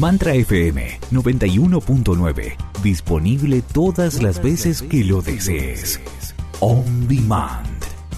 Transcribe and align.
Mantra 0.00 0.32
FM 0.32 0.98
91.9. 1.10 2.56
Disponible 2.82 3.60
todas 3.60 4.22
las 4.22 4.42
veces 4.42 4.80
que 4.80 5.04
lo 5.04 5.20
desees. 5.20 6.00
On 6.60 7.06
Demand. 7.06 7.68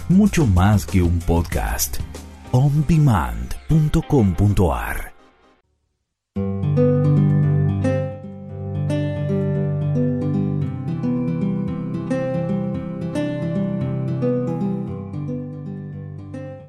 Mucho 0.09 0.47
más 0.47 0.87
que 0.87 1.03
un 1.03 1.19
podcast. 1.19 1.97
ondemand.com.ar 2.53 5.13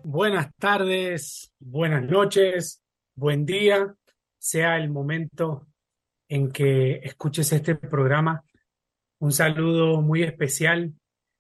Buenas 0.04 0.50
tardes, 0.58 1.54
buenas 1.60 2.04
noches, 2.04 2.82
buen 3.16 3.46
día 3.46 3.96
sea 4.44 4.76
el 4.76 4.90
momento 4.90 5.68
en 6.28 6.52
que 6.52 6.96
escuches 6.96 7.54
este 7.54 7.76
programa. 7.76 8.44
Un 9.20 9.32
saludo 9.32 10.02
muy 10.02 10.22
especial 10.22 10.94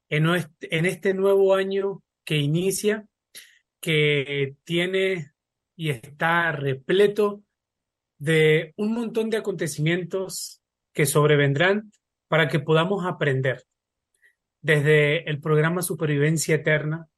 en 0.08 0.86
este 0.86 1.14
nuevo 1.14 1.54
año 1.54 2.02
que 2.24 2.38
inicia, 2.38 3.06
que 3.82 4.56
tiene 4.64 5.34
y 5.76 5.90
está 5.90 6.54
repleto 6.54 7.44
de 8.20 8.74
un 8.78 8.94
montón 8.94 9.30
de 9.30 9.36
acontecimientos 9.36 10.62
que 10.94 11.06
sobrevendrán 11.06 11.92
para 12.30 12.48
que 12.48 12.62
podamos 12.62 13.06
aprender 13.06 13.66
desde 14.62 15.30
el 15.30 15.42
programa 15.42 15.82
Supervivencia 15.82 16.56
Eterna 16.56 17.10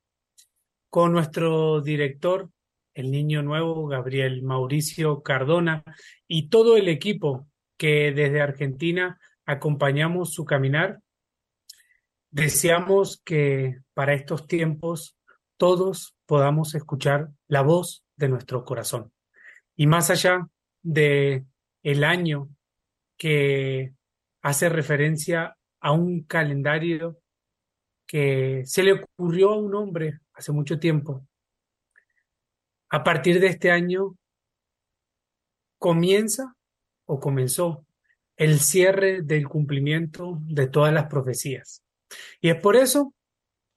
con 0.90 1.14
nuestro 1.14 1.82
director 1.82 2.50
el 2.96 3.12
niño 3.12 3.44
nuevo, 3.44 3.88
Gabriel 3.88 4.42
Mauricio 4.42 5.22
Cardona 5.22 5.84
y 6.28 6.50
todo 6.50 6.78
el 6.78 6.88
equipo 6.88 7.48
que 7.78 8.14
desde 8.14 8.42
Argentina 8.42 9.20
acompañamos 9.46 10.34
su 10.34 10.46
caminar. 10.46 11.02
Deseamos 12.32 13.22
que 13.24 13.82
para 13.94 14.14
estos 14.14 14.48
tiempos 14.48 15.18
todos 15.58 16.16
podamos 16.26 16.74
escuchar 16.74 17.30
la 17.48 17.62
voz 17.62 18.04
de 18.16 18.30
nuestro 18.30 18.64
corazón. 18.64 19.12
Y 19.76 19.88
más 19.88 20.10
allá 20.10 20.48
de 20.82 21.46
el 21.84 22.04
año 22.06 22.50
que 23.18 23.94
hace 24.42 24.70
referencia 24.70 25.58
a 25.82 25.92
un 25.92 26.24
calendario 26.24 27.20
que 28.08 28.64
se 28.66 28.84
le 28.84 28.94
ocurrió 28.94 29.52
a 29.52 29.58
un 29.58 29.76
hombre 29.76 30.20
hace 30.34 30.54
mucho 30.54 30.80
tiempo 30.80 31.28
a 32.90 33.04
partir 33.04 33.40
de 33.40 33.48
este 33.48 33.72
año 33.72 34.16
comienza 35.78 36.56
o 37.06 37.20
comenzó 37.20 37.86
el 38.38 38.60
cierre 38.60 39.22
del 39.22 39.48
cumplimiento 39.48 40.40
de 40.42 40.68
todas 40.68 40.94
las 40.94 41.08
profecías. 41.08 41.84
Y 42.42 42.50
es 42.50 42.60
por 42.60 42.76
eso 42.76 43.14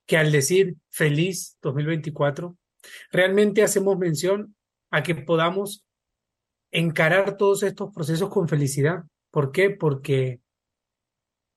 que 0.07 0.17
al 0.17 0.33
decir 0.33 0.77
feliz 0.89 1.59
2024, 1.63 2.57
realmente 3.11 3.63
hacemos 3.63 3.99
mención 3.99 4.57
a 4.91 5.03
que 5.03 5.15
podamos 5.15 5.85
encarar 6.71 7.37
todos 7.37 7.63
estos 7.63 7.93
procesos 7.93 8.31
con 8.31 8.49
felicidad. 8.49 9.05
¿Por 9.31 9.53
qué? 9.53 9.71
Porque 9.71 10.41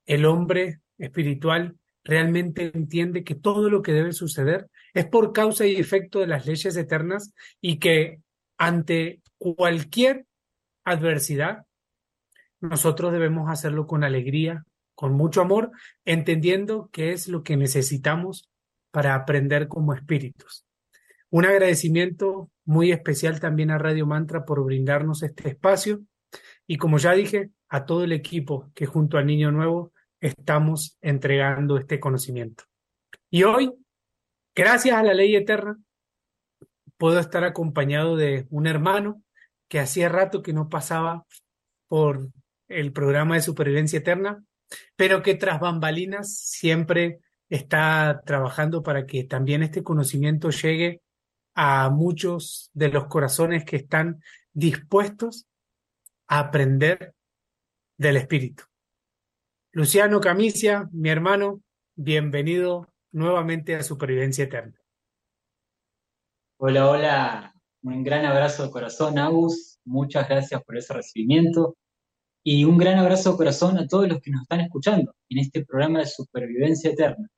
el 0.05 0.25
hombre 0.25 0.81
espiritual 0.97 1.77
realmente 2.03 2.71
entiende 2.73 3.23
que 3.23 3.35
todo 3.35 3.69
lo 3.69 3.81
que 3.81 3.93
debe 3.93 4.13
suceder 4.13 4.69
es 4.93 5.05
por 5.05 5.33
causa 5.33 5.65
y 5.65 5.75
efecto 5.75 6.19
de 6.19 6.27
las 6.27 6.45
leyes 6.45 6.75
eternas 6.75 7.33
y 7.59 7.79
que 7.79 8.21
ante 8.57 9.21
cualquier 9.37 10.25
adversidad 10.83 11.65
nosotros 12.59 13.11
debemos 13.11 13.49
hacerlo 13.49 13.87
con 13.87 14.03
alegría, 14.03 14.65
con 14.93 15.13
mucho 15.13 15.41
amor, 15.41 15.71
entendiendo 16.05 16.89
que 16.91 17.11
es 17.11 17.27
lo 17.27 17.43
que 17.43 17.57
necesitamos 17.57 18.49
para 18.91 19.15
aprender 19.15 19.67
como 19.67 19.93
espíritus. 19.93 20.65
Un 21.29 21.45
agradecimiento 21.45 22.51
muy 22.65 22.91
especial 22.91 23.39
también 23.39 23.71
a 23.71 23.77
Radio 23.77 24.05
Mantra 24.05 24.45
por 24.45 24.63
brindarnos 24.63 25.23
este 25.23 25.49
espacio 25.49 26.01
y 26.67 26.77
como 26.77 26.97
ya 26.99 27.13
dije, 27.13 27.49
a 27.67 27.85
todo 27.85 28.03
el 28.03 28.11
equipo 28.11 28.69
que 28.75 28.85
junto 28.85 29.17
al 29.17 29.25
Niño 29.25 29.51
Nuevo 29.51 29.93
estamos 30.21 30.97
entregando 31.01 31.77
este 31.77 31.99
conocimiento. 31.99 32.63
Y 33.29 33.43
hoy, 33.43 33.73
gracias 34.55 34.95
a 34.95 35.03
la 35.03 35.13
ley 35.13 35.35
eterna, 35.35 35.77
puedo 36.97 37.19
estar 37.19 37.43
acompañado 37.43 38.15
de 38.15 38.45
un 38.51 38.67
hermano 38.67 39.23
que 39.67 39.79
hacía 39.79 40.09
rato 40.09 40.41
que 40.41 40.53
no 40.53 40.69
pasaba 40.69 41.25
por 41.87 42.29
el 42.67 42.93
programa 42.93 43.35
de 43.35 43.41
supervivencia 43.41 43.99
eterna, 43.99 44.43
pero 44.95 45.23
que 45.23 45.35
tras 45.35 45.59
bambalinas 45.59 46.37
siempre 46.37 47.19
está 47.49 48.21
trabajando 48.25 48.83
para 48.83 49.05
que 49.05 49.23
también 49.23 49.63
este 49.63 49.83
conocimiento 49.83 50.51
llegue 50.51 51.01
a 51.53 51.89
muchos 51.89 52.69
de 52.73 52.89
los 52.89 53.07
corazones 53.07 53.65
que 53.65 53.75
están 53.75 54.21
dispuestos 54.53 55.47
a 56.27 56.39
aprender 56.39 57.13
del 57.97 58.17
Espíritu. 58.17 58.63
Luciano 59.73 60.19
Camicia, 60.19 60.89
mi 60.91 61.07
hermano, 61.07 61.61
bienvenido 61.95 62.89
nuevamente 63.13 63.73
a 63.73 63.83
Supervivencia 63.83 64.43
Eterna. 64.43 64.77
Hola, 66.57 66.89
hola, 66.89 67.55
un 67.81 68.03
gran 68.03 68.25
abrazo 68.25 68.65
de 68.65 68.71
corazón, 68.71 69.17
Agus, 69.17 69.79
muchas 69.85 70.27
gracias 70.27 70.61
por 70.65 70.75
ese 70.75 70.93
recibimiento 70.93 71.77
y 72.43 72.65
un 72.65 72.77
gran 72.77 72.99
abrazo 72.99 73.31
de 73.31 73.37
corazón 73.37 73.77
a 73.77 73.87
todos 73.87 74.09
los 74.09 74.19
que 74.19 74.31
nos 74.31 74.41
están 74.41 74.59
escuchando 74.59 75.15
en 75.29 75.37
este 75.37 75.65
programa 75.65 75.99
de 75.99 76.07
Supervivencia 76.07 76.91
Eterna, 76.91 77.29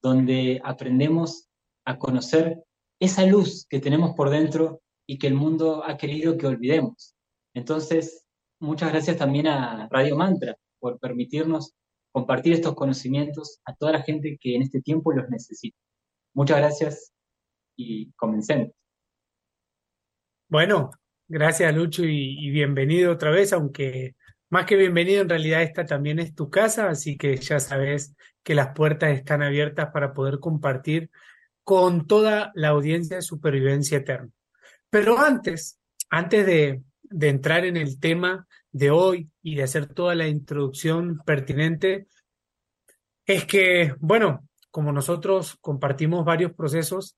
donde 0.00 0.60
aprendemos 0.62 1.48
a 1.84 1.98
conocer 1.98 2.62
esa 3.00 3.26
luz 3.26 3.66
que 3.68 3.80
tenemos 3.80 4.14
por 4.14 4.30
dentro 4.30 4.80
y 5.08 5.18
que 5.18 5.26
el 5.26 5.34
mundo 5.34 5.82
ha 5.84 5.96
querido 5.96 6.38
que 6.38 6.46
olvidemos. 6.46 7.16
Entonces, 7.52 8.24
muchas 8.60 8.92
gracias 8.92 9.16
también 9.16 9.48
a 9.48 9.88
Radio 9.90 10.14
Mantra 10.14 10.56
por 10.84 10.98
permitirnos 10.98 11.72
compartir 12.12 12.52
estos 12.52 12.74
conocimientos 12.74 13.58
a 13.64 13.74
toda 13.74 13.92
la 13.92 14.02
gente 14.02 14.36
que 14.38 14.54
en 14.54 14.60
este 14.60 14.82
tiempo 14.82 15.14
los 15.14 15.30
necesita. 15.30 15.78
Muchas 16.34 16.58
gracias 16.58 17.14
y 17.74 18.12
comencemos. 18.12 18.68
Bueno, 20.46 20.90
gracias 21.26 21.74
Lucho 21.74 22.04
y, 22.04 22.50
bienvenido 22.50 23.12
otra 23.12 23.30
vez, 23.30 23.54
aunque 23.54 24.14
más 24.50 24.66
que 24.66 24.76
bienvenido, 24.76 25.22
en 25.22 25.30
realidad 25.30 25.62
esta 25.62 25.86
también 25.86 26.18
es 26.18 26.34
tu 26.34 26.50
casa, 26.50 26.90
así 26.90 27.16
que 27.16 27.38
ya 27.38 27.60
sabes 27.60 28.14
que 28.42 28.54
las 28.54 28.74
puertas 28.74 29.16
están 29.16 29.40
abiertas 29.40 29.88
para 29.90 30.12
poder 30.12 30.38
compartir 30.38 31.10
con 31.62 32.06
toda 32.06 32.52
la 32.54 32.68
audiencia 32.68 33.16
de 33.16 33.22
Supervivencia 33.22 33.96
Eterna. 33.96 34.28
Pero 34.90 35.18
antes, 35.18 35.80
antes 36.10 36.44
de, 36.44 36.82
de 37.04 37.28
entrar 37.30 37.64
en 37.64 37.78
el 37.78 37.98
tema 37.98 38.46
de 38.74 38.90
hoy 38.90 39.30
y 39.40 39.54
de 39.54 39.62
hacer 39.62 39.86
toda 39.86 40.16
la 40.16 40.26
introducción 40.26 41.20
pertinente, 41.24 42.08
es 43.24 43.44
que, 43.44 43.94
bueno, 44.00 44.48
como 44.72 44.90
nosotros 44.90 45.56
compartimos 45.60 46.24
varios 46.24 46.52
procesos, 46.52 47.16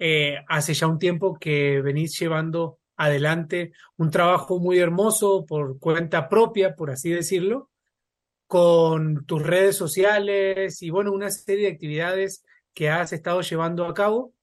eh, 0.00 0.38
hace 0.48 0.74
ya 0.74 0.88
un 0.88 0.98
tiempo 0.98 1.38
que 1.38 1.80
venís 1.80 2.18
llevando 2.18 2.80
adelante 2.96 3.72
un 3.98 4.10
trabajo 4.10 4.58
muy 4.58 4.78
hermoso 4.78 5.46
por 5.46 5.78
cuenta 5.78 6.28
propia, 6.28 6.74
por 6.74 6.90
así 6.90 7.10
decirlo, 7.10 7.70
con 8.48 9.24
tus 9.26 9.42
redes 9.46 9.76
sociales 9.76 10.82
y, 10.82 10.90
bueno, 10.90 11.12
una 11.12 11.30
serie 11.30 11.68
de 11.68 11.72
actividades 11.72 12.44
que 12.74 12.90
has 12.90 13.12
estado 13.12 13.42
llevando 13.42 13.86
a 13.86 13.94
cabo 13.94 14.34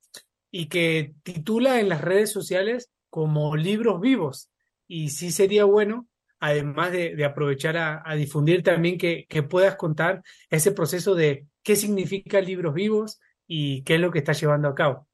y 0.50 0.70
que 0.70 1.14
titula 1.24 1.82
en 1.82 1.90
las 1.90 2.00
redes 2.00 2.32
sociales 2.32 2.90
como 3.10 3.58
libros 3.58 4.00
vivos. 4.00 4.50
Y 4.88 5.10
sí 5.10 5.32
sería 5.32 5.66
bueno, 5.66 6.08
además 6.40 6.92
de, 6.92 7.24
aprovechar 7.26 7.78
a, 7.78 8.16
difundir 8.16 8.64
también, 8.64 8.98
que, 8.98 9.26
puedas 9.50 9.76
contar 9.76 10.24
ese 10.50 10.72
proceso 10.72 11.16
de 11.16 11.48
qué 11.64 11.76
significa 11.76 12.42
libros 12.42 12.74
vivos 12.74 13.20
y 13.48 13.84
qué 13.84 13.96
es 13.96 14.02
lo 14.02 14.12
que 14.12 14.20
estás 14.20 14.40
llevando 14.40 14.68
a 14.68 14.76
cabo. 14.76 15.08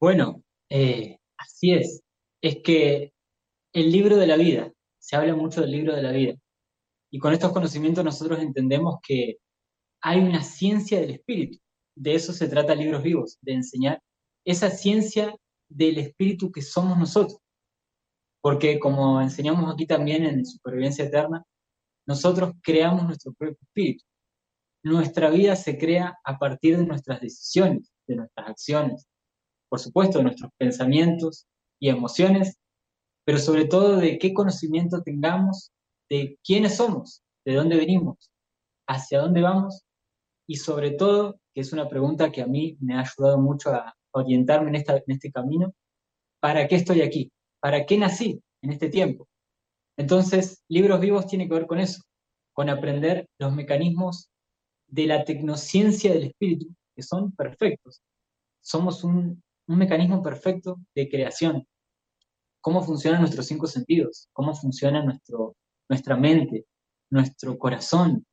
Bueno, 0.00 0.42
eh, 0.68 1.18
así 1.36 1.72
es. 1.72 2.02
Es 2.40 2.58
que 2.64 3.12
el 3.72 3.92
libro 3.92 4.16
de 4.16 4.26
la 4.26 4.36
vida, 4.36 4.72
se 4.98 5.16
habla 5.16 5.34
mucho 5.34 5.60
del 5.60 5.72
libro 5.72 5.94
de 5.94 6.02
la 6.02 6.12
vida. 6.12 6.34
Y 7.10 7.18
con 7.18 7.32
estos 7.32 7.52
conocimientos 7.52 8.04
nosotros 8.04 8.38
entendemos 8.38 8.98
que 9.06 9.38
hay 10.00 10.20
una 10.20 10.42
ciencia 10.42 11.00
del 11.00 11.10
espíritu. 11.10 11.58
De 11.94 12.14
eso 12.14 12.32
se 12.32 12.48
trata 12.48 12.74
Libros 12.74 13.02
Vivos, 13.02 13.38
de 13.42 13.54
enseñar 13.54 14.00
esa 14.44 14.70
ciencia 14.70 15.34
del 15.68 15.98
espíritu 15.98 16.50
que 16.50 16.62
somos 16.62 16.98
nosotros. 16.98 17.38
Porque 18.40 18.78
como 18.78 19.20
enseñamos 19.20 19.72
aquí 19.72 19.86
también 19.86 20.24
en 20.24 20.46
Supervivencia 20.46 21.04
Eterna, 21.04 21.44
nosotros 22.06 22.54
creamos 22.62 23.04
nuestro 23.04 23.32
propio 23.34 23.58
espíritu. 23.60 24.04
Nuestra 24.82 25.30
vida 25.30 25.56
se 25.56 25.76
crea 25.76 26.18
a 26.24 26.38
partir 26.38 26.78
de 26.78 26.86
nuestras 26.86 27.20
decisiones, 27.20 27.92
de 28.06 28.16
nuestras 28.16 28.48
acciones, 28.48 29.06
por 29.68 29.78
supuesto, 29.78 30.18
de 30.18 30.24
nuestros 30.24 30.50
pensamientos 30.58 31.46
y 31.78 31.90
emociones 31.90 32.60
pero 33.30 33.38
sobre 33.38 33.64
todo 33.66 33.96
de 33.96 34.18
qué 34.18 34.32
conocimiento 34.32 35.02
tengamos 35.02 35.72
de 36.08 36.36
quiénes 36.42 36.76
somos, 36.76 37.22
de 37.44 37.54
dónde 37.54 37.76
venimos, 37.76 38.30
hacia 38.88 39.20
dónde 39.20 39.40
vamos 39.40 39.84
y 40.48 40.56
sobre 40.56 40.90
todo, 40.90 41.40
que 41.54 41.60
es 41.60 41.72
una 41.72 41.88
pregunta 41.88 42.32
que 42.32 42.42
a 42.42 42.48
mí 42.48 42.76
me 42.80 42.94
ha 42.94 43.02
ayudado 43.02 43.38
mucho 43.38 43.70
a 43.70 43.94
orientarme 44.12 44.70
en, 44.70 44.74
esta, 44.74 44.96
en 44.96 45.04
este 45.06 45.30
camino, 45.30 45.72
¿para 46.40 46.66
qué 46.66 46.74
estoy 46.74 47.02
aquí? 47.02 47.30
¿Para 47.60 47.84
qué 47.84 47.98
nací 47.98 48.42
en 48.62 48.72
este 48.72 48.88
tiempo? 48.88 49.28
Entonces, 49.96 50.62
Libros 50.68 51.00
Vivos 51.00 51.26
tiene 51.26 51.46
que 51.46 51.54
ver 51.54 51.66
con 51.66 51.78
eso, 51.78 52.02
con 52.54 52.70
aprender 52.70 53.28
los 53.38 53.54
mecanismos 53.54 54.30
de 54.86 55.06
la 55.06 55.24
tecnociencia 55.24 56.12
del 56.12 56.24
espíritu, 56.24 56.68
que 56.96 57.02
son 57.02 57.32
perfectos. 57.32 58.00
Somos 58.62 59.04
un, 59.04 59.42
mecanismo 59.66 60.20
perfecto 60.20 60.80
de 60.96 61.08
creación. 61.08 61.64
Cómo 62.60 62.82
funcionan 62.82 63.20
nuestros 63.20 63.46
cinco 63.46 63.68
sentidos, 63.68 64.28
cómo 64.32 64.52
funciona 64.52 65.04
nuestro, 65.04 65.54
nuestra 65.88 66.16
mente, 66.16 66.66
nuestro 67.08 67.56
corazón, 67.56 68.26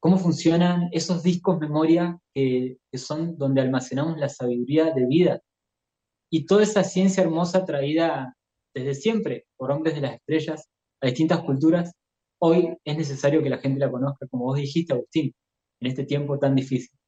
cómo 0.00 0.18
funcionan 0.18 0.88
esos 0.90 1.22
discos 1.22 1.60
memoria 1.60 2.18
que, 2.34 2.78
son 2.94 3.38
donde 3.38 3.60
almacenamos 3.60 4.18
la 4.18 4.28
sabiduría 4.28 4.92
de 4.92 5.06
vida. 5.06 5.40
Y 6.28 6.46
toda 6.46 6.64
esa 6.64 6.82
ciencia 6.82 7.22
hermosa 7.22 7.64
traída 7.64 8.36
desde 8.74 8.94
siempre 8.94 9.46
por 9.56 9.70
hombres 9.70 9.94
de 9.94 10.00
las 10.02 10.14
estrellas 10.14 10.68
a 11.00 11.06
distintas 11.06 11.40
culturas, 11.40 11.92
hoy 12.40 12.76
es 12.84 12.96
necesario 12.96 13.42
que 13.42 13.50
la 13.50 13.58
gente 13.58 13.80
la 13.80 13.90
conozca, 13.90 14.26
como 14.28 14.44
vos 14.44 14.56
dijiste, 14.56 14.92
Agustín, 14.92 15.34
en 15.80 15.88
este 15.88 16.04
tiempo 16.04 16.38
tan 16.38 16.54
difícil. 16.54 16.98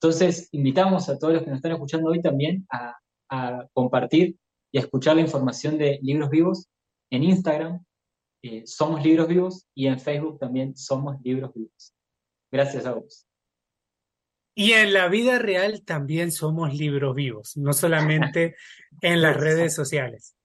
Entonces, 0.00 0.48
invitamos 0.52 1.08
a 1.08 1.18
todos 1.18 1.34
los 1.34 1.42
que 1.42 1.50
nos 1.50 1.58
están 1.58 1.72
escuchando 1.72 2.10
hoy 2.10 2.20
también 2.20 2.66
a, 2.70 2.96
a 3.30 3.66
compartir 3.72 4.36
y 4.72 4.78
a 4.78 4.82
escuchar 4.82 5.16
la 5.16 5.22
información 5.22 5.78
de 5.78 5.98
Libros 6.02 6.30
Vivos 6.30 6.68
en 7.10 7.24
Instagram, 7.24 7.84
eh, 8.42 8.62
Somos 8.66 9.02
Libros 9.04 9.28
Vivos, 9.28 9.66
y 9.74 9.86
en 9.86 9.98
Facebook 9.98 10.38
también 10.38 10.76
Somos 10.76 11.16
Libros 11.22 11.52
Vivos. 11.54 11.94
Gracias 12.52 12.86
a 12.86 12.92
vos. 12.92 13.26
Y 14.54 14.72
en 14.72 14.94
la 14.94 15.08
vida 15.08 15.38
real 15.38 15.82
también 15.84 16.32
somos 16.32 16.72
libros 16.74 17.14
vivos, 17.14 17.58
no 17.58 17.74
solamente 17.74 18.56
en 19.02 19.20
las 19.20 19.36
redes 19.36 19.74
sociales. 19.74 20.35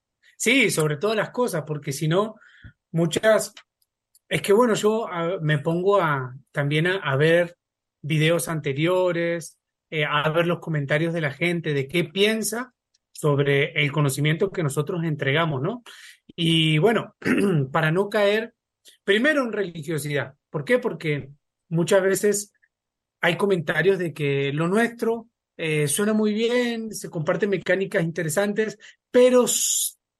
Sí, 0.42 0.72
sobre 0.72 0.98
todas 0.98 1.16
las 1.16 1.30
cosas, 1.30 1.66
porque 1.68 1.92
si 1.92 2.08
no, 2.08 2.34
muchas... 2.90 3.54
Es 4.28 4.42
que 4.42 4.54
bueno, 4.54 4.74
yo 4.74 5.06
me 5.40 5.60
pongo 5.60 6.02
a, 6.02 6.36
también 6.52 6.88
a, 6.88 6.96
a 6.96 7.16
ver 7.16 7.58
videos 8.02 8.48
anteriores, 8.48 9.60
eh, 9.92 10.04
a 10.04 10.28
ver 10.32 10.48
los 10.48 10.58
comentarios 10.58 11.14
de 11.14 11.22
la 11.22 11.30
gente, 11.30 11.76
de 11.76 11.88
qué 11.88 12.06
piensa 12.06 12.74
sobre 13.12 13.84
el 13.84 13.92
conocimiento 13.92 14.50
que 14.50 14.64
nosotros 14.64 15.04
entregamos, 15.04 15.62
¿no? 15.62 15.84
Y 16.36 16.80
bueno, 16.80 17.16
para 17.72 17.92
no 17.92 18.10
caer 18.10 18.56
primero 19.04 19.44
en 19.44 19.52
religiosidad. 19.52 20.34
¿Por 20.50 20.66
qué? 20.66 20.80
Porque 20.80 21.30
muchas 21.70 22.02
veces 22.02 22.52
hay 23.22 23.38
comentarios 23.38 24.00
de 24.00 24.12
que 24.12 24.52
lo 24.54 24.68
nuestro 24.68 25.30
eh, 25.56 25.88
suena 25.88 26.14
muy 26.14 26.34
bien, 26.34 26.92
se 26.96 27.12
comparten 27.12 27.52
mecánicas 27.52 28.04
interesantes, 28.04 28.80
pero 29.12 29.46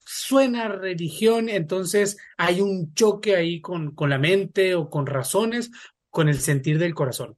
suena 0.06 0.68
religión, 0.68 1.50
entonces 1.50 2.18
hay 2.38 2.62
un 2.62 2.94
choque 2.94 3.36
ahí 3.36 3.62
con, 3.62 3.94
con 3.95 4.09
la 4.09 4.18
mente 4.18 4.75
o 4.75 4.89
con 4.89 5.06
razones, 5.06 5.71
con 6.09 6.30
el 6.30 6.39
sentir 6.39 6.77
del 6.77 6.94
corazón. 6.94 7.38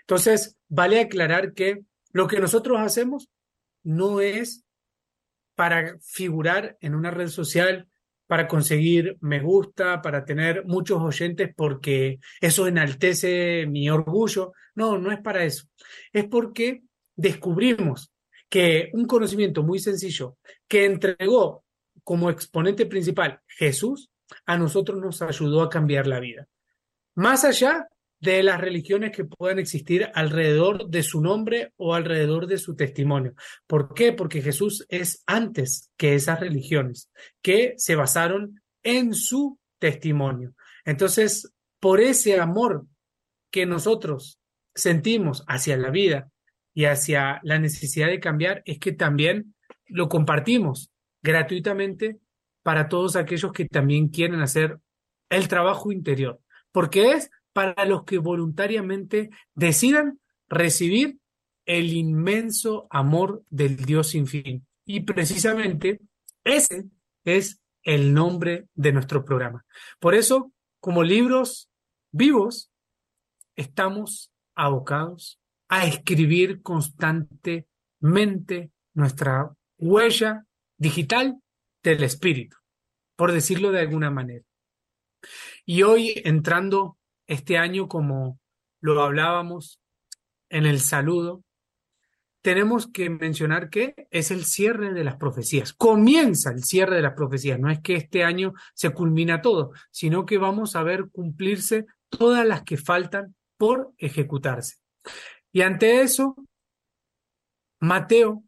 Entonces, 0.00 0.56
vale 0.68 1.00
aclarar 1.00 1.54
que 1.54 1.84
lo 2.12 2.26
que 2.26 2.40
nosotros 2.40 2.78
hacemos 2.78 3.28
no 3.82 4.20
es 4.20 4.64
para 5.54 5.98
figurar 6.00 6.76
en 6.80 6.94
una 6.94 7.10
red 7.10 7.28
social, 7.28 7.88
para 8.26 8.48
conseguir 8.48 9.16
me 9.20 9.40
gusta, 9.40 10.00
para 10.02 10.24
tener 10.24 10.64
muchos 10.64 11.00
oyentes 11.00 11.52
porque 11.54 12.18
eso 12.40 12.66
enaltece 12.66 13.66
mi 13.66 13.88
orgullo. 13.90 14.52
No, 14.74 14.98
no 14.98 15.12
es 15.12 15.20
para 15.20 15.44
eso. 15.44 15.66
Es 16.12 16.24
porque 16.24 16.82
descubrimos 17.16 18.10
que 18.48 18.90
un 18.92 19.06
conocimiento 19.06 19.62
muy 19.62 19.78
sencillo 19.78 20.36
que 20.68 20.84
entregó 20.84 21.63
como 22.04 22.30
exponente 22.30 22.86
principal 22.86 23.40
Jesús, 23.46 24.10
a 24.46 24.56
nosotros 24.56 25.00
nos 25.00 25.22
ayudó 25.22 25.62
a 25.62 25.70
cambiar 25.70 26.06
la 26.06 26.20
vida. 26.20 26.46
Más 27.14 27.44
allá 27.44 27.88
de 28.20 28.42
las 28.42 28.60
religiones 28.60 29.14
que 29.14 29.24
puedan 29.24 29.58
existir 29.58 30.10
alrededor 30.14 30.88
de 30.88 31.02
su 31.02 31.20
nombre 31.20 31.72
o 31.76 31.94
alrededor 31.94 32.46
de 32.46 32.56
su 32.56 32.74
testimonio. 32.74 33.34
¿Por 33.66 33.92
qué? 33.92 34.12
Porque 34.12 34.40
Jesús 34.40 34.86
es 34.88 35.22
antes 35.26 35.90
que 35.98 36.14
esas 36.14 36.40
religiones 36.40 37.10
que 37.42 37.74
se 37.76 37.96
basaron 37.96 38.62
en 38.82 39.12
su 39.14 39.58
testimonio. 39.78 40.54
Entonces, 40.86 41.52
por 41.80 42.00
ese 42.00 42.40
amor 42.40 42.86
que 43.50 43.66
nosotros 43.66 44.40
sentimos 44.74 45.44
hacia 45.46 45.76
la 45.76 45.90
vida 45.90 46.30
y 46.72 46.86
hacia 46.86 47.40
la 47.42 47.58
necesidad 47.58 48.08
de 48.08 48.20
cambiar, 48.20 48.62
es 48.64 48.78
que 48.78 48.92
también 48.92 49.54
lo 49.86 50.08
compartimos 50.08 50.90
gratuitamente 51.24 52.20
para 52.62 52.88
todos 52.88 53.16
aquellos 53.16 53.52
que 53.52 53.64
también 53.64 54.08
quieren 54.08 54.40
hacer 54.40 54.78
el 55.30 55.48
trabajo 55.48 55.90
interior, 55.90 56.40
porque 56.70 57.12
es 57.12 57.30
para 57.52 57.84
los 57.86 58.04
que 58.04 58.18
voluntariamente 58.18 59.30
decidan 59.54 60.20
recibir 60.48 61.18
el 61.66 61.92
inmenso 61.92 62.86
amor 62.90 63.42
del 63.48 63.76
Dios 63.76 64.10
sin 64.10 64.26
fin. 64.26 64.66
Y 64.84 65.00
precisamente 65.00 66.00
ese 66.44 66.84
es 67.24 67.60
el 67.82 68.12
nombre 68.12 68.68
de 68.74 68.92
nuestro 68.92 69.24
programa. 69.24 69.64
Por 69.98 70.14
eso, 70.14 70.52
como 70.78 71.02
libros 71.02 71.70
vivos, 72.12 72.70
estamos 73.56 74.30
abocados 74.54 75.40
a 75.68 75.86
escribir 75.86 76.60
constantemente 76.60 78.70
nuestra 78.92 79.50
huella 79.78 80.44
digital 80.84 81.40
del 81.82 82.02
espíritu, 82.02 82.58
por 83.16 83.32
decirlo 83.32 83.72
de 83.72 83.80
alguna 83.80 84.10
manera. 84.10 84.44
Y 85.64 85.82
hoy 85.82 86.20
entrando 86.26 86.98
este 87.26 87.56
año, 87.56 87.88
como 87.88 88.38
lo 88.82 89.02
hablábamos 89.02 89.80
en 90.50 90.66
el 90.66 90.80
saludo, 90.80 91.42
tenemos 92.42 92.86
que 92.86 93.08
mencionar 93.08 93.70
que 93.70 93.94
es 94.10 94.30
el 94.30 94.44
cierre 94.44 94.92
de 94.92 95.04
las 95.04 95.16
profecías. 95.16 95.72
Comienza 95.72 96.50
el 96.50 96.62
cierre 96.62 96.96
de 96.96 97.02
las 97.02 97.14
profecías. 97.14 97.58
No 97.58 97.70
es 97.70 97.80
que 97.80 97.94
este 97.94 98.22
año 98.22 98.52
se 98.74 98.90
culmina 98.90 99.40
todo, 99.40 99.72
sino 99.90 100.26
que 100.26 100.36
vamos 100.36 100.76
a 100.76 100.82
ver 100.82 101.08
cumplirse 101.10 101.86
todas 102.10 102.46
las 102.46 102.62
que 102.62 102.76
faltan 102.76 103.34
por 103.56 103.94
ejecutarse. 103.96 104.76
Y 105.50 105.62
ante 105.62 106.02
eso, 106.02 106.36
Mateo, 107.80 108.44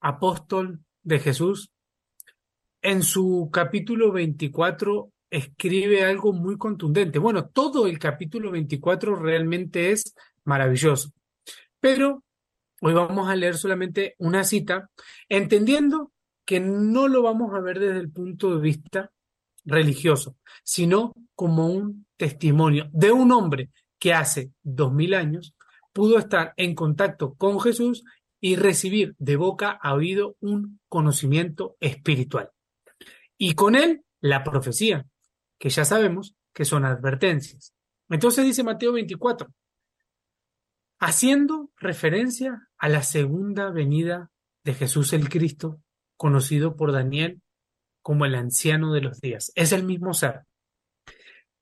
apóstol 0.00 0.84
de 1.08 1.18
Jesús, 1.18 1.70
en 2.82 3.02
su 3.02 3.48
capítulo 3.50 4.12
24 4.12 5.10
escribe 5.30 6.04
algo 6.04 6.32
muy 6.34 6.58
contundente. 6.58 7.18
Bueno, 7.18 7.48
todo 7.48 7.86
el 7.86 7.98
capítulo 7.98 8.50
24 8.50 9.16
realmente 9.16 9.90
es 9.90 10.14
maravilloso, 10.44 11.10
pero 11.80 12.24
hoy 12.82 12.92
vamos 12.92 13.28
a 13.28 13.36
leer 13.36 13.56
solamente 13.56 14.14
una 14.18 14.44
cita, 14.44 14.90
entendiendo 15.28 16.12
que 16.44 16.60
no 16.60 17.08
lo 17.08 17.22
vamos 17.22 17.54
a 17.54 17.60
ver 17.60 17.78
desde 17.78 18.00
el 18.00 18.10
punto 18.10 18.54
de 18.54 18.60
vista 18.60 19.10
religioso, 19.64 20.36
sino 20.62 21.14
como 21.34 21.68
un 21.68 22.06
testimonio 22.16 22.88
de 22.92 23.12
un 23.12 23.32
hombre 23.32 23.70
que 23.98 24.12
hace 24.12 24.52
dos 24.62 24.92
mil 24.92 25.14
años 25.14 25.54
pudo 25.92 26.18
estar 26.18 26.52
en 26.56 26.74
contacto 26.74 27.34
con 27.34 27.60
Jesús 27.60 28.04
y 28.40 28.56
recibir 28.56 29.14
de 29.18 29.36
boca 29.36 29.70
a 29.70 29.94
oído 29.94 30.36
un 30.40 30.80
conocimiento 30.88 31.76
espiritual. 31.80 32.50
Y 33.36 33.54
con 33.54 33.74
él 33.74 34.04
la 34.20 34.44
profecía, 34.44 35.06
que 35.58 35.70
ya 35.70 35.84
sabemos 35.84 36.34
que 36.52 36.64
son 36.64 36.84
advertencias. 36.84 37.74
Entonces 38.08 38.44
dice 38.44 38.62
Mateo 38.62 38.92
24, 38.92 39.48
haciendo 40.98 41.70
referencia 41.76 42.68
a 42.76 42.88
la 42.88 43.02
segunda 43.02 43.70
venida 43.70 44.30
de 44.64 44.74
Jesús 44.74 45.12
el 45.12 45.28
Cristo, 45.28 45.80
conocido 46.16 46.76
por 46.76 46.92
Daniel 46.92 47.40
como 48.02 48.24
el 48.24 48.34
anciano 48.34 48.92
de 48.92 49.02
los 49.02 49.20
días. 49.20 49.52
Es 49.54 49.72
el 49.72 49.84
mismo 49.84 50.14
ser. 50.14 50.42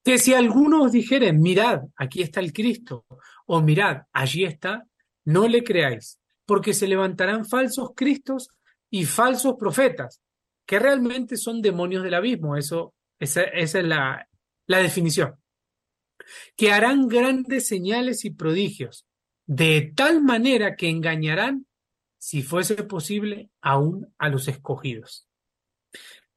Que 0.04 0.18
si 0.18 0.34
alguno 0.34 0.84
os 0.84 0.92
dijere, 0.92 1.32
mirad, 1.32 1.82
aquí 1.96 2.22
está 2.22 2.40
el 2.40 2.52
Cristo, 2.52 3.04
o 3.46 3.60
mirad, 3.60 4.02
allí 4.12 4.44
está, 4.44 4.86
no 5.24 5.48
le 5.48 5.64
creáis, 5.64 6.20
porque 6.46 6.72
se 6.72 6.88
levantarán 6.88 7.44
falsos 7.44 7.90
Cristos 7.94 8.48
y 8.88 9.04
falsos 9.04 9.56
profetas, 9.58 10.22
que 10.64 10.78
realmente 10.78 11.36
son 11.36 11.60
demonios 11.60 12.02
del 12.02 12.14
abismo. 12.14 12.56
Eso 12.56 12.94
esa, 13.18 13.42
es 13.42 13.74
la, 13.74 14.28
la 14.66 14.78
definición. 14.78 15.34
Que 16.56 16.72
harán 16.72 17.08
grandes 17.08 17.66
señales 17.66 18.24
y 18.24 18.30
prodigios, 18.30 19.06
de 19.46 19.92
tal 19.94 20.22
manera 20.22 20.76
que 20.76 20.88
engañarán, 20.88 21.66
si 22.18 22.42
fuese 22.42 22.82
posible, 22.84 23.50
aún 23.60 24.12
a 24.18 24.28
los 24.28 24.48
escogidos. 24.48 25.28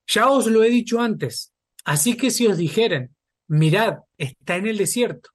Ya 0.07 0.29
os 0.29 0.47
lo 0.47 0.63
he 0.63 0.69
dicho 0.69 0.99
antes, 0.99 1.53
así 1.85 2.17
que 2.17 2.31
si 2.31 2.47
os 2.47 2.57
dijeren, 2.57 3.15
mirad, 3.47 3.99
está 4.17 4.57
en 4.57 4.67
el 4.67 4.77
desierto, 4.77 5.29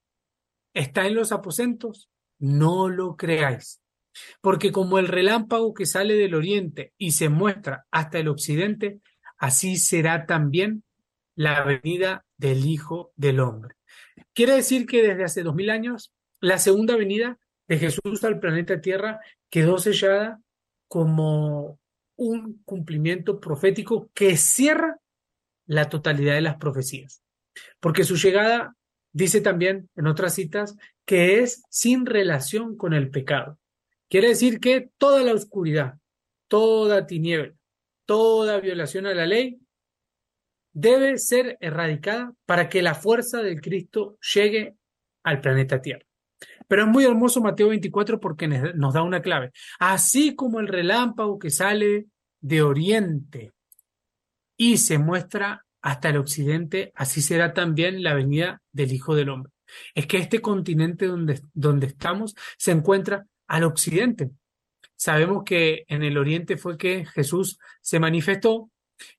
está 0.73 1.07
en 1.07 1.15
los 1.15 1.33
aposentos, 1.33 2.09
no 2.39 2.89
lo 2.89 3.17
creáis. 3.17 3.81
Porque 4.41 4.73
como 4.73 4.99
el 4.99 5.09
relámpago 5.09 5.75
que 5.75 5.87
sale 5.87 6.15
del 6.15 6.35
oriente 6.35 6.93
y 6.99 7.13
se 7.13 7.29
muestra 7.29 7.87
hasta 7.91 8.19
el 8.19 8.29
occidente, 8.29 9.01
así 9.39 9.77
será 9.77 10.27
también 10.27 10.85
la 11.35 11.65
venida 11.65 12.25
del 12.37 12.65
Hijo 12.67 13.13
del 13.17 13.41
Hombre. 13.41 13.77
Quiere 14.33 14.55
decir 14.55 14.87
que 14.87 15.03
desde 15.03 15.25
hace 15.25 15.43
dos 15.43 15.55
mil 15.55 15.71
años, 15.71 16.13
la 16.41 16.59
segunda 16.59 16.97
venida 16.97 17.39
de 17.69 17.79
Jesús 17.79 18.25
al 18.25 18.41
planeta 18.41 18.81
Tierra 18.81 19.21
quedó 19.51 19.79
sellada 19.79 20.41
como 20.89 21.79
un 22.17 22.63
cumplimiento 22.65 23.41
profético 23.41 24.11
que 24.15 24.37
cierra 24.37 24.99
la 25.67 25.89
totalidad 25.89 26.35
de 26.35 26.43
las 26.43 26.57
profecías. 26.57 27.23
Porque 27.81 28.05
su 28.05 28.17
llegada 28.17 28.77
dice 29.13 29.41
también 29.41 29.89
en 29.97 30.07
otras 30.07 30.35
citas 30.35 30.77
que 31.05 31.41
es 31.41 31.63
sin 31.71 32.07
relación 32.07 32.77
con 32.77 32.93
el 32.93 33.11
pecado. 33.11 33.59
Quiere 34.15 34.29
decir 34.29 34.61
que 34.61 34.91
toda 34.97 35.25
la 35.25 35.35
oscuridad, 35.35 35.99
toda 36.47 37.05
tiniebla, 37.05 37.53
toda 38.07 38.61
violación 38.61 39.07
a 39.07 39.13
la 39.13 39.27
ley 39.27 39.59
debe 40.73 41.19
ser 41.19 41.59
erradicada 41.61 42.33
para 42.47 42.69
que 42.69 42.81
la 42.81 42.95
fuerza 42.95 43.43
del 43.43 43.61
Cristo 43.61 44.17
llegue 44.33 44.77
al 45.25 45.41
planeta 45.41 45.83
Tierra. 45.83 46.07
Pero 46.69 46.83
es 46.83 46.89
muy 46.91 47.05
hermoso 47.05 47.41
Mateo 47.41 47.71
24 47.71 48.21
porque 48.21 48.47
nos 48.47 48.95
da 48.95 49.03
una 49.03 49.21
clave. 49.21 49.51
Así 49.81 50.37
como 50.37 50.61
el 50.61 50.69
relámpago 50.69 51.37
que 51.37 51.51
sale 51.51 52.07
de 52.41 52.63
oriente 52.63 53.53
y 54.57 54.77
se 54.77 54.99
muestra 54.99 55.67
hasta 55.83 56.11
el 56.11 56.19
occidente, 56.19 56.93
así 56.95 57.21
será 57.21 57.53
también 57.53 58.05
la 58.05 58.15
venida 58.15 58.63
del 58.71 58.93
Hijo 58.93 59.17
del 59.17 59.31
Hombre. 59.31 59.51
Es 59.93 60.07
que 60.07 60.19
este 60.19 60.41
continente 60.41 61.07
donde, 61.07 61.41
donde 61.53 61.89
estamos 61.89 62.37
se 62.57 62.71
encuentra 62.71 63.27
al 63.47 63.65
occidente. 63.65 64.31
Sabemos 64.97 65.45
que 65.45 65.85
en 65.89 66.03
el 66.03 66.17
oriente 66.19 66.57
fue 66.57 66.79
que 66.79 67.05
Jesús 67.07 67.59
se 67.81 68.01
manifestó 68.01 68.71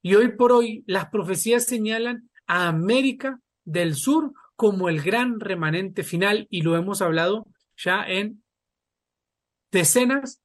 y 0.01 0.15
hoy 0.15 0.29
por 0.29 0.51
hoy 0.51 0.83
las 0.87 1.09
profecías 1.09 1.65
señalan 1.65 2.29
a 2.47 2.67
América 2.67 3.39
del 3.63 3.95
Sur 3.95 4.33
como 4.55 4.89
el 4.89 5.01
gran 5.01 5.39
remanente 5.39 6.03
final 6.03 6.47
y 6.49 6.61
lo 6.61 6.77
hemos 6.77 7.01
hablado 7.01 7.45
ya 7.77 8.03
en 8.07 8.43
decenas 9.71 10.41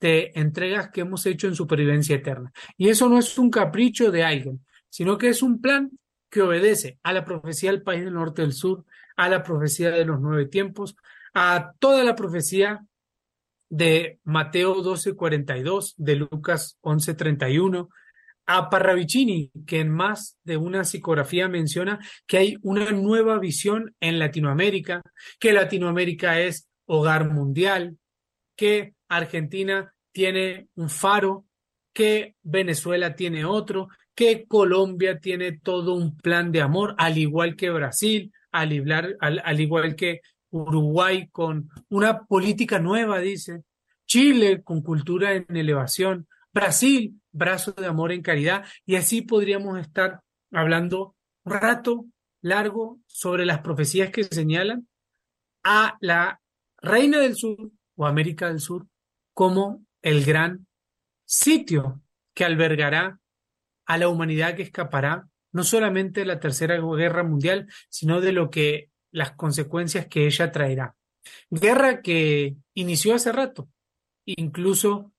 de 0.00 0.32
entregas 0.34 0.90
que 0.90 1.00
hemos 1.00 1.24
hecho 1.24 1.48
en 1.48 1.54
Supervivencia 1.54 2.16
Eterna. 2.16 2.52
Y 2.76 2.88
eso 2.88 3.08
no 3.08 3.18
es 3.18 3.38
un 3.38 3.50
capricho 3.50 4.10
de 4.10 4.22
alguien, 4.22 4.64
sino 4.90 5.16
que 5.16 5.28
es 5.28 5.42
un 5.42 5.60
plan 5.62 5.90
que 6.28 6.42
obedece 6.42 6.98
a 7.02 7.12
la 7.12 7.24
profecía 7.24 7.70
del 7.70 7.82
país 7.82 8.04
del 8.04 8.14
norte 8.14 8.42
del 8.42 8.52
sur, 8.52 8.84
a 9.16 9.28
la 9.28 9.42
profecía 9.42 9.90
de 9.90 10.04
los 10.04 10.20
nueve 10.20 10.46
tiempos, 10.46 10.96
a 11.32 11.72
toda 11.78 12.04
la 12.04 12.14
profecía 12.14 12.84
de 13.74 14.20
Mateo 14.22 14.84
12:42, 14.84 15.94
de 15.96 16.14
Lucas 16.14 16.78
11:31, 16.80 17.88
a 18.46 18.70
Parravicini, 18.70 19.50
que 19.66 19.80
en 19.80 19.90
más 19.90 20.38
de 20.44 20.56
una 20.56 20.84
psicografía 20.84 21.48
menciona 21.48 21.98
que 22.26 22.38
hay 22.38 22.56
una 22.62 22.92
nueva 22.92 23.40
visión 23.40 23.92
en 23.98 24.20
Latinoamérica, 24.20 25.02
que 25.40 25.52
Latinoamérica 25.52 26.40
es 26.40 26.68
hogar 26.86 27.32
mundial, 27.32 27.98
que 28.54 28.94
Argentina 29.08 29.92
tiene 30.12 30.68
un 30.76 30.88
faro, 30.88 31.44
que 31.92 32.36
Venezuela 32.42 33.16
tiene 33.16 33.44
otro, 33.44 33.88
que 34.14 34.44
Colombia 34.46 35.18
tiene 35.18 35.58
todo 35.58 35.94
un 35.94 36.16
plan 36.16 36.52
de 36.52 36.60
amor, 36.60 36.94
al 36.96 37.18
igual 37.18 37.56
que 37.56 37.70
Brasil, 37.70 38.30
al 38.52 38.72
igual, 38.72 39.16
al, 39.20 39.60
igual 39.60 39.96
que 39.96 40.20
Uruguay 40.62 41.28
con 41.30 41.68
una 41.88 42.24
política 42.24 42.78
nueva, 42.78 43.18
dice, 43.18 43.64
Chile 44.06 44.62
con 44.62 44.82
cultura 44.82 45.32
en 45.34 45.56
elevación, 45.56 46.28
Brasil, 46.52 47.20
brazo 47.32 47.72
de 47.72 47.86
amor 47.86 48.12
en 48.12 48.22
caridad, 48.22 48.64
y 48.86 48.94
así 48.94 49.22
podríamos 49.22 49.78
estar 49.80 50.20
hablando 50.52 51.16
un 51.44 51.52
rato 51.52 52.06
largo 52.40 53.00
sobre 53.06 53.44
las 53.44 53.60
profecías 53.60 54.10
que 54.10 54.24
señalan 54.24 54.86
a 55.64 55.96
la 56.00 56.40
Reina 56.76 57.18
del 57.18 57.34
Sur 57.34 57.72
o 57.96 58.06
América 58.06 58.48
del 58.48 58.60
Sur 58.60 58.86
como 59.32 59.84
el 60.02 60.24
gran 60.24 60.66
sitio 61.24 62.02
que 62.34 62.44
albergará 62.44 63.18
a 63.86 63.98
la 63.98 64.08
humanidad 64.08 64.54
que 64.54 64.62
escapará 64.62 65.26
no 65.50 65.64
solamente 65.64 66.20
de 66.20 66.26
la 66.26 66.40
Tercera 66.40 66.76
Guerra 66.78 67.24
Mundial, 67.24 67.68
sino 67.88 68.20
de 68.20 68.32
lo 68.32 68.50
que 68.50 68.90
las 69.14 69.32
consecuencias 69.32 70.06
que 70.08 70.26
ella 70.26 70.50
traerá. 70.50 70.96
Guerra 71.48 72.02
que 72.02 72.56
inició 72.74 73.14
hace 73.14 73.30
rato, 73.30 73.68
incluso 74.26 75.12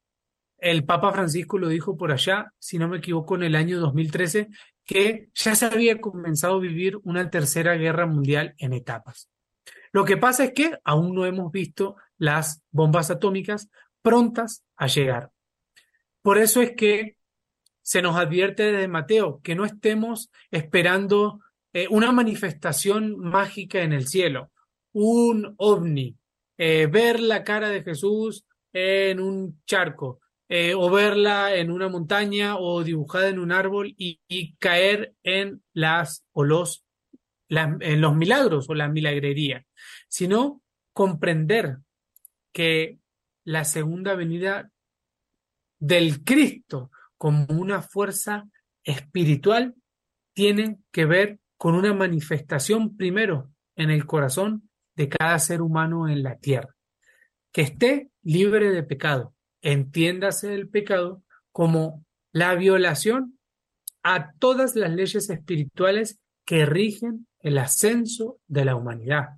el 0.58 0.84
Papa 0.84 1.14
Francisco 1.14 1.58
lo 1.58 1.70
dijo 1.70 1.96
por 1.96 2.12
allá, 2.12 2.52
si 2.60 2.78
no 2.78 2.90
me 2.90 2.98
equivoco, 2.98 3.36
en 3.36 3.44
el 3.44 3.56
año 3.56 3.80
2013, 3.80 4.50
que 4.84 5.30
ya 5.34 5.56
se 5.56 5.66
había 5.66 6.02
comenzado 6.02 6.56
a 6.56 6.60
vivir 6.60 6.98
una 7.04 7.30
tercera 7.30 7.76
guerra 7.76 8.06
mundial 8.06 8.54
en 8.58 8.74
etapas. 8.74 9.30
Lo 9.94 10.04
que 10.04 10.18
pasa 10.18 10.44
es 10.44 10.52
que 10.52 10.78
aún 10.84 11.16
no 11.16 11.26
hemos 11.26 11.52
visto 11.52 11.96
las 12.18 12.64
bombas 12.72 13.10
atómicas 13.12 13.70
prontas 14.02 14.66
a 14.76 14.88
llegar. 14.88 15.32
Por 16.22 16.38
eso 16.38 16.62
es 16.62 16.74
que 16.74 17.16
se 17.82 18.02
nos 18.02 18.18
advierte 18.18 18.72
desde 18.72 18.90
Mateo 18.90 19.40
que 19.42 19.56
no 19.56 19.64
estemos 19.64 20.32
esperando 20.52 21.40
eh, 21.76 21.90
una 21.90 22.14
manifestación 22.14 23.20
mágica 23.20 23.82
en 23.82 23.92
el 23.92 24.08
cielo, 24.08 24.50
un 24.94 25.56
ovni, 25.58 26.16
eh, 26.58 26.88
ver 26.88 27.20
la 27.20 27.44
cara 27.44 27.68
de 27.68 27.84
Jesús 27.84 28.46
en 28.72 29.20
un 29.20 29.62
charco, 29.66 30.22
eh, 30.48 30.74
o 30.74 30.90
verla 30.90 31.54
en 31.54 31.70
una 31.72 31.90
montaña 31.90 32.58
o 32.58 32.82
dibujada 32.82 33.28
en 33.28 33.40
un 33.40 33.52
árbol 33.52 33.94
y, 33.98 34.56
caer 34.58 35.16
en 35.22 35.64
las 35.74 36.26
o 36.32 36.46
los 36.46 36.86
en 37.50 38.00
los 38.00 38.16
milagros 38.16 38.70
o 38.70 38.74
la 38.74 38.88
milagrería, 38.88 39.66
sino 40.08 40.62
comprender 40.94 41.80
que 42.54 43.00
la 43.44 43.66
segunda 43.66 44.16
venida 44.16 44.72
del 45.78 46.24
Cristo 46.24 46.90
como 47.18 47.48
una 47.50 47.82
fuerza 47.82 48.48
espiritual 48.86 49.76
tiene 50.34 50.78
que 50.94 51.06
ver 51.06 51.40
con 51.66 51.74
una 51.74 51.96
manifestación 51.96 52.96
primero 52.96 53.50
en 53.76 53.90
el 53.90 54.06
corazón 54.06 54.70
de 54.96 55.10
cada 55.10 55.40
ser 55.40 55.64
humano 55.64 56.08
en 56.08 56.22
la 56.22 56.38
tierra, 56.38 56.76
que 57.52 57.62
esté 57.64 58.12
libre 58.22 58.70
de 58.70 58.84
pecado, 58.84 59.34
entiéndase 59.64 60.54
el 60.54 60.70
pecado 60.70 61.24
como 61.52 62.06
la 62.32 62.54
violación 62.54 63.40
a 64.04 64.32
todas 64.34 64.76
las 64.76 64.92
leyes 64.92 65.28
espirituales 65.28 66.20
que 66.46 66.68
rigen 66.68 67.26
el 67.40 67.58
ascenso 67.58 68.38
de 68.46 68.64
la 68.64 68.76
humanidad. 68.76 69.30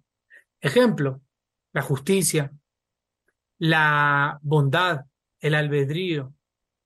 Ejemplo, 0.60 1.22
la 1.72 1.82
justicia, 1.82 2.52
la 3.58 4.38
bondad, 4.42 5.06
el 5.40 5.56
albedrío, 5.56 6.34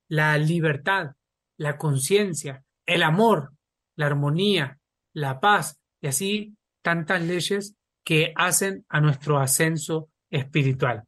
la 0.08 0.38
libertad, 0.38 1.16
la 1.58 1.80
conciencia, 1.80 2.64
el 2.86 3.02
amor, 3.02 3.54
la 3.96 4.06
armonía, 4.06 4.78
la 5.14 5.40
paz 5.40 5.80
y 6.02 6.08
así 6.08 6.56
tantas 6.82 7.22
leyes 7.22 7.76
que 8.04 8.34
hacen 8.36 8.86
a 8.90 9.00
nuestro 9.00 9.38
ascenso 9.38 10.10
espiritual. 10.30 11.04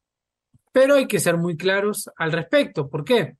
Pero 0.71 0.95
hay 0.95 1.07
que 1.07 1.19
ser 1.19 1.37
muy 1.37 1.57
claros 1.57 2.09
al 2.17 2.31
respecto. 2.31 2.89
¿Por 2.89 3.03
qué? 3.03 3.37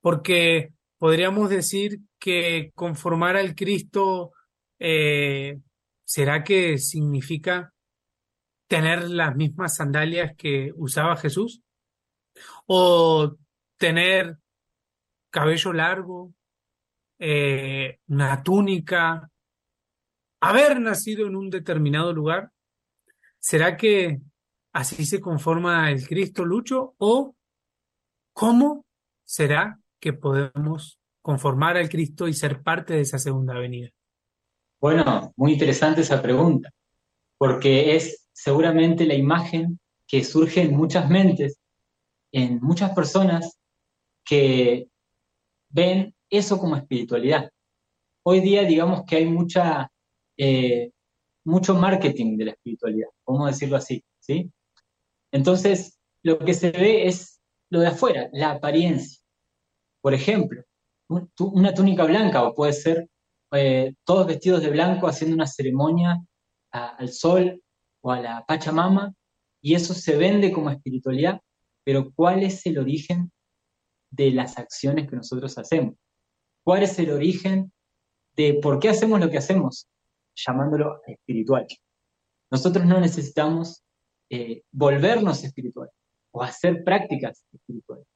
Porque 0.00 0.72
podríamos 0.98 1.50
decir 1.50 2.00
que 2.18 2.72
conformar 2.74 3.36
al 3.36 3.54
Cristo, 3.54 4.32
eh, 4.78 5.58
¿será 6.04 6.44
que 6.44 6.78
significa 6.78 7.72
tener 8.68 9.08
las 9.08 9.34
mismas 9.34 9.76
sandalias 9.76 10.32
que 10.36 10.72
usaba 10.76 11.16
Jesús? 11.16 11.62
¿O 12.66 13.36
tener 13.76 14.38
cabello 15.30 15.72
largo, 15.72 16.34
eh, 17.18 17.98
una 18.08 18.42
túnica, 18.42 19.29
haber 20.40 20.80
nacido 20.80 21.26
en 21.26 21.36
un 21.36 21.50
determinado 21.50 22.12
lugar? 22.12 22.50
¿Será 23.38 23.76
que 23.76 24.20
así 24.72 25.04
se 25.04 25.20
conforma 25.20 25.90
el 25.90 26.06
Cristo 26.06 26.44
Lucho 26.44 26.94
o 26.98 27.34
cómo 28.32 28.84
será 29.24 29.78
que 29.98 30.12
podemos 30.12 30.98
conformar 31.22 31.76
al 31.76 31.88
Cristo 31.88 32.26
y 32.26 32.34
ser 32.34 32.62
parte 32.62 32.94
de 32.94 33.02
esa 33.02 33.18
segunda 33.18 33.54
venida? 33.54 33.90
Bueno, 34.80 35.32
muy 35.36 35.52
interesante 35.52 36.00
esa 36.00 36.22
pregunta, 36.22 36.70
porque 37.36 37.94
es 37.96 38.28
seguramente 38.32 39.04
la 39.04 39.14
imagen 39.14 39.78
que 40.06 40.24
surge 40.24 40.62
en 40.62 40.74
muchas 40.74 41.08
mentes, 41.10 41.60
en 42.32 42.60
muchas 42.62 42.92
personas 42.92 43.58
que 44.24 44.88
ven 45.68 46.14
eso 46.30 46.58
como 46.58 46.76
espiritualidad, 46.76 47.50
hoy 48.22 48.40
día 48.40 48.64
digamos 48.64 49.04
que 49.04 49.16
hay 49.16 49.26
mucha, 49.26 49.90
eh, 50.42 50.90
mucho 51.44 51.74
marketing 51.74 52.38
de 52.38 52.46
la 52.46 52.50
espiritualidad, 52.52 53.10
a 53.26 53.46
decirlo 53.48 53.76
así, 53.76 54.02
¿sí? 54.18 54.50
Entonces, 55.32 55.98
lo 56.22 56.38
que 56.38 56.54
se 56.54 56.70
ve 56.70 57.06
es 57.06 57.42
lo 57.68 57.80
de 57.80 57.88
afuera, 57.88 58.30
la 58.32 58.52
apariencia. 58.52 59.20
Por 60.00 60.14
ejemplo, 60.14 60.62
una 61.40 61.74
túnica 61.74 62.04
blanca 62.04 62.42
o 62.42 62.54
puede 62.54 62.72
ser 62.72 63.10
eh, 63.52 63.94
todos 64.04 64.26
vestidos 64.26 64.62
de 64.62 64.70
blanco 64.70 65.08
haciendo 65.08 65.34
una 65.34 65.46
ceremonia 65.46 66.18
al 66.70 67.10
sol 67.10 67.62
o 68.00 68.10
a 68.10 68.20
la 68.20 68.44
Pachamama 68.46 69.12
y 69.60 69.74
eso 69.74 69.92
se 69.92 70.16
vende 70.16 70.52
como 70.52 70.70
espiritualidad, 70.70 71.42
pero 71.84 72.12
¿cuál 72.14 72.44
es 72.44 72.64
el 72.64 72.78
origen 72.78 73.30
de 74.10 74.30
las 74.30 74.56
acciones 74.56 75.06
que 75.06 75.16
nosotros 75.16 75.58
hacemos? 75.58 75.96
¿Cuál 76.64 76.84
es 76.84 76.98
el 76.98 77.10
origen 77.10 77.72
de 78.36 78.54
por 78.54 78.78
qué 78.78 78.88
hacemos 78.88 79.20
lo 79.20 79.28
que 79.28 79.36
hacemos? 79.36 79.86
Llamándolo 80.34 81.00
espiritual. 81.06 81.66
Nosotros 82.50 82.84
no 82.84 83.00
necesitamos 83.00 83.82
eh, 84.30 84.62
volvernos 84.72 85.44
espirituales 85.44 85.94
o 86.32 86.42
hacer 86.42 86.84
prácticas 86.84 87.44
espirituales. 87.52 88.06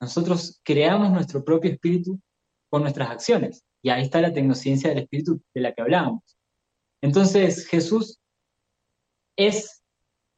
Nosotros 0.00 0.60
creamos 0.64 1.10
nuestro 1.10 1.44
propio 1.44 1.70
espíritu 1.70 2.20
con 2.68 2.82
nuestras 2.82 3.10
acciones. 3.10 3.64
Y 3.82 3.90
ahí 3.90 4.02
está 4.02 4.20
la 4.20 4.32
tecnociencia 4.32 4.90
del 4.90 5.00
espíritu 5.00 5.40
de 5.54 5.60
la 5.60 5.72
que 5.72 5.82
hablábamos. 5.82 6.22
Entonces 7.02 7.66
Jesús 7.66 8.20
es, 9.36 9.82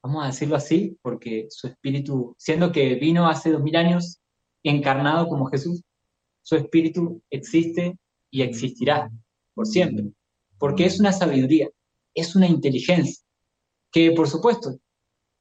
vamos 0.02 0.24
a 0.24 0.26
decirlo 0.28 0.56
así, 0.56 0.98
porque 1.02 1.46
su 1.50 1.66
espíritu, 1.66 2.34
siendo 2.38 2.72
que 2.72 2.94
vino 2.96 3.28
hace 3.28 3.50
dos 3.50 3.62
mil 3.62 3.76
años 3.76 4.20
encarnado 4.62 5.28
como 5.28 5.46
Jesús, 5.46 5.82
su 6.42 6.56
espíritu 6.56 7.22
existe 7.30 7.98
y 8.30 8.42
existirá 8.42 9.10
por 9.54 9.66
siempre, 9.66 10.10
porque 10.58 10.86
es 10.86 11.00
una 11.00 11.12
sabiduría, 11.12 11.68
es 12.14 12.36
una 12.36 12.46
inteligencia, 12.46 13.24
que 13.90 14.12
por 14.12 14.28
supuesto 14.28 14.78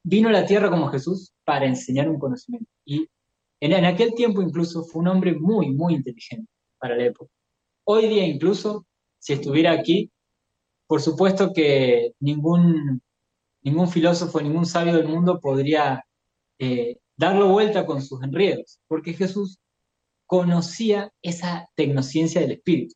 vino 0.04 0.28
a 0.28 0.32
la 0.32 0.46
tierra 0.46 0.70
como 0.70 0.88
Jesús 0.88 1.32
para 1.44 1.66
enseñar 1.66 2.08
un 2.08 2.18
conocimiento. 2.18 2.70
Y 2.84 3.08
en, 3.60 3.84
aquel 3.84 4.14
tiempo 4.14 4.42
incluso 4.42 4.84
fue 4.84 5.00
un 5.02 5.08
hombre 5.08 5.34
muy, 5.34 5.70
muy 5.70 5.94
inteligente 5.94 6.50
para 6.78 6.96
la 6.96 7.06
época. 7.06 7.30
Hoy 7.84 8.08
día 8.08 8.26
incluso, 8.26 8.86
si 9.18 9.32
estuviera 9.32 9.72
aquí, 9.72 10.10
por 10.86 11.00
supuesto 11.00 11.52
que 11.54 12.12
ningún, 12.20 13.02
ningún 13.62 13.88
filósofo, 13.88 14.40
ningún 14.40 14.66
sabio 14.66 14.94
del 14.94 15.08
mundo 15.08 15.40
podría 15.40 16.04
eh, 16.58 16.98
darlo 17.16 17.48
vuelta 17.48 17.86
con 17.86 18.02
sus 18.02 18.22
enredos, 18.22 18.80
porque 18.86 19.14
Jesús 19.14 19.58
conocía 20.26 21.10
esa 21.22 21.68
tecnociencia 21.74 22.40
del 22.40 22.52
espíritu. 22.52 22.94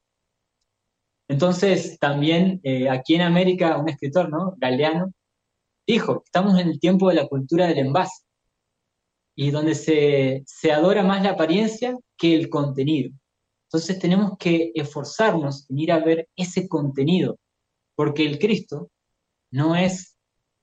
Entonces, 1.29 1.99
también 1.99 2.61
eh, 2.65 2.89
aquí 2.89 3.15
en 3.15 3.23
América, 3.23 3.77
un 3.77 3.89
escritor, 3.89 4.31
¿no? 4.31 4.55
Galeano, 4.57 5.13
dijo, 5.87 6.23
estamos 6.25 6.59
en 6.59 6.69
el 6.69 6.81
tiempo 6.81 7.09
de 7.09 7.17
la 7.17 7.29
cultura 7.29 7.67
del 7.67 7.79
envase, 7.79 8.25
y 9.35 9.51
donde 9.51 9.75
se, 9.75 10.43
se 10.47 10.73
adora 10.73 11.05
más 11.05 11.23
la 11.23 11.31
apariencia 11.31 11.97
que 12.17 12.35
el 12.35 12.49
contenido. 12.49 13.13
Entonces 13.69 13.99
tenemos 13.99 14.33
que 14.39 14.73
esforzarnos 14.75 15.71
en 15.71 15.79
ir 15.79 15.93
a 15.93 16.01
ver 16.01 16.29
ese 16.35 16.69
contenido, 16.69 17.39
porque 17.95 18.25
el 18.25 18.39
Cristo 18.39 18.91
no 19.51 19.77
es 19.77 20.17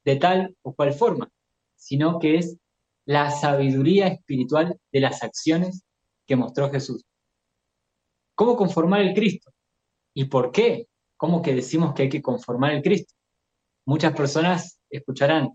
de 0.04 0.16
tal 0.18 0.56
o 0.64 0.74
cual 0.74 0.94
forma, 0.94 1.30
sino 1.76 2.20
que 2.20 2.38
es 2.38 2.58
la 3.06 3.32
sabiduría 3.32 4.08
espiritual 4.08 4.80
de 4.92 5.00
las 5.00 5.24
acciones 5.24 5.84
que 6.26 6.36
mostró 6.36 6.72
Jesús. 6.72 7.04
¿Cómo 8.36 8.58
conformar 8.58 9.02
el 9.02 9.14
Cristo? 9.14 9.52
¿Y 10.16 10.26
por 10.26 10.52
qué? 10.52 10.88
¿Cómo 11.18 11.42
que 11.42 11.54
decimos 11.54 11.94
que 11.94 12.04
hay 12.04 12.10
que 12.10 12.22
conformar 12.22 12.72
el 12.72 12.82
Cristo? 12.82 13.14
Muchas 13.86 14.14
personas 14.16 14.80
escucharán, 14.90 15.50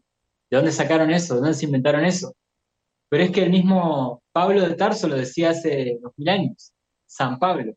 ¿de 0.51 0.57
dónde 0.57 0.71
sacaron 0.71 1.11
eso? 1.11 1.35
¿De 1.35 1.41
dónde 1.41 1.55
se 1.55 1.65
inventaron 1.65 2.05
eso? 2.05 2.35
Pero 3.09 3.25
es 3.25 3.33
que 3.33 3.43
el 3.43 3.51
mismo 3.51 4.23
Pablo 4.33 4.61
de 4.61 4.75
Tarso 4.75 5.09
lo 5.09 5.17
decía 5.17 5.51
hace 5.51 5.99
dos 6.01 6.13
mil 6.17 6.29
años, 6.29 6.73
San 7.07 7.39
Pablo. 7.39 7.75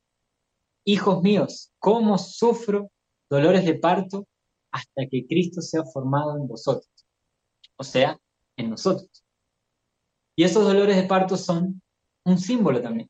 Hijos 0.85 1.23
míos, 1.23 1.71
¿cómo 1.79 2.17
sufro 2.17 2.91
dolores 3.29 3.65
de 3.65 3.75
parto 3.75 4.27
hasta 4.71 5.07
que 5.09 5.25
Cristo 5.25 5.61
sea 5.61 5.83
formado 5.85 6.37
en 6.37 6.47
vosotros? 6.47 6.91
O 7.77 7.83
sea, 7.83 8.19
en 8.57 8.69
nosotros. 8.69 9.23
Y 10.35 10.43
esos 10.43 10.65
dolores 10.65 10.97
de 10.97 11.03
parto 11.03 11.37
son 11.37 11.81
un 12.25 12.37
símbolo 12.37 12.81
también. 12.81 13.09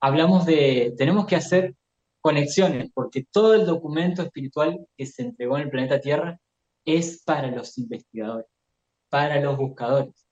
Hablamos 0.00 0.46
de, 0.46 0.94
tenemos 0.96 1.26
que 1.26 1.36
hacer 1.36 1.74
conexiones, 2.24 2.90
porque 2.94 3.26
todo 3.30 3.52
el 3.52 3.66
documento 3.66 4.22
espiritual 4.22 4.88
que 4.96 5.04
se 5.04 5.20
entregó 5.20 5.58
en 5.58 5.64
el 5.64 5.70
planeta 5.70 6.00
Tierra 6.00 6.40
es 6.86 7.22
para 7.22 7.50
los 7.50 7.76
investigadores, 7.76 8.46
para 9.10 9.42
los 9.42 9.58
buscadores, 9.58 10.26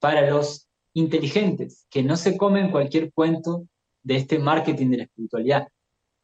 para 0.00 0.28
los 0.28 0.68
inteligentes, 0.94 1.86
que 1.88 2.02
no 2.02 2.16
se 2.16 2.36
comen 2.36 2.72
cualquier 2.72 3.12
cuento 3.12 3.68
de 4.02 4.16
este 4.16 4.40
marketing 4.40 4.90
de 4.90 4.96
la 4.96 5.02
espiritualidad. 5.04 5.68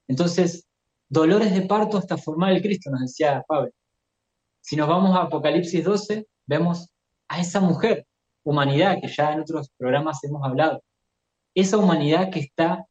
Entonces, 0.08 0.66
dolores 1.08 1.54
de 1.54 1.62
parto 1.62 1.98
hasta 1.98 2.18
formar 2.18 2.50
el 2.50 2.60
Cristo, 2.60 2.90
nos 2.90 3.02
decía 3.02 3.44
Pablo. 3.46 3.70
Si 4.60 4.74
nos 4.74 4.88
vamos 4.88 5.16
a 5.16 5.22
Apocalipsis 5.22 5.84
12, 5.84 6.26
vemos 6.46 6.90
a 7.28 7.40
esa 7.40 7.60
mujer, 7.60 8.08
humanidad, 8.42 8.98
que 9.00 9.06
ya 9.06 9.32
en 9.32 9.42
otros 9.42 9.70
programas 9.78 10.24
hemos 10.24 10.44
hablado. 10.44 10.82
Esa 11.54 11.76
humanidad 11.76 12.28
que 12.30 12.40
está 12.40 12.84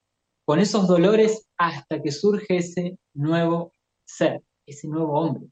con 0.46 0.60
esos 0.60 0.88
dolores 0.88 1.48
hasta 1.58 2.02
que 2.02 2.12
surge 2.12 2.58
ese 2.58 2.98
nuevo 3.14 3.74
ser, 4.06 4.42
ese 4.66 4.88
nuevo 4.88 5.20
hombre 5.20 5.48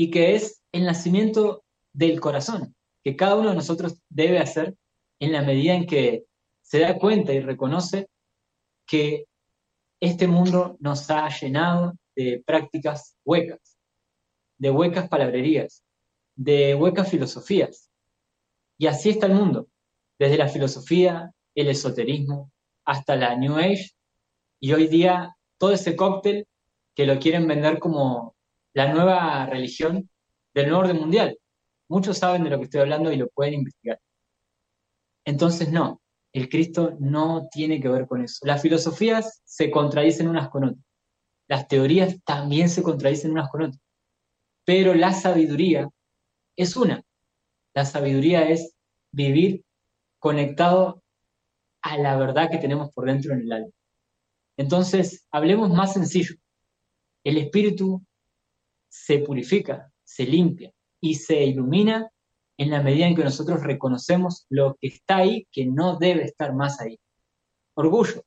y 0.00 0.10
que 0.10 0.34
es 0.34 0.62
el 0.72 0.84
nacimiento 0.84 1.62
del 1.92 2.20
corazón, 2.20 2.74
que 3.04 3.16
cada 3.16 3.36
uno 3.36 3.50
de 3.50 3.56
nosotros 3.56 4.00
debe 4.08 4.38
hacer 4.38 4.74
en 5.18 5.32
la 5.32 5.42
medida 5.42 5.74
en 5.74 5.86
que 5.86 6.24
se 6.62 6.78
da 6.78 6.98
cuenta 6.98 7.34
y 7.34 7.40
reconoce 7.40 8.08
que 8.86 9.26
este 10.00 10.26
mundo 10.26 10.78
nos 10.80 11.10
ha 11.10 11.28
llenado 11.28 11.98
de 12.16 12.42
prácticas 12.46 13.14
huecas, 13.26 13.76
de 14.56 14.70
huecas 14.70 15.06
palabrerías, 15.08 15.84
de 16.34 16.74
huecas 16.74 17.10
filosofías. 17.10 17.90
Y 18.78 18.86
así 18.86 19.10
está 19.10 19.26
el 19.26 19.34
mundo, 19.34 19.68
desde 20.18 20.38
la 20.38 20.48
filosofía, 20.48 21.30
el 21.54 21.68
esoterismo, 21.68 22.50
hasta 22.90 23.14
la 23.14 23.36
New 23.36 23.56
Age, 23.56 23.92
y 24.58 24.72
hoy 24.72 24.88
día 24.88 25.36
todo 25.58 25.72
ese 25.72 25.94
cóctel 25.94 26.48
que 26.96 27.06
lo 27.06 27.20
quieren 27.20 27.46
vender 27.46 27.78
como 27.78 28.34
la 28.74 28.92
nueva 28.92 29.46
religión 29.46 30.10
del 30.54 30.66
nuevo 30.66 30.80
orden 30.80 30.96
mundial. 30.98 31.38
Muchos 31.88 32.18
saben 32.18 32.42
de 32.42 32.50
lo 32.50 32.58
que 32.58 32.64
estoy 32.64 32.80
hablando 32.80 33.12
y 33.12 33.16
lo 33.16 33.28
pueden 33.28 33.54
investigar. 33.54 34.00
Entonces, 35.24 35.70
no, 35.70 36.00
el 36.32 36.48
Cristo 36.48 36.96
no 36.98 37.46
tiene 37.52 37.80
que 37.80 37.88
ver 37.88 38.08
con 38.08 38.24
eso. 38.24 38.44
Las 38.44 38.60
filosofías 38.60 39.40
se 39.44 39.70
contradicen 39.70 40.26
unas 40.26 40.48
con 40.48 40.64
otras. 40.64 40.84
Las 41.46 41.68
teorías 41.68 42.16
también 42.24 42.68
se 42.68 42.82
contradicen 42.82 43.30
unas 43.30 43.50
con 43.50 43.62
otras. 43.62 43.80
Pero 44.64 44.94
la 44.94 45.12
sabiduría 45.12 45.88
es 46.56 46.76
una. 46.76 47.04
La 47.72 47.84
sabiduría 47.84 48.48
es 48.50 48.74
vivir 49.12 49.64
conectado 50.18 51.04
a 51.82 51.98
la 51.98 52.16
verdad 52.16 52.50
que 52.50 52.58
tenemos 52.58 52.90
por 52.92 53.06
dentro 53.06 53.32
en 53.32 53.40
el 53.40 53.52
alma. 53.52 53.70
Entonces, 54.56 55.26
hablemos 55.30 55.70
más 55.70 55.94
sencillo. 55.94 56.34
El 57.24 57.38
espíritu 57.38 58.02
se 58.88 59.18
purifica, 59.20 59.90
se 60.04 60.24
limpia 60.24 60.72
y 61.00 61.14
se 61.14 61.42
ilumina 61.44 62.10
en 62.58 62.70
la 62.70 62.82
medida 62.82 63.06
en 63.06 63.16
que 63.16 63.24
nosotros 63.24 63.62
reconocemos 63.62 64.44
lo 64.50 64.76
que 64.78 64.88
está 64.88 65.18
ahí, 65.18 65.46
que 65.50 65.64
no 65.64 65.96
debe 65.96 66.24
estar 66.24 66.54
más 66.54 66.80
ahí. 66.80 66.98
Orgullo, 67.74 68.22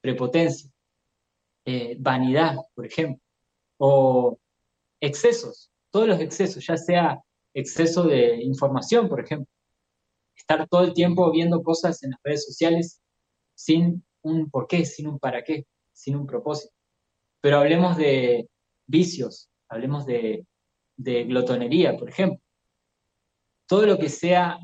prepotencia, 0.00 0.70
eh, 1.66 1.96
vanidad, 1.98 2.56
por 2.74 2.86
ejemplo, 2.86 3.22
o 3.76 4.38
excesos, 5.00 5.70
todos 5.90 6.08
los 6.08 6.20
excesos, 6.20 6.66
ya 6.66 6.76
sea 6.76 7.20
exceso 7.52 8.04
de 8.04 8.42
información, 8.42 9.08
por 9.08 9.20
ejemplo, 9.20 9.51
estar 10.42 10.68
todo 10.68 10.84
el 10.84 10.92
tiempo 10.92 11.30
viendo 11.30 11.62
cosas 11.62 12.02
en 12.02 12.10
las 12.10 12.20
redes 12.22 12.44
sociales 12.44 13.00
sin 13.54 14.04
un 14.22 14.50
por 14.50 14.66
qué, 14.66 14.84
sin 14.84 15.08
un 15.08 15.18
para 15.18 15.42
qué, 15.42 15.66
sin 15.92 16.16
un 16.16 16.26
propósito. 16.26 16.74
Pero 17.40 17.58
hablemos 17.58 17.96
de 17.96 18.48
vicios, 18.86 19.50
hablemos 19.68 20.04
de, 20.06 20.44
glotonería, 20.96 21.96
por 21.96 22.08
ejemplo. 22.08 22.40
Todo 23.66 23.86
lo 23.86 23.98
que 23.98 24.08
sea 24.08 24.58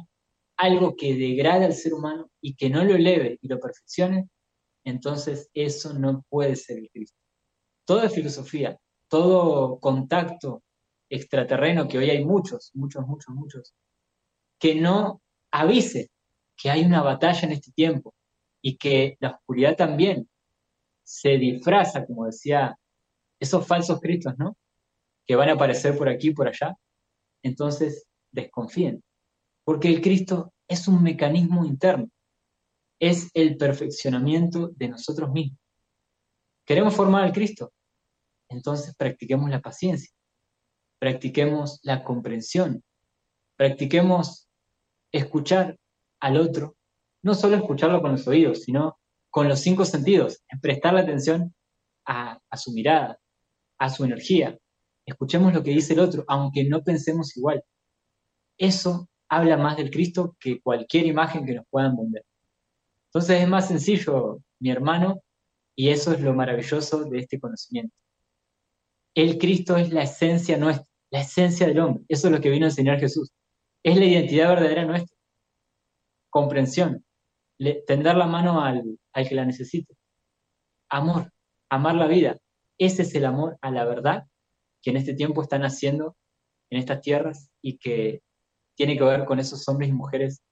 algo 0.56 0.94
que 0.96 1.14
degrade 1.14 1.64
al 1.64 1.72
ser 1.72 1.94
humano 1.94 2.30
y 2.40 2.54
que 2.54 2.68
no 2.68 2.84
lo 2.84 2.94
eleve 2.94 3.38
y 3.40 3.48
lo 3.48 3.58
perfeccione, 3.58 4.28
entonces 4.84 5.48
eso 5.54 5.94
no 5.94 6.24
puede 6.28 6.56
ser 6.56 6.78
el 6.78 6.90
Cristo. 6.90 7.18
Toda 7.84 8.10
filosofía, 8.10 8.78
todo 9.08 9.78
contacto 9.80 10.62
extraterreno, 11.08 11.88
que 11.88 11.98
hoy 11.98 12.10
hay 12.10 12.24
muchos, 12.24 12.70
muchos, 12.74 13.06
muchos, 13.06 13.34
muchos, 13.34 13.74
que 14.60 14.74
no 14.74 15.22
avise 15.50 16.10
que 16.56 16.70
hay 16.70 16.84
una 16.84 17.02
batalla 17.02 17.42
en 17.42 17.52
este 17.52 17.72
tiempo 17.72 18.14
y 18.62 18.76
que 18.76 19.16
la 19.20 19.30
oscuridad 19.30 19.76
también 19.76 20.28
se 21.04 21.38
disfraza, 21.38 22.04
como 22.04 22.26
decía, 22.26 22.76
esos 23.40 23.66
falsos 23.66 24.00
cristos, 24.00 24.34
¿no? 24.36 24.56
Que 25.26 25.36
van 25.36 25.48
a 25.48 25.52
aparecer 25.52 25.96
por 25.96 26.08
aquí 26.08 26.32
por 26.32 26.48
allá. 26.48 26.76
Entonces, 27.42 28.06
desconfíen, 28.32 29.02
porque 29.64 29.88
el 29.88 30.00
Cristo 30.02 30.52
es 30.66 30.88
un 30.88 31.02
mecanismo 31.02 31.64
interno, 31.64 32.10
es 33.00 33.30
el 33.34 33.56
perfeccionamiento 33.56 34.68
de 34.74 34.88
nosotros 34.88 35.30
mismos. 35.30 35.58
¿Queremos 36.66 36.94
formar 36.94 37.24
al 37.24 37.32
Cristo? 37.32 37.72
Entonces 38.50 38.94
practiquemos 38.96 39.48
la 39.50 39.60
paciencia, 39.60 40.12
practiquemos 40.98 41.80
la 41.82 42.02
comprensión, 42.02 42.82
practiquemos 43.56 44.47
escuchar 45.12 45.78
al 46.20 46.36
otro, 46.36 46.76
no 47.22 47.34
solo 47.34 47.56
escucharlo 47.56 48.00
con 48.00 48.12
los 48.12 48.26
oídos, 48.26 48.62
sino 48.62 48.98
con 49.30 49.48
los 49.48 49.60
cinco 49.60 49.84
sentidos, 49.84 50.42
prestarle 50.60 51.00
atención 51.00 51.54
a, 52.06 52.40
su 52.56 52.72
mirada, 52.72 53.18
a 53.78 53.90
su 53.90 54.04
energía. 54.04 54.58
Escuchemos 55.04 55.52
lo 55.52 55.62
que 55.62 55.70
dice 55.70 55.94
el 55.94 56.00
otro, 56.00 56.24
aunque 56.28 56.64
no 56.64 56.82
pensemos 56.82 57.36
igual. 57.36 57.62
Eso 58.56 59.08
habla 59.28 59.56
más 59.56 59.76
del 59.76 59.90
Cristo 59.90 60.36
que 60.40 60.60
cualquier 60.60 61.06
imagen 61.06 61.44
que 61.44 61.54
nos 61.54 61.66
puedan 61.70 61.96
vender. 61.96 62.24
Entonces 63.06 63.42
es 63.42 63.48
más 63.48 63.68
sencillo, 63.68 64.42
mi 64.58 64.70
hermano, 64.70 65.22
y 65.76 65.90
eso 65.90 66.12
es 66.12 66.20
lo 66.20 66.34
maravilloso 66.34 67.04
de 67.04 67.18
este 67.18 67.38
conocimiento. 67.38 67.94
El 69.14 69.38
Cristo 69.38 69.76
es 69.76 69.92
la 69.92 70.02
esencia 70.02 70.56
nuestra, 70.56 70.86
la 71.10 71.20
esencia 71.20 71.66
del 71.66 71.80
hombre. 71.80 72.04
Eso 72.08 72.28
es 72.28 72.32
lo 72.32 72.40
que 72.40 72.50
vino 72.50 72.66
a 72.66 72.70
enseñar 72.70 72.98
Jesús. 72.98 73.30
Es 73.82 73.96
la 73.96 74.04
identidad 74.04 74.48
verdadera 74.48 74.84
nuestra. 74.84 75.16
Comprensión. 76.30 77.04
tender 77.86 78.16
la 78.16 78.26
mano 78.26 78.62
al, 78.62 78.98
al 79.12 79.28
que 79.28 79.34
la 79.34 79.44
necesite. 79.44 79.94
Amor. 80.90 81.32
Amar 81.70 81.94
la 81.94 82.06
vida. 82.06 82.38
Ese 82.78 83.02
es 83.02 83.14
el 83.14 83.24
amor 83.24 83.58
a 83.60 83.70
la 83.70 83.84
verdad 83.84 84.24
que 84.82 84.90
en 84.90 84.96
este 84.96 85.14
tiempo 85.14 85.42
están 85.42 85.64
haciendo 85.64 86.16
en 86.70 86.78
estas 86.78 87.00
tierras 87.00 87.50
y 87.62 87.78
que 87.78 88.22
tiene 88.76 88.96
que 88.96 89.04
ver 89.04 89.24
con 89.24 89.40
esos 89.40 89.66
hombres 89.68 89.90
y 89.90 89.92
mujeres 89.92 90.42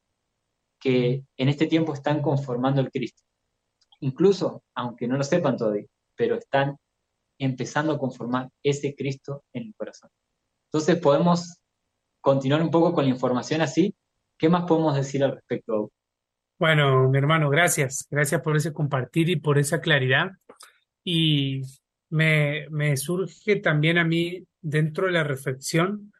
que 0.80 1.24
en 1.36 1.48
este 1.48 1.66
tiempo 1.66 1.94
están 1.94 2.22
conformando 2.22 2.80
el 2.80 2.90
Cristo. 2.90 3.22
Incluso, 4.00 4.62
aunque 4.74 5.08
no 5.08 5.16
lo 5.16 5.24
sepan 5.24 5.56
todavía, 5.56 5.86
pero 6.16 6.36
están 6.36 6.76
empezando 7.38 7.92
a 7.92 7.98
conformar 7.98 8.50
ese 8.62 8.94
Cristo 8.94 9.44
en 9.52 9.64
el 9.64 9.74
corazón. 9.74 10.10
Entonces 10.66 11.00
podemos 11.00 11.58
continuar 12.26 12.60
un 12.60 12.72
poco 12.72 12.92
con 12.92 13.04
la 13.04 13.10
información 13.10 13.60
así. 13.60 13.94
¿Qué 14.36 14.48
más 14.48 14.64
podemos 14.64 14.96
decir 14.96 15.22
al 15.22 15.30
respecto? 15.30 15.92
Bueno, 16.58 17.08
mi 17.08 17.18
hermano, 17.18 17.48
gracias. 17.48 18.08
Gracias 18.10 18.40
por 18.40 18.56
ese 18.56 18.72
compartir 18.72 19.30
y 19.30 19.36
por 19.36 19.58
esa 19.58 19.80
claridad. 19.80 20.32
Y 21.04 21.62
me, 22.10 22.68
me 22.70 22.96
surge 22.96 23.60
también 23.60 23.96
a 23.98 24.04
mí, 24.04 24.44
dentro 24.60 25.06
de 25.06 25.12
la 25.12 25.22
reflexión, 25.22 26.12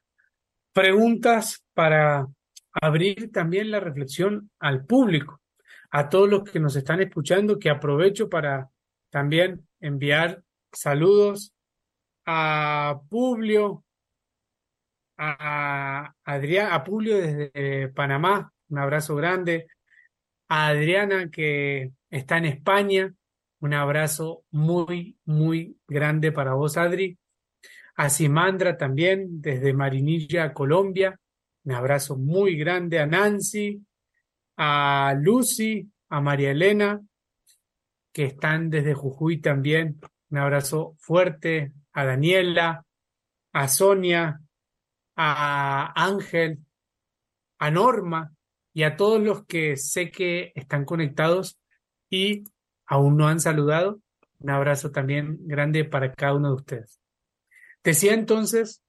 preguntas 0.73 1.65
para 1.75 2.29
abrir 2.81 3.33
también 3.33 3.73
la 3.73 3.81
reflexión 3.81 4.49
al 4.61 4.87
público, 4.87 5.41
a 5.91 6.09
todos 6.09 6.29
los 6.29 6.45
que 6.45 6.61
nos 6.61 6.77
están 6.77 7.01
escuchando, 7.01 7.59
que 7.59 7.69
aprovecho 7.69 8.29
para 8.29 8.71
también 9.11 9.67
enviar 9.81 10.45
saludos 10.71 11.53
a 12.27 13.01
Publio, 13.09 13.83
a 15.17 16.15
Adrián, 16.25 16.83
desde 17.01 17.89
Panamá, 17.89 18.53
un 18.69 18.79
abrazo 18.79 19.17
grande, 19.17 19.67
a 20.49 20.69
Adriana 20.69 21.31
que 21.31 21.93
está 22.11 22.39
en 22.39 22.47
España, 22.47 23.15
un 23.61 23.75
abrazo 23.75 24.45
muy, 24.51 25.19
muy 25.25 25.79
grande 25.89 26.33
para 26.33 26.55
vos, 26.55 26.77
Adri, 26.77 27.19
a 27.97 28.11
Simandra 28.11 28.77
también, 28.77 29.41
desde 29.41 29.73
Marinilla, 29.73 30.53
Colombia. 30.53 31.19
Un 31.65 31.73
abrazo 31.73 32.17
muy 32.17 32.57
grande 32.57 33.01
a 33.01 33.07
Nancy, 33.07 33.83
a 34.57 35.15
Lucy, 35.19 35.91
a 36.11 36.21
María 36.21 36.51
Elena, 36.51 37.01
que 38.13 38.25
están 38.25 38.71
desde 38.71 38.95
Jujuy 38.95 39.41
también. 39.41 39.99
Un 40.31 40.39
abrazo 40.39 40.95
fuerte 40.99 41.73
a 41.93 42.05
Daniela, 42.05 42.85
a 43.53 43.69
Sonia, 43.69 44.41
a 45.17 45.93
Ángel, 45.97 46.59
a 47.59 47.71
Norma 47.71 48.35
y 48.73 48.83
a 48.83 48.97
todos 48.97 49.21
los 49.21 49.45
que 49.47 49.77
sé 49.77 50.11
que 50.11 50.53
están 50.55 50.85
conectados 50.85 51.59
y 52.11 52.45
aún 52.85 53.17
no 53.17 53.27
han 53.27 53.41
saludado. 53.41 54.01
Un 54.39 54.51
abrazo 54.51 54.91
también 54.91 55.39
grande 55.41 55.85
para 55.85 56.13
cada 56.13 56.35
uno 56.35 56.49
de 56.49 56.57
ustedes. 56.57 57.01
Decía 57.83 58.13
entonces 58.13 58.83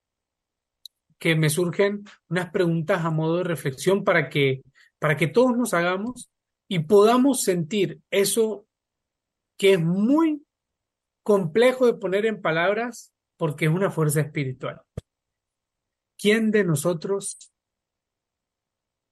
que 1.17 1.35
me 1.35 1.49
surgen 1.49 2.03
unas 2.27 2.51
preguntas 2.51 3.05
a 3.05 3.09
modo 3.09 3.37
de 3.37 3.43
reflexión 3.45 4.03
para 4.03 4.29
que, 4.29 4.61
para 4.99 5.15
que 5.15 5.27
todos 5.27 5.55
nos 5.57 5.73
hagamos 5.73 6.29
y 6.67 6.79
podamos 6.79 7.43
sentir 7.43 8.01
eso 8.11 8.65
que 9.57 9.73
es 9.73 9.79
muy 9.79 10.45
complejo 11.23 11.85
de 11.85 11.93
poner 11.93 12.25
en 12.25 12.41
palabras 12.41 13.13
porque 13.37 13.65
es 13.65 13.71
una 13.71 13.89
fuerza 13.89 14.21
espiritual. 14.21 14.81
¿Quién 16.17 16.51
de 16.51 16.63
nosotros 16.63 17.37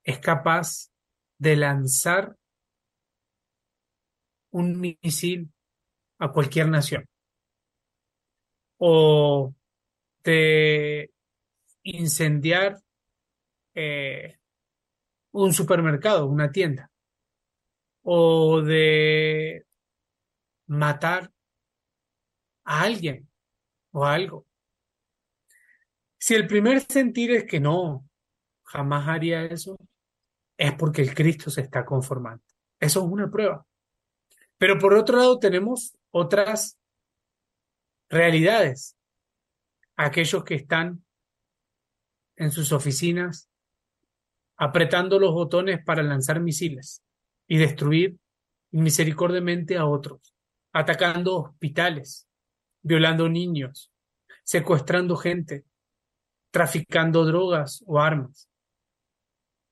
es 0.04 0.20
capaz 0.20 0.92
de 1.38 1.56
lanzar 1.56 2.36
un 4.52 4.80
misil 4.80 5.52
a 6.18 6.32
cualquier 6.32 6.70
nación? 6.70 7.06
O 8.78 9.54
de 10.24 11.12
incendiar 11.84 12.82
eh, 13.76 14.40
un 15.32 15.54
supermercado, 15.54 16.26
una 16.26 16.52
tienda, 16.52 16.92
o 18.04 18.62
de 18.62 19.66
matar 20.68 21.32
a 22.64 22.82
alguien 22.82 23.30
o 23.92 24.06
algo. 24.06 24.45
Si 26.26 26.34
el 26.34 26.48
primer 26.48 26.82
sentir 26.82 27.30
es 27.30 27.44
que 27.44 27.60
no, 27.60 28.10
jamás 28.64 29.08
haría 29.08 29.46
eso, 29.46 29.78
es 30.58 30.74
porque 30.74 31.04
el 31.04 31.14
Cristo 31.14 31.52
se 31.52 31.62
está 31.62 31.86
conformando. 31.86 32.44
Eso 32.80 33.02
es 33.02 33.06
una 33.06 33.30
prueba. 33.30 33.64
Pero 34.58 34.80
por 34.80 34.96
otro 34.96 35.18
lado 35.18 35.38
tenemos 35.38 35.96
otras 36.10 36.80
realidades 38.10 38.98
aquellos 39.96 40.44
que 40.44 40.56
están 40.56 41.06
en 42.38 42.50
sus 42.50 42.72
oficinas 42.72 43.48
apretando 44.58 45.20
los 45.20 45.32
botones 45.32 45.84
para 45.86 46.02
lanzar 46.02 46.40
misiles 46.40 47.04
y 47.48 47.60
destruir 47.60 48.18
misericordiamente 48.72 49.78
a 49.78 49.86
otros, 49.86 50.34
atacando 50.74 51.38
hospitales, 51.38 52.28
violando 52.82 53.30
niños, 53.30 53.92
secuestrando 54.44 55.18
gente, 55.18 55.66
traficando 56.56 57.26
drogas 57.26 57.84
o 57.86 58.00
armas. 58.00 58.48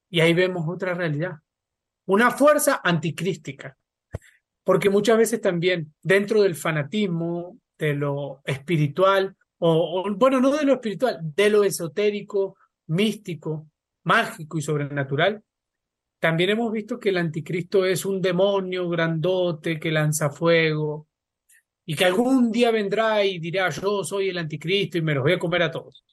Y 0.10 0.20
ahí 0.20 0.34
vemos 0.34 0.66
otra 0.68 0.94
realidad, 0.94 1.36
una 2.08 2.30
fuerza 2.30 2.82
anticrística, 2.84 3.78
porque 4.66 4.90
muchas 4.90 5.18
veces 5.18 5.40
también 5.40 5.94
dentro 6.02 6.42
del 6.42 6.56
fanatismo, 6.56 7.58
de 7.78 7.94
lo 7.94 8.42
espiritual, 8.44 9.34
o, 9.60 10.14
bueno, 10.18 10.42
no 10.42 10.52
de 10.52 10.66
lo 10.66 10.74
espiritual, 10.74 11.20
de 11.22 11.50
lo 11.50 11.64
esotérico, 11.64 12.58
místico, 12.88 13.70
mágico 14.04 14.58
y 14.58 14.62
sobrenatural, 14.62 15.42
también 16.20 16.50
hemos 16.50 16.70
visto 16.74 17.00
que 17.00 17.10
el 17.10 17.18
anticristo 17.18 17.86
es 17.86 18.04
un 18.04 18.22
demonio 18.22 18.90
grandote 18.90 19.80
que 19.80 19.90
lanza 19.90 20.32
fuego 20.32 21.08
y 21.86 21.96
que 21.96 22.04
algún 22.04 22.52
día 22.52 22.72
vendrá 22.72 23.24
y 23.24 23.40
dirá 23.40 23.70
yo 23.70 24.04
soy 24.04 24.28
el 24.28 24.38
anticristo 24.38 24.98
y 24.98 25.02
me 25.02 25.14
los 25.14 25.24
voy 25.24 25.32
a 25.32 25.40
comer 25.40 25.62
a 25.62 25.72
todos. 25.72 26.04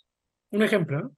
Un 0.50 0.62
ejemplo, 0.62 1.00
¿no? 1.00 1.16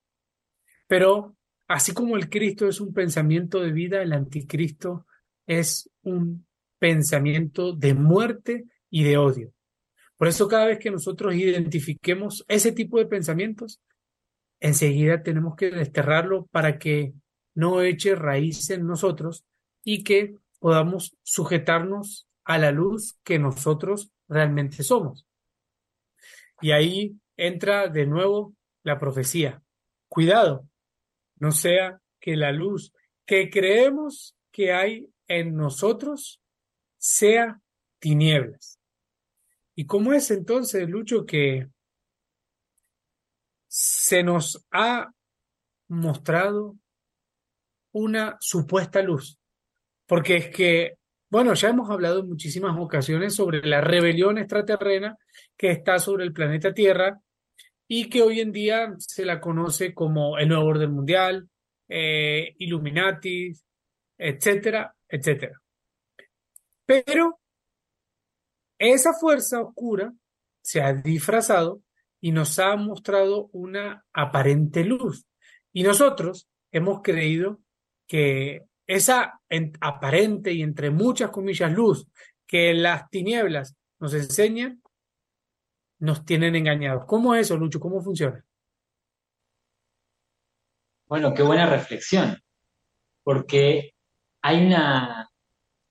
Pero 0.86 1.36
así 1.68 1.92
como 1.94 2.16
el 2.16 2.28
Cristo 2.28 2.68
es 2.68 2.80
un 2.80 2.92
pensamiento 2.92 3.60
de 3.60 3.72
vida, 3.72 4.02
el 4.02 4.12
anticristo 4.12 5.06
es 5.46 5.90
un 6.02 6.46
pensamiento 6.78 7.72
de 7.72 7.94
muerte 7.94 8.64
y 8.90 9.04
de 9.04 9.16
odio. 9.16 9.52
Por 10.16 10.28
eso 10.28 10.48
cada 10.48 10.66
vez 10.66 10.78
que 10.78 10.90
nosotros 10.90 11.34
identifiquemos 11.34 12.44
ese 12.48 12.72
tipo 12.72 12.98
de 12.98 13.06
pensamientos, 13.06 13.80
enseguida 14.60 15.22
tenemos 15.22 15.56
que 15.56 15.70
desterrarlo 15.70 16.46
para 16.46 16.78
que 16.78 17.14
no 17.54 17.82
eche 17.82 18.14
raíz 18.14 18.70
en 18.70 18.86
nosotros 18.86 19.44
y 19.82 20.04
que 20.04 20.36
podamos 20.58 21.16
sujetarnos 21.22 22.28
a 22.44 22.58
la 22.58 22.70
luz 22.70 23.18
que 23.24 23.38
nosotros 23.38 24.10
realmente 24.28 24.82
somos. 24.82 25.26
Y 26.60 26.70
ahí 26.70 27.16
entra 27.36 27.88
de 27.88 28.06
nuevo 28.06 28.54
la 28.82 28.98
profecía. 28.98 29.62
Cuidado, 30.08 30.68
no 31.36 31.52
sea 31.52 32.00
que 32.20 32.36
la 32.36 32.52
luz 32.52 32.92
que 33.26 33.50
creemos 33.50 34.36
que 34.50 34.72
hay 34.72 35.08
en 35.26 35.54
nosotros 35.56 36.40
sea 36.98 37.60
tinieblas. 37.98 38.78
¿Y 39.74 39.86
cómo 39.86 40.12
es 40.12 40.30
entonces, 40.30 40.88
Lucho, 40.88 41.24
que 41.24 41.68
se 43.66 44.22
nos 44.22 44.66
ha 44.70 45.10
mostrado 45.88 46.76
una 47.92 48.36
supuesta 48.40 49.00
luz? 49.02 49.38
Porque 50.06 50.36
es 50.36 50.50
que, 50.50 50.98
bueno, 51.30 51.54
ya 51.54 51.70
hemos 51.70 51.88
hablado 51.88 52.20
en 52.20 52.28
muchísimas 52.28 52.76
ocasiones 52.78 53.34
sobre 53.34 53.66
la 53.66 53.80
rebelión 53.80 54.36
extraterrena 54.36 55.16
que 55.56 55.70
está 55.70 55.98
sobre 55.98 56.24
el 56.24 56.32
planeta 56.32 56.74
Tierra 56.74 57.20
y 57.94 58.08
que 58.08 58.22
hoy 58.22 58.40
en 58.40 58.52
día 58.52 58.94
se 58.96 59.22
la 59.22 59.38
conoce 59.38 59.92
como 59.92 60.38
el 60.38 60.48
nuevo 60.48 60.64
orden 60.64 60.92
mundial, 60.92 61.50
eh, 61.86 62.54
Illuminati, 62.56 63.52
etcétera, 64.16 64.96
etcétera. 65.06 65.60
Pero 66.86 67.38
esa 68.78 69.12
fuerza 69.12 69.60
oscura 69.60 70.10
se 70.62 70.80
ha 70.80 70.94
disfrazado 70.94 71.82
y 72.18 72.32
nos 72.32 72.58
ha 72.58 72.74
mostrado 72.76 73.50
una 73.52 74.02
aparente 74.14 74.84
luz. 74.84 75.26
Y 75.70 75.82
nosotros 75.82 76.48
hemos 76.70 77.02
creído 77.02 77.60
que 78.06 78.62
esa 78.86 79.38
aparente 79.82 80.50
y 80.50 80.62
entre 80.62 80.88
muchas 80.88 81.28
comillas 81.28 81.70
luz 81.70 82.08
que 82.46 82.72
las 82.72 83.10
tinieblas 83.10 83.76
nos 84.00 84.14
enseñan, 84.14 84.81
nos 86.02 86.24
tienen 86.24 86.56
engañados. 86.56 87.04
¿Cómo 87.06 87.32
es 87.32 87.42
eso, 87.42 87.56
Lucho? 87.56 87.78
¿Cómo 87.78 88.00
funciona? 88.00 88.44
Bueno, 91.06 91.32
qué 91.32 91.44
buena 91.44 91.66
reflexión, 91.66 92.38
porque 93.22 93.94
hay 94.40 94.66
una, 94.66 95.30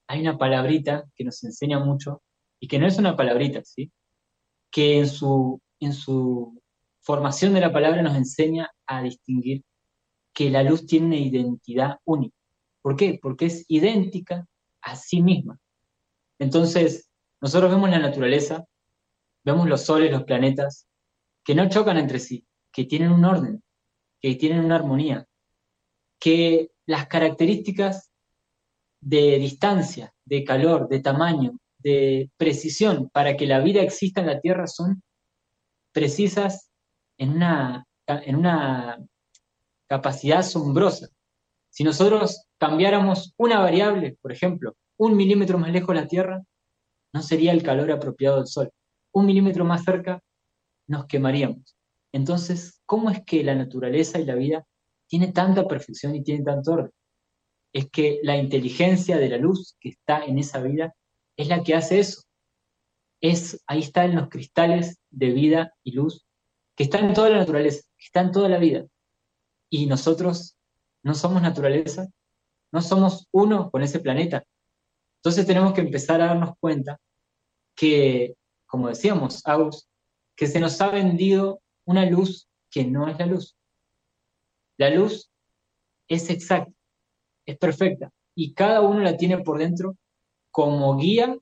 hay 0.07 0.21
una 0.21 0.37
palabrita 0.37 1.05
que 1.15 1.23
nos 1.23 1.41
enseña 1.45 1.79
mucho 1.79 2.21
y 2.59 2.67
que 2.67 2.77
no 2.77 2.87
es 2.87 2.97
una 2.97 3.15
palabrita, 3.15 3.63
¿sí? 3.63 3.89
Que 4.69 4.99
en 4.99 5.07
su, 5.07 5.61
en 5.79 5.93
su 5.93 6.61
formación 6.99 7.53
de 7.53 7.61
la 7.61 7.71
palabra 7.71 8.01
nos 8.01 8.17
enseña 8.17 8.69
a 8.87 9.01
distinguir 9.03 9.63
que 10.33 10.49
la 10.49 10.63
luz 10.63 10.85
tiene 10.87 11.05
una 11.05 11.17
identidad 11.17 11.99
única. 12.03 12.35
¿Por 12.81 12.97
qué? 12.97 13.17
Porque 13.21 13.45
es 13.45 13.63
idéntica 13.69 14.45
a 14.81 14.97
sí 14.97 15.21
misma. 15.21 15.57
Entonces, 16.37 17.09
nosotros 17.39 17.71
vemos 17.71 17.89
la 17.89 17.99
naturaleza, 17.99 18.65
vemos 19.43 19.67
los 19.67 19.81
soles, 19.81 20.11
los 20.11 20.23
planetas, 20.23 20.87
que 21.43 21.55
no 21.55 21.69
chocan 21.69 21.97
entre 21.97 22.19
sí, 22.19 22.45
que 22.71 22.85
tienen 22.85 23.11
un 23.11 23.25
orden, 23.25 23.63
que 24.21 24.35
tienen 24.35 24.63
una 24.63 24.75
armonía, 24.75 25.27
que 26.19 26.71
las 26.85 27.07
características 27.07 28.11
de 28.99 29.39
distancia, 29.39 30.13
de 30.25 30.43
calor, 30.43 30.87
de 30.87 30.99
tamaño, 30.99 31.57
de 31.79 32.29
precisión 32.37 33.09
para 33.09 33.35
que 33.35 33.47
la 33.47 33.59
vida 33.59 33.81
exista 33.81 34.21
en 34.21 34.27
la 34.27 34.39
Tierra 34.39 34.67
son 34.67 35.01
precisas 35.91 36.69
en 37.17 37.31
una, 37.31 37.85
en 38.07 38.35
una 38.35 38.99
capacidad 39.87 40.39
asombrosa. 40.39 41.07
Si 41.69 41.83
nosotros 41.83 42.45
cambiáramos 42.57 43.33
una 43.37 43.59
variable, 43.59 44.17
por 44.21 44.31
ejemplo, 44.31 44.75
un 44.97 45.15
milímetro 45.15 45.57
más 45.57 45.71
lejos 45.71 45.95
de 45.95 46.01
la 46.01 46.07
Tierra, 46.07 46.43
no 47.13 47.21
sería 47.21 47.51
el 47.51 47.63
calor 47.63 47.91
apropiado 47.91 48.37
del 48.37 48.47
Sol. 48.47 48.71
Un 49.13 49.25
milímetro 49.25 49.65
más 49.65 49.83
cerca, 49.83 50.21
nos 50.87 51.05
quemaríamos. 51.05 51.75
Entonces, 52.11 52.81
¿cómo 52.85 53.09
es 53.09 53.23
que 53.25 53.43
la 53.43 53.55
naturaleza 53.55 54.19
y 54.19 54.25
la 54.25 54.35
vida 54.35 54.65
tiene 55.07 55.31
tanta 55.31 55.67
perfección 55.67 56.15
y 56.15 56.23
tiene 56.23 56.43
tanto 56.43 56.73
orden? 56.73 56.91
Es 57.73 57.89
que 57.89 58.19
la 58.23 58.37
inteligencia 58.37 59.17
de 59.17 59.29
la 59.29 59.37
luz 59.37 59.75
que 59.79 59.89
está 59.89 60.25
en 60.25 60.37
esa 60.39 60.61
vida 60.61 60.93
es 61.37 61.47
la 61.47 61.63
que 61.63 61.75
hace 61.75 61.99
eso. 61.99 62.23
Es, 63.21 63.63
ahí 63.67 63.79
están 63.79 64.15
los 64.15 64.29
cristales 64.29 64.99
de 65.09 65.31
vida 65.31 65.73
y 65.83 65.91
luz 65.91 66.25
que 66.75 66.83
están 66.83 67.05
en 67.05 67.13
toda 67.13 67.29
la 67.29 67.37
naturaleza, 67.37 67.81
que 67.97 68.05
están 68.05 68.27
en 68.27 68.31
toda 68.31 68.49
la 68.49 68.57
vida. 68.57 68.85
Y 69.69 69.85
nosotros 69.85 70.57
no 71.03 71.13
somos 71.13 71.41
naturaleza, 71.41 72.07
no 72.71 72.81
somos 72.81 73.27
uno 73.31 73.69
con 73.71 73.83
ese 73.83 73.99
planeta. 73.99 74.43
Entonces 75.19 75.45
tenemos 75.45 75.73
que 75.73 75.81
empezar 75.81 76.21
a 76.21 76.27
darnos 76.27 76.55
cuenta 76.59 76.97
que, 77.75 78.35
como 78.71 78.87
decíamos, 78.87 79.45
Agus, 79.45 79.89
que 80.33 80.47
se 80.47 80.61
nos 80.61 80.79
ha 80.79 80.89
vendido 80.89 81.61
una 81.85 82.05
luz 82.05 82.47
que 82.69 82.85
no 82.85 83.09
es 83.09 83.19
la 83.19 83.25
luz. 83.25 83.57
La 84.77 84.89
luz 84.89 85.29
es 86.07 86.29
exacta, 86.29 86.71
es 87.45 87.57
perfecta, 87.57 88.09
y 88.33 88.53
cada 88.53 88.79
uno 88.79 89.01
la 89.01 89.17
tiene 89.17 89.39
por 89.39 89.59
dentro 89.59 89.97
como 90.51 90.95
guía 90.95 91.37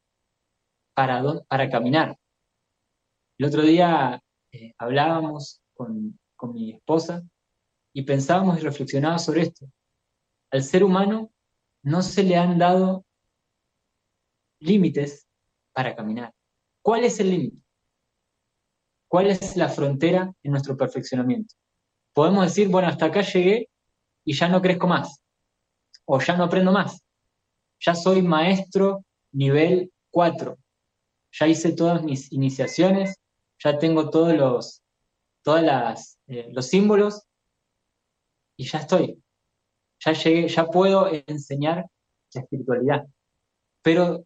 para, 0.95 1.23
para 1.47 1.69
caminar. 1.69 2.17
El 3.37 3.45
otro 3.45 3.61
día 3.61 4.19
eh, 4.51 4.73
hablábamos 4.79 5.61
con, 5.75 6.19
con 6.35 6.53
mi 6.53 6.71
esposa 6.71 7.21
y 7.93 8.01
pensábamos 8.01 8.57
y 8.57 8.61
reflexionábamos 8.61 9.23
sobre 9.23 9.43
esto. 9.43 9.67
Al 10.49 10.63
ser 10.63 10.83
humano 10.83 11.31
no 11.83 12.01
se 12.01 12.23
le 12.23 12.37
han 12.37 12.57
dado 12.57 13.05
límites 14.59 15.27
para 15.73 15.95
caminar. 15.95 16.33
¿Cuál 16.81 17.03
es 17.03 17.19
el 17.19 17.31
límite? 17.31 17.57
¿Cuál 19.07 19.27
es 19.27 19.57
la 19.57 19.69
frontera 19.69 20.33
en 20.43 20.51
nuestro 20.51 20.77
perfeccionamiento? 20.77 21.55
Podemos 22.13 22.45
decir, 22.45 22.69
bueno, 22.69 22.87
hasta 22.87 23.05
acá 23.05 23.21
llegué 23.21 23.69
y 24.23 24.33
ya 24.33 24.47
no 24.47 24.61
crezco 24.61 24.87
más, 24.87 25.21
o 26.05 26.19
ya 26.19 26.37
no 26.37 26.43
aprendo 26.43 26.71
más, 26.71 27.03
ya 27.79 27.95
soy 27.95 28.21
maestro 28.21 29.03
nivel 29.31 29.91
4, 30.11 30.57
ya 31.31 31.47
hice 31.47 31.71
todas 31.73 32.03
mis 32.03 32.31
iniciaciones, 32.31 33.15
ya 33.63 33.77
tengo 33.77 34.09
todos 34.09 34.35
los, 34.35 34.81
todas 35.43 35.63
las, 35.63 36.19
eh, 36.27 36.49
los 36.51 36.67
símbolos 36.67 37.23
y 38.57 38.65
ya 38.65 38.79
estoy, 38.79 39.21
ya 39.99 40.13
llegué, 40.13 40.47
ya 40.47 40.65
puedo 40.67 41.09
enseñar 41.27 41.85
la 42.33 42.41
espiritualidad. 42.41 43.07
Pero 43.81 44.25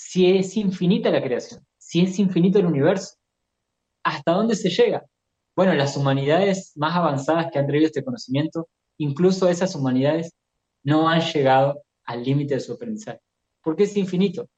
si 0.00 0.38
es 0.38 0.56
infinita 0.56 1.10
la 1.10 1.20
creación, 1.20 1.60
si 1.76 2.02
es 2.02 2.20
infinito 2.20 2.60
el 2.60 2.66
universo, 2.66 3.16
¿hasta 4.04 4.30
dónde 4.30 4.54
se 4.54 4.70
llega? 4.70 5.04
Bueno, 5.56 5.74
las 5.74 5.96
humanidades 5.96 6.72
más 6.76 6.94
avanzadas 6.94 7.48
que 7.50 7.58
han 7.58 7.66
traído 7.66 7.86
este 7.86 8.04
conocimiento, 8.04 8.68
incluso 8.98 9.48
esas 9.48 9.74
humanidades 9.74 10.32
no 10.84 11.08
han 11.08 11.20
llegado 11.20 11.82
al 12.04 12.22
límite 12.22 12.54
de 12.54 12.60
su 12.60 12.74
aprendizaje, 12.74 13.18
porque 13.60 13.82
es 13.82 13.96
infinito. 13.96 14.48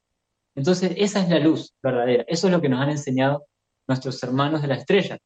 Entonces, 0.55 0.92
esa 0.98 1.22
es 1.22 1.31
la 1.31 1.38
luz 1.38 1.72
verdadera, 1.83 2.22
eso 2.29 2.46
es 2.46 2.53
lo 2.53 2.61
que 2.61 2.68
nos 2.68 2.83
han 2.83 2.90
enseñado 2.90 3.46
nuestros 3.88 4.22
hermanos 4.22 4.61
de 4.61 4.68
la 4.68 4.74
estrella. 4.74 5.18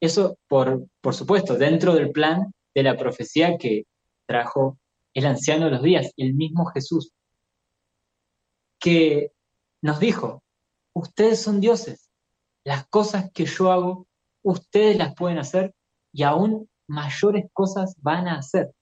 Eso, 0.00 0.36
por, 0.48 0.84
por 1.00 1.14
supuesto, 1.14 1.56
dentro 1.56 1.94
del 1.94 2.10
plan 2.10 2.52
de 2.74 2.82
la 2.82 2.94
profecía 2.94 3.56
que 3.56 3.84
trajo 4.26 4.78
el 5.14 5.24
anciano 5.24 5.64
de 5.64 5.70
los 5.70 5.82
días, 5.82 6.12
el 6.18 6.34
mismo 6.34 6.66
Jesús, 6.66 7.10
que 8.80 9.32
nos 9.82 10.00
dijo, 10.00 10.42
ustedes 10.94 11.40
son 11.40 11.60
dioses, 11.60 12.10
las 12.64 12.86
cosas 12.88 13.30
que 13.32 13.44
yo 13.44 13.70
hago, 13.70 14.06
ustedes 14.42 14.96
las 14.96 15.14
pueden 15.14 15.38
hacer 15.38 15.74
y 16.12 16.22
aún 16.22 16.68
mayores 16.88 17.46
cosas 17.52 17.94
van 18.00 18.26
a 18.26 18.38
hacer, 18.38 18.72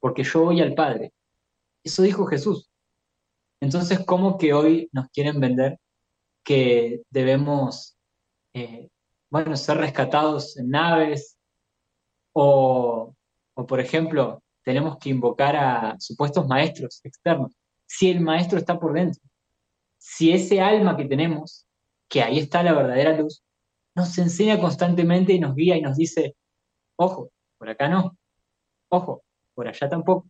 porque 0.00 0.24
yo 0.24 0.44
voy 0.44 0.60
al 0.60 0.74
Padre. 0.74 1.12
Eso 1.82 2.02
dijo 2.02 2.26
Jesús. 2.26 2.70
Entonces, 3.60 4.04
¿cómo 4.04 4.36
que 4.36 4.52
hoy 4.52 4.88
nos 4.92 5.08
quieren 5.08 5.40
vender 5.40 5.78
que 6.44 7.02
debemos, 7.10 7.96
eh, 8.52 8.90
bueno, 9.30 9.56
ser 9.56 9.78
rescatados 9.78 10.56
en 10.58 10.70
naves? 10.70 11.38
O, 12.34 13.14
o, 13.54 13.66
por 13.66 13.80
ejemplo, 13.80 14.42
tenemos 14.62 14.98
que 14.98 15.08
invocar 15.08 15.56
a 15.56 15.96
supuestos 15.98 16.46
maestros 16.46 17.00
externos. 17.02 17.52
Si 17.86 18.10
el 18.10 18.20
maestro 18.20 18.58
está 18.58 18.78
por 18.78 18.92
dentro, 18.92 19.22
si 20.08 20.30
ese 20.30 20.60
alma 20.60 20.96
que 20.96 21.04
tenemos, 21.04 21.66
que 22.08 22.22
ahí 22.22 22.38
está 22.38 22.62
la 22.62 22.72
verdadera 22.72 23.18
luz, 23.18 23.42
nos 23.96 24.16
enseña 24.18 24.60
constantemente 24.60 25.32
y 25.32 25.40
nos 25.40 25.56
guía 25.56 25.76
y 25.76 25.82
nos 25.82 25.96
dice, 25.96 26.36
ojo, 26.94 27.32
por 27.58 27.68
acá 27.68 27.88
no, 27.88 28.16
ojo, 28.88 29.24
por 29.52 29.66
allá 29.66 29.88
tampoco. 29.88 30.28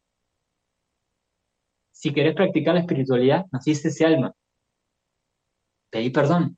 Si 1.92 2.10
querés 2.14 2.34
practicar 2.34 2.74
la 2.74 2.80
espiritualidad, 2.80 3.44
nos 3.52 3.64
dice 3.64 3.88
ese 3.88 4.06
alma, 4.06 4.32
pedí 5.90 6.08
perdón, 6.08 6.56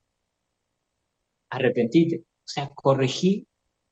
arrepentite, 1.49 2.19
o 2.19 2.47
sea, 2.47 2.69
corregí 2.69 3.47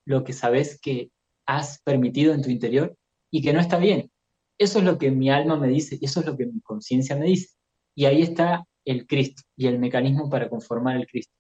lo 0.06 0.24
que 0.24 0.32
sabes 0.32 0.80
que 0.80 1.12
has 1.46 1.82
permitido 1.82 2.34
en 2.34 2.44
tu 2.44 2.50
interior 2.50 2.98
y 3.30 3.42
que 3.42 3.52
no 3.52 3.60
está 3.60 3.78
bien. 3.78 4.10
Eso 4.58 4.80
es 4.80 4.86
lo 4.86 4.98
que 4.98 5.12
mi 5.12 5.30
alma 5.30 5.58
me 5.58 5.68
dice, 5.68 6.00
eso 6.02 6.22
es 6.22 6.26
lo 6.26 6.38
que 6.38 6.46
mi 6.46 6.62
conciencia 6.62 7.18
me 7.18 7.26
dice. 7.26 7.58
Y 7.94 8.06
ahí 8.06 8.22
está 8.22 8.66
el 8.88 9.06
Cristo 9.06 9.44
y 9.58 9.68
el 9.68 9.80
mecanismo 9.80 10.30
para 10.30 10.50
conformar 10.50 10.96
el 10.96 11.06
Cristo. 11.06 11.34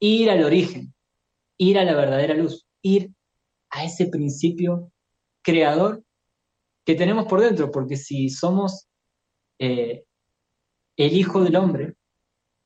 Ir 0.00 0.28
al 0.28 0.42
origen, 0.42 0.92
ir 1.56 1.78
a 1.78 1.84
la 1.84 1.94
verdadera 1.94 2.34
luz, 2.34 2.66
ir 2.82 3.12
a 3.70 3.84
ese 3.84 4.06
principio 4.08 4.90
creador 5.42 6.02
que 6.84 6.96
tenemos 6.96 7.26
por 7.26 7.40
dentro, 7.40 7.70
porque 7.70 7.96
si 7.96 8.28
somos 8.28 8.88
eh, 9.60 10.02
el 10.96 11.12
Hijo 11.12 11.44
del 11.44 11.54
Hombre, 11.56 11.94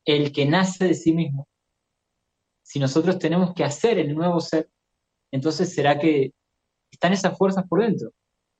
el 0.07 0.33
que 0.33 0.47
nace 0.47 0.87
de 0.87 0.95
sí 0.95 1.13
mismo, 1.13 1.47
si 2.63 2.79
nosotros 2.79 3.19
tenemos 3.19 3.53
que 3.53 3.65
hacer 3.65 3.99
el 3.99 4.15
nuevo 4.15 4.41
ser, 4.41 4.71
entonces 5.31 5.75
será 5.75 5.99
que 5.99 6.33
están 6.91 7.13
esas 7.13 7.37
fuerzas 7.37 7.67
por 7.69 7.83
dentro. 7.83 8.11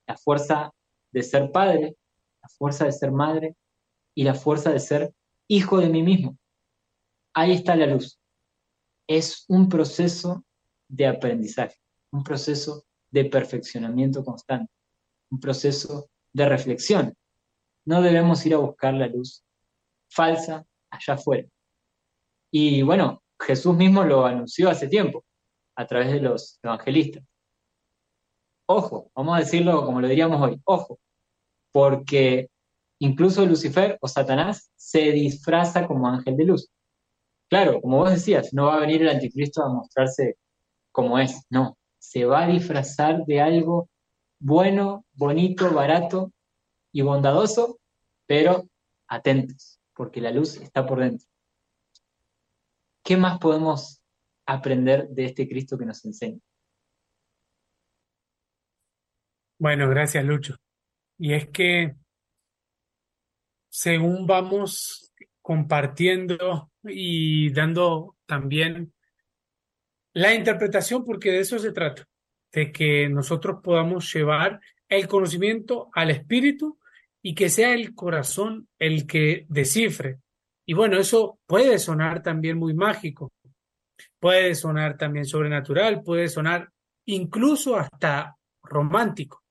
La 0.07 0.17
fuerza 0.19 0.71
de 1.11 1.23
ser 1.23 1.51
padre, 1.51 1.97
la 2.43 2.49
fuerza 2.51 2.85
de 2.85 2.93
ser 2.93 3.13
madre 3.13 3.57
y 4.15 4.25
la 4.25 4.35
fuerza 4.35 4.71
de 4.71 4.81
ser 4.81 5.15
hijo 5.55 5.79
de 5.79 5.89
mí 5.89 6.03
mismo. 6.03 6.37
Ahí 7.35 7.53
está 7.53 7.77
la 7.77 7.87
luz. 7.87 8.19
Es 9.07 9.45
un 9.49 9.69
proceso 9.69 10.45
de 10.89 11.07
aprendizaje, 11.07 11.77
un 12.11 12.25
proceso 12.25 12.85
de 13.11 13.27
perfeccionamiento 13.27 14.25
constante, 14.25 14.73
un 15.31 15.41
proceso 15.41 16.11
de 16.33 16.49
reflexión. 16.49 17.15
No 17.85 18.03
debemos 18.03 18.45
ir 18.47 18.55
a 18.55 18.59
buscar 18.59 18.95
la 18.95 19.07
luz 19.07 19.45
falsa 20.09 20.67
allá 20.91 21.15
afuera. 21.15 21.49
Y 22.51 22.83
bueno, 22.83 23.23
Jesús 23.41 23.77
mismo 23.77 24.05
lo 24.05 24.27
anunció 24.27 24.71
hace 24.71 24.89
tiempo 24.89 25.25
a 25.77 25.87
través 25.87 26.13
de 26.13 26.21
los 26.21 26.59
evangelistas. 26.63 27.25
Ojo, 28.67 29.11
vamos 29.15 29.37
a 29.37 29.41
decirlo 29.41 29.85
como 29.85 30.01
lo 30.01 30.09
diríamos 30.09 30.41
hoy, 30.41 30.61
ojo, 30.65 30.99
porque 31.73 32.49
incluso 32.99 33.45
Lucifer 33.47 33.99
o 34.01 34.09
Satanás 34.09 34.71
se 34.77 35.13
disfraza 35.13 35.87
como 35.87 36.09
ángel 36.09 36.37
de 36.37 36.45
luz. 36.45 36.71
Claro, 37.49 37.81
como 37.81 37.99
vos 37.99 38.11
decías, 38.11 38.53
no 38.53 38.67
va 38.67 38.77
a 38.77 38.81
venir 38.81 39.03
el 39.03 39.09
anticristo 39.09 39.63
a 39.63 39.69
mostrarse 39.69 40.37
como 40.93 41.19
es, 41.19 41.43
no, 41.51 41.77
se 41.99 42.25
va 42.25 42.45
a 42.45 42.49
disfrazar 42.49 43.25
de 43.27 43.41
algo 43.41 43.89
bueno, 44.39 45.05
bonito, 45.13 45.73
barato 45.73 46.33
y 46.93 47.03
bondadoso, 47.03 47.79
pero 48.27 48.69
atentos, 49.09 49.81
porque 49.95 50.21
la 50.21 50.31
luz 50.31 50.57
está 50.57 50.87
por 50.87 51.01
dentro. 51.01 51.27
¿Qué 53.03 53.17
más 53.17 53.39
podemos 53.39 54.03
aprender 54.47 55.09
de 55.09 55.27
este 55.27 55.49
Cristo 55.49 55.77
que 55.79 55.87
nos 55.87 56.05
enseña? 56.05 56.39
Bueno, 59.59 59.89
gracias, 59.89 60.25
Lucho. 60.25 60.57
Y 61.19 61.33
es 61.35 61.49
que 61.49 61.97
según 63.75 64.25
vamos 64.25 65.13
compartiendo 65.43 66.71
y 66.85 67.51
dando 67.51 68.15
también 68.25 68.95
la 70.13 70.33
interpretación, 70.33 71.05
porque 71.05 71.33
de 71.33 71.41
eso 71.41 71.59
se 71.59 71.73
trata, 71.73 72.07
de 72.53 72.71
que 72.71 73.09
nosotros 73.09 73.59
podamos 73.65 74.15
llevar 74.15 74.61
el 74.89 75.09
conocimiento 75.09 75.91
al 75.93 76.13
espíritu 76.13 76.79
y 77.21 77.35
que 77.35 77.49
sea 77.49 77.75
el 77.75 77.97
corazón 77.97 78.69
el 78.79 79.09
que 79.09 79.45
descifre. 79.49 80.21
Y 80.65 80.75
bueno, 80.75 80.97
eso 80.97 81.41
puede 81.45 81.81
sonar 81.81 82.23
también 82.23 82.57
muy 82.57 82.75
mágico, 82.75 83.33
puede 84.21 84.55
sonar 84.55 84.97
también 84.97 85.25
sobrenatural, 85.25 86.01
puede 86.05 86.29
sonar 86.29 86.71
incluso 87.07 87.77
hasta 87.77 88.37
romántico. 88.63 89.44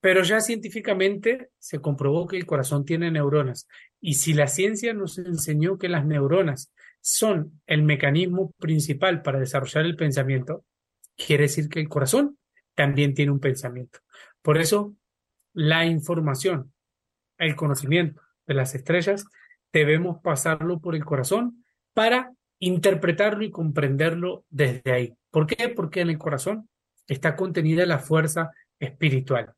Pero 0.00 0.22
ya 0.22 0.40
científicamente 0.40 1.50
se 1.58 1.80
comprobó 1.80 2.26
que 2.26 2.36
el 2.36 2.46
corazón 2.46 2.84
tiene 2.84 3.10
neuronas. 3.10 3.68
Y 4.00 4.14
si 4.14 4.32
la 4.32 4.46
ciencia 4.46 4.94
nos 4.94 5.18
enseñó 5.18 5.78
que 5.78 5.88
las 5.88 6.06
neuronas 6.06 6.72
son 7.00 7.60
el 7.66 7.82
mecanismo 7.82 8.52
principal 8.58 9.22
para 9.22 9.38
desarrollar 9.38 9.84
el 9.84 9.96
pensamiento, 9.96 10.64
quiere 11.16 11.44
decir 11.44 11.68
que 11.68 11.80
el 11.80 11.88
corazón 11.88 12.38
también 12.74 13.14
tiene 13.14 13.32
un 13.32 13.40
pensamiento. 13.40 13.98
Por 14.42 14.58
eso, 14.58 14.94
la 15.52 15.84
información, 15.84 16.72
el 17.38 17.56
conocimiento 17.56 18.22
de 18.46 18.54
las 18.54 18.74
estrellas, 18.74 19.26
debemos 19.72 20.20
pasarlo 20.22 20.80
por 20.80 20.94
el 20.94 21.04
corazón 21.04 21.64
para 21.92 22.32
interpretarlo 22.58 23.44
y 23.44 23.50
comprenderlo 23.50 24.44
desde 24.48 24.92
ahí. 24.92 25.14
¿Por 25.30 25.46
qué? 25.46 25.68
Porque 25.68 26.00
en 26.00 26.10
el 26.10 26.18
corazón 26.18 26.68
está 27.06 27.36
contenida 27.36 27.86
la 27.86 27.98
fuerza 27.98 28.50
espiritual. 28.78 29.54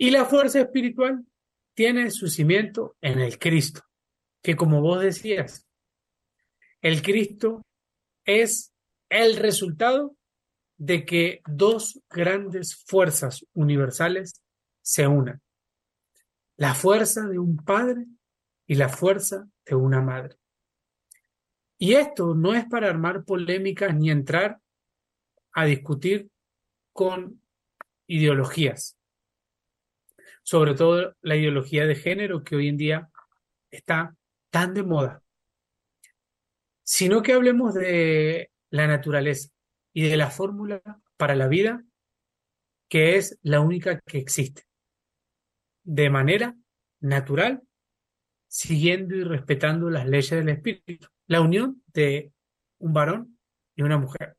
Y 0.00 0.10
la 0.10 0.24
fuerza 0.24 0.60
espiritual 0.60 1.26
tiene 1.74 2.12
su 2.12 2.28
cimiento 2.28 2.96
en 3.00 3.18
el 3.18 3.36
Cristo, 3.38 3.82
que 4.40 4.54
como 4.54 4.80
vos 4.80 5.00
decías, 5.00 5.66
el 6.80 7.02
Cristo 7.02 7.66
es 8.24 8.72
el 9.08 9.36
resultado 9.36 10.16
de 10.76 11.04
que 11.04 11.40
dos 11.48 12.00
grandes 12.08 12.76
fuerzas 12.76 13.44
universales 13.54 14.40
se 14.82 15.08
unan. 15.08 15.42
La 16.56 16.74
fuerza 16.74 17.26
de 17.26 17.40
un 17.40 17.56
padre 17.56 18.06
y 18.66 18.76
la 18.76 18.88
fuerza 18.88 19.48
de 19.66 19.74
una 19.74 20.00
madre. 20.00 20.36
Y 21.76 21.94
esto 21.94 22.34
no 22.34 22.54
es 22.54 22.64
para 22.66 22.88
armar 22.88 23.24
polémicas 23.24 23.94
ni 23.96 24.10
entrar 24.10 24.60
a 25.52 25.64
discutir 25.64 26.30
con 26.92 27.42
ideologías 28.06 28.97
sobre 30.48 30.72
todo 30.72 31.14
la 31.20 31.36
ideología 31.36 31.84
de 31.84 31.94
género 31.94 32.42
que 32.42 32.56
hoy 32.56 32.68
en 32.68 32.78
día 32.78 33.10
está 33.70 34.16
tan 34.48 34.72
de 34.72 34.82
moda, 34.82 35.22
sino 36.82 37.20
que 37.20 37.34
hablemos 37.34 37.74
de 37.74 38.50
la 38.70 38.86
naturaleza 38.86 39.50
y 39.92 40.08
de 40.08 40.16
la 40.16 40.30
fórmula 40.30 40.80
para 41.18 41.34
la 41.34 41.48
vida 41.48 41.84
que 42.88 43.16
es 43.16 43.38
la 43.42 43.60
única 43.60 44.00
que 44.00 44.16
existe, 44.16 44.62
de 45.82 46.08
manera 46.08 46.56
natural, 46.98 47.62
siguiendo 48.46 49.16
y 49.16 49.24
respetando 49.24 49.90
las 49.90 50.08
leyes 50.08 50.30
del 50.30 50.48
espíritu, 50.48 51.08
la 51.26 51.42
unión 51.42 51.82
de 51.88 52.32
un 52.78 52.94
varón 52.94 53.38
y 53.76 53.82
una 53.82 53.98
mujer. 53.98 54.38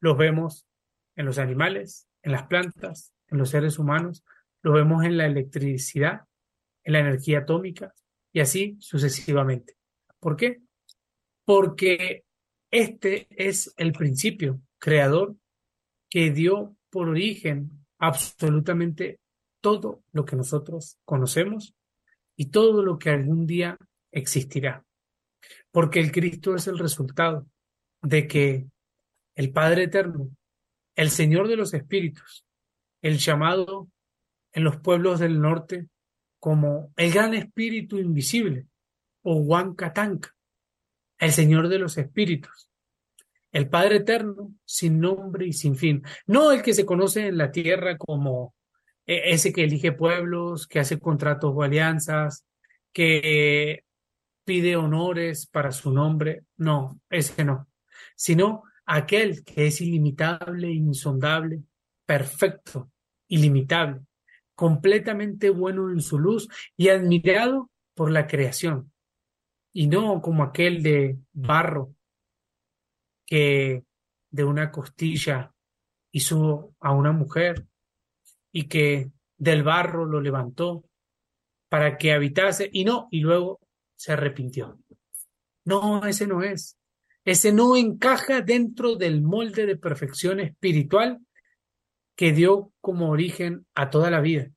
Los 0.00 0.18
vemos 0.18 0.66
en 1.14 1.26
los 1.26 1.38
animales, 1.38 2.08
en 2.22 2.32
las 2.32 2.48
plantas, 2.48 3.14
en 3.28 3.38
los 3.38 3.50
seres 3.50 3.78
humanos, 3.78 4.24
lo 4.66 4.72
vemos 4.72 5.04
en 5.04 5.16
la 5.16 5.26
electricidad, 5.26 6.22
en 6.82 6.94
la 6.94 6.98
energía 6.98 7.38
atómica 7.38 7.94
y 8.32 8.40
así 8.40 8.76
sucesivamente. 8.80 9.76
¿Por 10.18 10.34
qué? 10.34 10.60
Porque 11.44 12.24
este 12.72 13.28
es 13.30 13.72
el 13.76 13.92
principio 13.92 14.60
creador 14.78 15.36
que 16.10 16.32
dio 16.32 16.74
por 16.90 17.08
origen 17.08 17.86
absolutamente 17.98 19.20
todo 19.60 20.02
lo 20.10 20.24
que 20.24 20.34
nosotros 20.34 20.98
conocemos 21.04 21.76
y 22.34 22.46
todo 22.46 22.82
lo 22.82 22.98
que 22.98 23.10
algún 23.10 23.46
día 23.46 23.78
existirá. 24.10 24.84
Porque 25.70 26.00
el 26.00 26.10
Cristo 26.10 26.56
es 26.56 26.66
el 26.66 26.80
resultado 26.80 27.46
de 28.02 28.26
que 28.26 28.66
el 29.36 29.52
Padre 29.52 29.84
Eterno, 29.84 30.28
el 30.96 31.10
Señor 31.10 31.46
de 31.46 31.54
los 31.54 31.72
Espíritus, 31.72 32.44
el 33.00 33.18
llamado 33.18 33.88
en 34.56 34.64
los 34.64 34.78
pueblos 34.78 35.20
del 35.20 35.38
norte 35.38 35.86
como 36.40 36.90
el 36.96 37.12
gran 37.12 37.34
espíritu 37.34 37.98
invisible 37.98 38.66
o 39.22 39.36
Huancatanca, 39.36 40.34
el 41.18 41.30
Señor 41.32 41.68
de 41.68 41.78
los 41.78 41.98
Espíritus, 41.98 42.70
el 43.52 43.68
Padre 43.68 43.96
Eterno 43.96 44.54
sin 44.64 44.98
nombre 44.98 45.46
y 45.46 45.52
sin 45.52 45.76
fin, 45.76 46.02
no 46.26 46.52
el 46.52 46.62
que 46.62 46.72
se 46.72 46.86
conoce 46.86 47.26
en 47.26 47.36
la 47.36 47.50
tierra 47.50 47.98
como 47.98 48.54
e, 49.04 49.30
ese 49.32 49.52
que 49.52 49.64
elige 49.64 49.92
pueblos, 49.92 50.66
que 50.66 50.80
hace 50.80 50.98
contratos 50.98 51.52
o 51.54 51.62
alianzas, 51.62 52.46
que 52.94 53.84
pide 54.46 54.76
honores 54.76 55.46
para 55.46 55.70
su 55.70 55.92
nombre, 55.92 56.44
no, 56.56 56.98
ese 57.10 57.44
no, 57.44 57.68
sino 58.14 58.62
aquel 58.86 59.44
que 59.44 59.66
es 59.66 59.82
ilimitable, 59.82 60.70
insondable, 60.70 61.60
perfecto, 62.06 62.90
ilimitable, 63.28 64.05
completamente 64.56 65.50
bueno 65.50 65.90
en 65.90 66.00
su 66.00 66.18
luz 66.18 66.48
y 66.76 66.88
admirado 66.88 67.70
por 67.94 68.10
la 68.10 68.26
creación, 68.26 68.92
y 69.72 69.86
no 69.86 70.20
como 70.20 70.42
aquel 70.42 70.82
de 70.82 71.18
barro 71.32 71.94
que 73.24 73.84
de 74.30 74.44
una 74.44 74.72
costilla 74.72 75.52
hizo 76.10 76.74
a 76.80 76.92
una 76.92 77.12
mujer 77.12 77.66
y 78.52 78.68
que 78.68 79.10
del 79.36 79.62
barro 79.62 80.06
lo 80.06 80.20
levantó 80.20 80.84
para 81.68 81.98
que 81.98 82.12
habitase 82.12 82.70
y 82.72 82.84
no, 82.84 83.08
y 83.10 83.20
luego 83.20 83.60
se 83.96 84.12
arrepintió. 84.12 84.78
No, 85.64 86.06
ese 86.06 86.26
no 86.26 86.42
es. 86.42 86.78
Ese 87.24 87.52
no 87.52 87.76
encaja 87.76 88.40
dentro 88.40 88.94
del 88.94 89.20
molde 89.20 89.66
de 89.66 89.76
perfección 89.76 90.40
espiritual 90.40 91.20
que 92.14 92.32
dio 92.32 92.72
como 92.80 93.10
origen 93.10 93.66
a 93.74 93.90
toda 93.90 94.10
la 94.10 94.20
vida. 94.20 94.50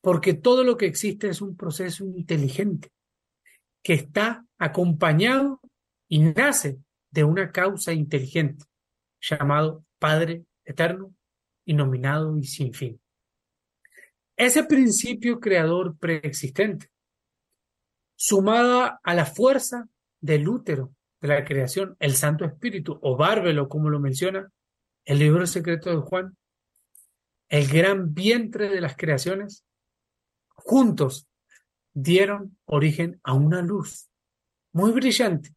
Porque 0.00 0.34
todo 0.34 0.64
lo 0.64 0.76
que 0.76 0.86
existe 0.86 1.28
es 1.28 1.42
un 1.42 1.56
proceso 1.56 2.04
inteligente 2.04 2.90
que 3.82 3.94
está 3.94 4.46
acompañado 4.58 5.60
y 6.08 6.20
nace 6.20 6.78
de 7.10 7.24
una 7.24 7.50
causa 7.50 7.92
inteligente 7.92 8.64
llamado 9.20 9.84
Padre 9.98 10.44
Eterno, 10.64 11.14
nominado 11.74 12.36
y 12.36 12.44
sin 12.44 12.72
fin. 12.72 13.00
Ese 14.36 14.64
principio 14.64 15.40
creador 15.40 15.96
preexistente, 15.98 16.88
sumada 18.16 19.00
a 19.02 19.14
la 19.14 19.26
fuerza 19.26 19.88
del 20.20 20.48
útero 20.48 20.94
de 21.20 21.28
la 21.28 21.44
creación, 21.44 21.96
el 21.98 22.14
Santo 22.14 22.44
Espíritu, 22.44 22.98
o 23.02 23.16
Bárbelo, 23.16 23.68
como 23.68 23.90
lo 23.90 24.00
menciona 24.00 24.50
el 25.04 25.18
libro 25.18 25.46
secreto 25.46 25.90
de 25.90 25.96
Juan, 25.96 26.36
el 27.48 27.66
gran 27.68 28.14
vientre 28.14 28.68
de 28.68 28.80
las 28.80 28.96
creaciones, 28.96 29.64
juntos 30.64 31.28
dieron 31.92 32.58
origen 32.66 33.20
a 33.24 33.34
una 33.34 33.62
luz 33.62 34.08
muy 34.72 34.92
brillante, 34.92 35.54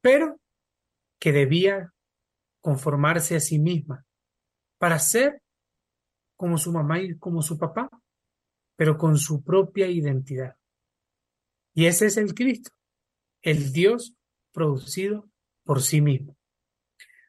pero 0.00 0.40
que 1.18 1.32
debía 1.32 1.92
conformarse 2.60 3.36
a 3.36 3.40
sí 3.40 3.58
misma 3.58 4.04
para 4.78 4.98
ser 4.98 5.42
como 6.36 6.58
su 6.58 6.72
mamá 6.72 7.00
y 7.00 7.16
como 7.18 7.42
su 7.42 7.56
papá, 7.56 7.88
pero 8.76 8.98
con 8.98 9.16
su 9.18 9.42
propia 9.42 9.86
identidad. 9.86 10.56
Y 11.74 11.86
ese 11.86 12.06
es 12.06 12.16
el 12.16 12.34
Cristo, 12.34 12.70
el 13.42 13.72
Dios 13.72 14.14
producido 14.52 15.28
por 15.64 15.82
sí 15.82 16.00
mismo. 16.00 16.36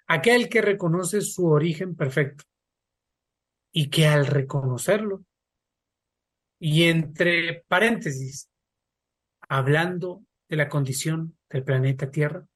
Aquel 0.07 0.49
que 0.49 0.61
reconoce 0.61 1.21
su 1.21 1.47
origen 1.47 1.95
perfecto 1.95 2.43
y 3.71 3.89
que 3.89 4.07
al 4.07 4.27
reconocerlo, 4.27 5.25
y 6.67 6.85
entre 6.85 7.63
paréntesis, 7.67 8.49
hablando 9.47 10.25
de 10.49 10.55
la 10.55 10.67
condición 10.67 11.37
del 11.47 11.63
planeta 11.63 12.09
Tierra, 12.09 12.47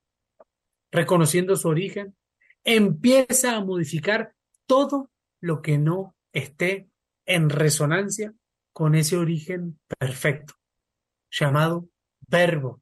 reconociendo 0.91 1.55
su 1.55 1.68
origen, 1.68 2.18
empieza 2.64 3.55
a 3.55 3.64
modificar 3.64 4.34
todo 4.66 5.12
lo 5.41 5.62
que 5.62 5.78
no 5.78 6.16
esté 6.34 6.89
en 7.28 7.51
resonancia 7.51 8.34
con 8.74 8.95
ese 8.95 9.16
origen 9.16 9.80
perfecto, 9.99 10.55
llamado 11.30 11.88
verbo, 12.28 12.82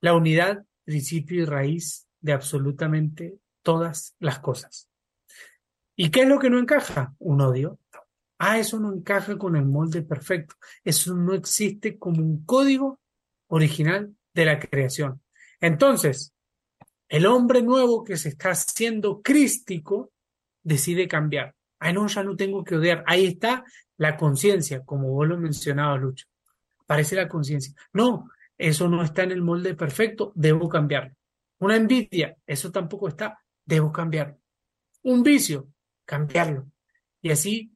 la 0.00 0.14
unidad, 0.16 0.66
principio 0.82 1.40
y 1.40 1.44
raíz 1.44 2.08
de 2.20 2.32
absolutamente 2.32 3.38
todas 3.62 4.16
las 4.18 4.40
cosas. 4.40 4.90
¿Y 5.94 6.10
qué 6.10 6.22
es 6.22 6.28
lo 6.28 6.40
que 6.40 6.50
no 6.50 6.58
encaja? 6.58 7.14
Un 7.20 7.40
odio. 7.42 7.78
Ah, 8.38 8.58
eso 8.58 8.78
no 8.80 8.92
encaja 8.92 9.38
con 9.38 9.56
el 9.56 9.64
molde 9.64 10.02
perfecto. 10.02 10.56
Eso 10.82 11.14
no 11.14 11.34
existe 11.34 11.98
como 11.98 12.22
un 12.22 12.44
código 12.44 13.00
original 13.48 14.14
de 14.32 14.44
la 14.44 14.58
creación. 14.58 15.22
Entonces, 15.60 16.34
el 17.08 17.26
hombre 17.26 17.62
nuevo 17.62 18.02
que 18.02 18.16
se 18.16 18.30
está 18.30 18.50
haciendo 18.50 19.22
crístico 19.22 20.12
decide 20.62 21.06
cambiar. 21.06 21.54
Ay, 21.78 21.92
no, 21.92 22.06
ya 22.06 22.22
no 22.22 22.34
tengo 22.36 22.64
que 22.64 22.76
odiar. 22.76 23.04
Ahí 23.06 23.26
está 23.26 23.64
la 23.98 24.16
conciencia, 24.16 24.84
como 24.84 25.12
vos 25.12 25.28
lo 25.28 25.38
mencionabas, 25.38 26.00
Lucho. 26.00 26.26
Parece 26.86 27.16
la 27.16 27.28
conciencia. 27.28 27.74
No, 27.92 28.30
eso 28.58 28.88
no 28.88 29.02
está 29.02 29.22
en 29.22 29.32
el 29.32 29.42
molde 29.42 29.74
perfecto, 29.74 30.32
debo 30.34 30.68
cambiarlo. 30.68 31.14
Una 31.58 31.76
envidia, 31.76 32.36
eso 32.46 32.70
tampoco 32.70 33.08
está, 33.08 33.38
debo 33.64 33.92
cambiarlo. 33.92 34.38
Un 35.02 35.22
vicio, 35.22 35.68
cambiarlo. 36.04 36.70
Y 37.20 37.30
así 37.30 37.73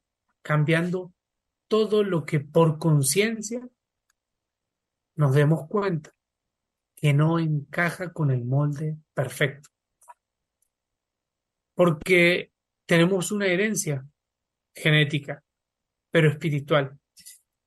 cambiando 0.49 1.13
todo 1.67 2.03
lo 2.03 2.25
que 2.25 2.39
por 2.39 2.79
conciencia 2.79 3.69
nos 5.15 5.35
demos 5.35 5.67
cuenta 5.67 6.11
que 6.95 7.13
no 7.13 7.37
encaja 7.37 8.11
con 8.11 8.31
el 8.31 8.45
molde 8.45 8.97
perfecto. 9.13 9.69
Porque 11.75 12.51
tenemos 12.87 13.31
una 13.31 13.45
herencia 13.45 14.03
genética, 14.73 15.43
pero 16.09 16.31
espiritual, 16.31 16.99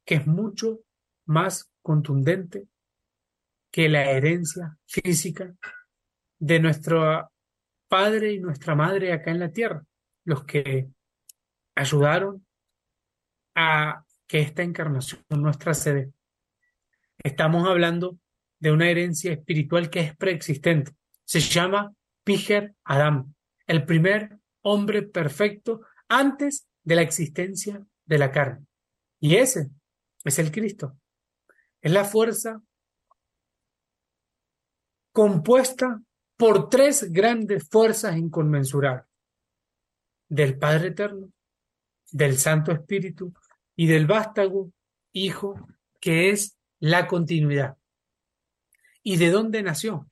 que 0.04 0.16
es 0.16 0.26
mucho 0.26 0.80
más 1.26 1.70
contundente 1.82 2.66
que 3.70 3.88
la 3.88 4.10
herencia 4.10 4.76
física 4.86 5.54
de 6.36 6.58
nuestro 6.58 7.30
padre 7.86 8.32
y 8.32 8.40
nuestra 8.40 8.74
madre 8.74 9.12
acá 9.12 9.30
en 9.30 9.38
la 9.38 9.52
tierra, 9.52 9.86
los 10.24 10.42
que 10.42 10.88
ayudaron 11.76 12.44
a 13.54 14.04
que 14.26 14.40
esta 14.40 14.62
encarnación 14.62 15.22
nuestra 15.30 15.74
sede. 15.74 16.12
Estamos 17.18 17.68
hablando 17.68 18.18
de 18.58 18.72
una 18.72 18.88
herencia 18.88 19.32
espiritual 19.32 19.90
que 19.90 20.00
es 20.00 20.16
preexistente. 20.16 20.92
Se 21.24 21.40
llama 21.40 21.94
Piger 22.24 22.74
Adam, 22.84 23.34
el 23.66 23.84
primer 23.84 24.38
hombre 24.62 25.02
perfecto 25.02 25.82
antes 26.08 26.66
de 26.82 26.96
la 26.96 27.02
existencia 27.02 27.84
de 28.04 28.18
la 28.18 28.30
carne. 28.30 28.66
Y 29.20 29.36
ese 29.36 29.70
es 30.24 30.38
el 30.38 30.50
Cristo. 30.50 30.96
Es 31.80 31.92
la 31.92 32.04
fuerza 32.04 32.62
compuesta 35.12 36.00
por 36.36 36.68
tres 36.68 37.12
grandes 37.12 37.68
fuerzas 37.68 38.16
inconmensurables. 38.16 39.06
Del 40.28 40.58
Padre 40.58 40.88
Eterno, 40.88 41.30
del 42.10 42.38
Santo 42.38 42.72
Espíritu 42.72 43.32
y 43.82 43.86
del 43.88 44.06
vástago 44.06 44.72
Hijo, 45.12 45.56
que 46.00 46.30
es 46.30 46.56
la 46.78 47.08
continuidad. 47.08 47.76
¿Y 49.02 49.16
de 49.16 49.30
dónde 49.30 49.60
nació? 49.60 50.08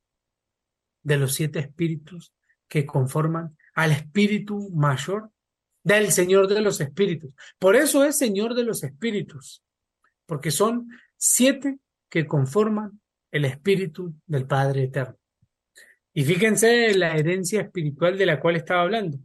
De 1.04 1.16
los 1.16 1.34
siete 1.34 1.60
espíritus 1.60 2.34
que 2.66 2.84
conforman 2.84 3.56
al 3.74 3.92
espíritu 3.92 4.70
mayor 4.70 5.30
del 5.84 6.10
Señor 6.10 6.48
de 6.48 6.62
los 6.62 6.80
espíritus. 6.80 7.32
Por 7.60 7.76
eso 7.76 8.04
es 8.04 8.18
Señor 8.18 8.54
de 8.54 8.64
los 8.64 8.82
espíritus, 8.82 9.62
porque 10.26 10.50
son 10.50 10.88
siete 11.16 11.78
que 12.08 12.26
conforman 12.26 13.00
el 13.30 13.44
espíritu 13.44 14.12
del 14.26 14.48
Padre 14.48 14.82
Eterno. 14.82 15.16
Y 16.12 16.24
fíjense 16.24 16.92
la 16.94 17.14
herencia 17.14 17.60
espiritual 17.60 18.18
de 18.18 18.26
la 18.26 18.40
cual 18.40 18.56
estaba 18.56 18.82
hablando 18.82 19.20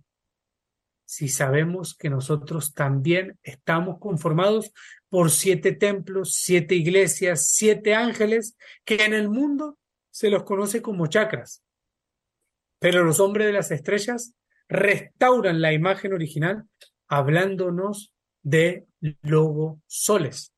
si 1.06 1.28
sabemos 1.28 1.96
que 1.96 2.10
nosotros 2.10 2.74
también 2.74 3.40
estamos 3.44 4.00
conformados 4.00 4.74
por 5.08 5.30
siete 5.30 5.72
templos, 5.72 6.34
siete 6.34 6.76
iglesias, 6.76 7.52
siete 7.52 7.94
ángeles, 7.94 8.58
que 8.84 8.96
en 9.06 9.14
el 9.14 9.30
mundo 9.30 9.78
se 10.10 10.30
los 10.30 10.44
conoce 10.44 10.82
como 10.82 11.08
chakras. 11.08 11.64
Pero 12.80 13.04
los 13.04 13.20
hombres 13.20 13.48
de 13.48 13.54
las 13.54 13.72
estrellas 13.72 14.34
restauran 14.68 15.62
la 15.62 15.74
imagen 15.74 16.12
original 16.12 16.68
hablándonos 17.08 18.12
de 18.42 18.88
logo 19.22 19.82
soles, 19.86 20.54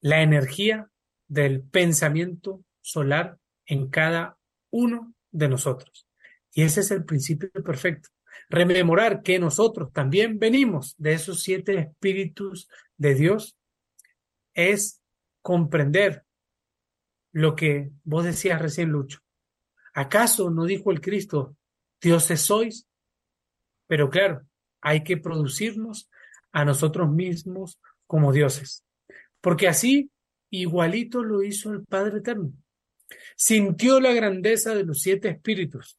la 0.00 0.22
energía 0.22 0.90
del 1.28 1.62
pensamiento 1.62 2.62
solar 2.82 3.38
en 3.64 3.88
cada 3.88 4.38
uno 4.70 5.14
de 5.30 5.48
nosotros. 5.48 6.06
Y 6.52 6.62
ese 6.62 6.80
es 6.80 6.90
el 6.90 7.04
principio 7.04 7.50
perfecto 7.64 8.10
rememorar 8.48 9.22
que 9.22 9.38
nosotros 9.38 9.92
también 9.92 10.38
venimos 10.38 10.94
de 10.98 11.14
esos 11.14 11.42
siete 11.42 11.78
espíritus 11.78 12.68
de 12.96 13.14
Dios, 13.14 13.56
es 14.54 15.02
comprender 15.42 16.24
lo 17.32 17.54
que 17.54 17.90
vos 18.04 18.24
decías 18.24 18.60
recién, 18.60 18.90
Lucho. 18.90 19.20
¿Acaso 19.92 20.50
no 20.50 20.64
dijo 20.64 20.90
el 20.90 21.00
Cristo, 21.00 21.56
dioses 22.00 22.40
sois? 22.40 22.86
Pero 23.86 24.10
claro, 24.10 24.46
hay 24.80 25.04
que 25.04 25.16
producirnos 25.16 26.10
a 26.52 26.64
nosotros 26.64 27.10
mismos 27.10 27.78
como 28.06 28.32
dioses. 28.32 28.84
Porque 29.40 29.68
así 29.68 30.10
igualito 30.50 31.22
lo 31.22 31.42
hizo 31.42 31.72
el 31.72 31.84
Padre 31.84 32.18
Eterno. 32.18 32.52
Sintió 33.36 34.00
la 34.00 34.12
grandeza 34.12 34.74
de 34.74 34.84
los 34.84 35.00
siete 35.00 35.28
espíritus 35.28 35.98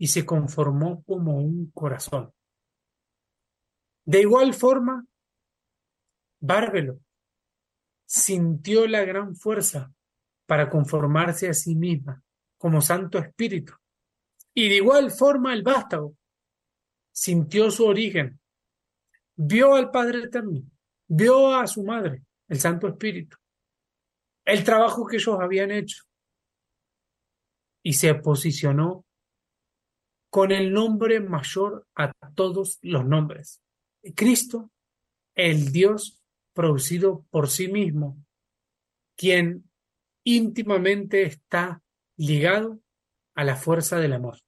y 0.00 0.06
se 0.06 0.24
conformó 0.24 1.04
como 1.04 1.36
un 1.36 1.70
corazón. 1.72 2.32
De 4.06 4.22
igual 4.22 4.54
forma, 4.54 5.06
Bárbelo 6.40 7.00
sintió 8.06 8.86
la 8.88 9.04
gran 9.04 9.36
fuerza 9.36 9.92
para 10.46 10.70
conformarse 10.70 11.50
a 11.50 11.52
sí 11.52 11.76
misma 11.76 12.24
como 12.56 12.80
Santo 12.80 13.18
Espíritu. 13.18 13.74
Y 14.54 14.70
de 14.70 14.76
igual 14.76 15.10
forma 15.10 15.52
el 15.52 15.62
vástago 15.62 16.16
sintió 17.12 17.70
su 17.70 17.84
origen, 17.84 18.40
vio 19.36 19.74
al 19.74 19.90
Padre 19.90 20.20
Eterno, 20.24 20.62
vio 21.08 21.54
a 21.54 21.66
su 21.66 21.84
madre, 21.84 22.24
el 22.48 22.58
Santo 22.58 22.88
Espíritu, 22.88 23.36
el 24.46 24.64
trabajo 24.64 25.06
que 25.06 25.16
ellos 25.16 25.38
habían 25.38 25.70
hecho 25.70 26.04
y 27.82 27.92
se 27.92 28.14
posicionó 28.14 29.04
con 30.30 30.52
el 30.52 30.72
nombre 30.72 31.20
mayor 31.20 31.86
a 31.96 32.12
todos 32.34 32.78
los 32.82 33.04
nombres. 33.04 33.60
Cristo, 34.14 34.70
el 35.34 35.72
Dios 35.72 36.22
producido 36.54 37.26
por 37.30 37.48
sí 37.48 37.68
mismo, 37.68 38.16
quien 39.16 39.70
íntimamente 40.24 41.22
está 41.22 41.82
ligado 42.16 42.80
a 43.34 43.44
la 43.44 43.56
fuerza 43.56 43.98
del 43.98 44.12
amor. 44.12 44.38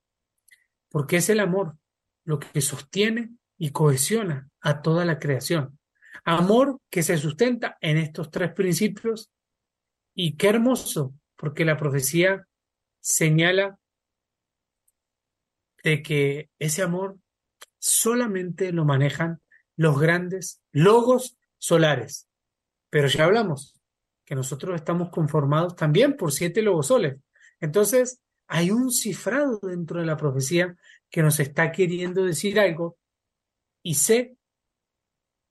Porque 0.89 1.17
es 1.17 1.29
el 1.29 1.41
amor 1.41 1.77
lo 2.25 2.39
que 2.39 2.61
sostiene 2.61 3.31
y 3.59 3.71
cohesiona 3.71 4.51
a 4.61 4.83
toda 4.83 5.05
la 5.05 5.19
creación. 5.19 5.79
Amor 6.25 6.81
que 6.91 7.03
se 7.03 7.17
sustenta 7.17 7.77
en 7.81 7.97
estos 7.99 8.31
tres 8.31 8.53
principios 8.53 9.31
y 10.15 10.37
qué 10.37 10.49
hermoso 10.49 11.15
porque 11.37 11.65
la 11.65 11.77
profecía 11.77 12.47
señala 13.01 13.79
de 15.83 16.03
que 16.03 16.51
ese 16.59 16.83
amor 16.83 17.19
solamente 17.79 18.73
lo 18.73 18.85
manejan 18.85 19.41
los 19.77 19.99
grandes 20.01 20.63
logos 20.71 21.37
solares. 21.59 22.29
Pero 22.91 23.09
ya 23.09 23.25
hablamos 23.25 23.81
que 24.25 24.35
nosotros 24.35 24.77
estamos 24.77 25.11
conformados 25.11 25.75
también 25.77 26.17
por 26.17 26.33
siete 26.33 26.63
logosoles. 26.63 27.17
Entonces, 27.61 28.21
hay 28.47 28.71
un 28.71 28.91
cifrado 28.91 29.59
dentro 29.63 30.01
de 30.01 30.07
la 30.07 30.17
profecía 30.17 30.77
que 31.11 31.23
nos 31.23 31.41
está 31.41 31.73
queriendo 31.73 32.25
decir 32.25 32.61
algo 32.61 32.99
y 33.83 33.95
sé 33.95 34.37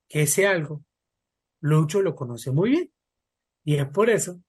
que 0.08 0.24
ese 0.24 0.48
algo 0.48 0.84
Lucho 1.62 2.02
lo 2.02 2.16
conoce 2.16 2.52
muy 2.52 2.72
bien. 2.72 2.92
Y 3.64 3.76
es 3.76 3.88
por 3.88 4.10
eso 4.10 4.42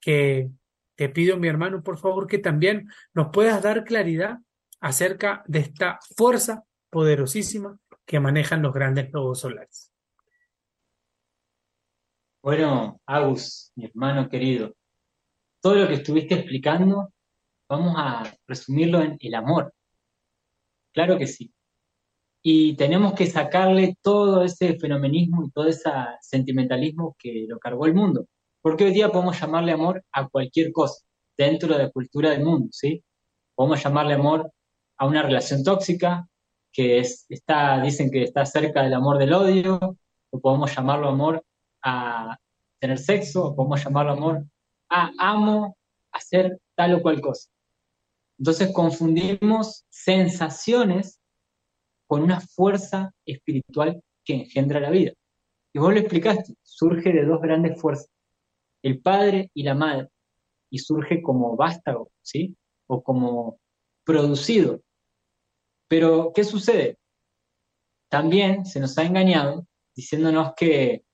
que 0.00 0.50
te 0.94 1.08
pido, 1.08 1.36
mi 1.36 1.48
hermano, 1.48 1.82
por 1.82 1.98
favor, 1.98 2.26
que 2.26 2.38
también 2.38 2.88
nos 3.12 3.28
puedas 3.32 3.62
dar 3.62 3.84
claridad 3.84 4.38
acerca 4.82 5.44
de 5.46 5.60
esta 5.60 5.98
fuerza 6.16 6.64
poderosísima 6.90 7.78
que 8.04 8.20
manejan 8.20 8.62
los 8.62 8.74
grandes 8.74 9.10
lobos 9.12 9.40
solares. 9.40 9.90
Bueno, 12.42 13.00
Agus, 13.06 13.70
mi 13.76 13.84
hermano 13.84 14.28
querido, 14.28 14.74
todo 15.60 15.76
lo 15.76 15.86
que 15.86 15.94
estuviste 15.94 16.34
explicando, 16.34 17.12
vamos 17.68 17.94
a 17.96 18.24
resumirlo 18.48 19.00
en 19.00 19.16
el 19.20 19.34
amor. 19.34 19.72
Claro 20.92 21.16
que 21.16 21.28
sí. 21.28 21.54
Y 22.42 22.74
tenemos 22.74 23.14
que 23.14 23.26
sacarle 23.26 23.96
todo 24.02 24.42
ese 24.42 24.76
fenomenismo 24.80 25.44
y 25.44 25.50
todo 25.52 25.68
ese 25.68 25.90
sentimentalismo 26.20 27.14
que 27.16 27.46
lo 27.48 27.60
cargó 27.60 27.86
el 27.86 27.94
mundo. 27.94 28.26
Porque 28.60 28.84
hoy 28.84 28.92
día 28.92 29.10
podemos 29.10 29.40
llamarle 29.40 29.70
amor 29.70 30.04
a 30.10 30.28
cualquier 30.28 30.72
cosa 30.72 31.04
dentro 31.36 31.72
de 31.72 31.84
la 31.84 31.90
cultura 31.90 32.30
del 32.30 32.44
mundo, 32.44 32.68
¿sí? 32.72 33.04
Podemos 33.54 33.80
llamarle 33.80 34.14
amor 34.14 34.52
a 34.96 35.06
una 35.06 35.22
relación 35.22 35.64
tóxica 35.64 36.28
que 36.72 36.98
es, 37.00 37.26
está, 37.28 37.80
dicen 37.82 38.10
que 38.10 38.22
está 38.22 38.46
cerca 38.46 38.82
del 38.82 38.94
amor 38.94 39.18
del 39.18 39.34
odio, 39.34 39.78
o 40.30 40.40
podemos 40.40 40.74
llamarlo 40.74 41.08
amor 41.08 41.44
a 41.82 42.36
tener 42.80 42.98
sexo, 42.98 43.46
o 43.46 43.56
podemos 43.56 43.84
llamarlo 43.84 44.12
amor 44.12 44.44
a 44.88 45.10
amo 45.18 45.76
hacer 46.12 46.58
tal 46.74 46.94
o 46.94 47.02
cual 47.02 47.20
cosa. 47.20 47.48
Entonces 48.38 48.72
confundimos 48.72 49.84
sensaciones 49.88 51.20
con 52.06 52.22
una 52.22 52.40
fuerza 52.40 53.12
espiritual 53.24 54.02
que 54.24 54.34
engendra 54.34 54.80
la 54.80 54.90
vida. 54.90 55.12
Y 55.72 55.78
vos 55.78 55.92
lo 55.92 56.00
explicaste, 56.00 56.54
surge 56.62 57.12
de 57.12 57.24
dos 57.24 57.40
grandes 57.40 57.80
fuerzas, 57.80 58.08
el 58.82 59.00
padre 59.00 59.50
y 59.54 59.62
la 59.62 59.74
madre, 59.74 60.08
y 60.70 60.78
surge 60.78 61.22
como 61.22 61.56
vástago, 61.56 62.10
¿sí? 62.20 62.56
O 62.86 63.02
como 63.02 63.58
producido. 64.04 64.82
Pero, 65.88 66.32
¿qué 66.34 66.44
sucede? 66.44 66.98
También 68.08 68.64
se 68.66 68.80
nos 68.80 68.96
ha 68.98 69.04
engañado 69.04 69.66
diciéndonos 69.94 70.54
que, 70.56 71.04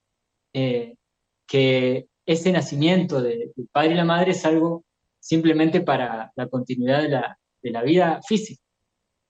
eh, 0.53 0.97
que 1.47 2.09
ese 2.27 2.53
nacimiento 2.53 3.21
del 3.21 3.53
padre 3.73 3.93
y 3.93 3.95
la 3.95 4.05
madre 4.05 4.33
es 4.33 4.45
algo 4.45 4.85
simplemente 5.21 5.81
para 5.81 6.33
la 6.37 6.49
continuidad 6.49 7.03
de 7.03 7.09
la, 7.09 7.39
de 7.63 7.71
la 7.71 7.83
vida 7.83 8.21
física. 8.27 8.63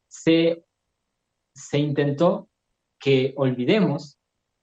Se 0.08 0.62
se 1.58 1.78
intentó 1.78 2.48
que 3.00 3.34
olvidemos 3.36 4.16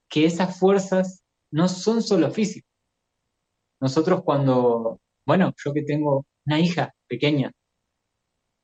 que 0.08 0.24
esas 0.24 0.58
fuerzas 0.58 1.22
no 1.50 1.68
son 1.68 2.02
solo 2.02 2.30
físicas. 2.30 2.70
Nosotros 3.80 4.22
cuando, 4.24 4.98
bueno, 5.26 5.52
yo 5.62 5.72
que 5.72 5.82
tengo 5.82 6.24
una 6.46 6.58
hija 6.58 6.94
pequeña, 7.06 7.52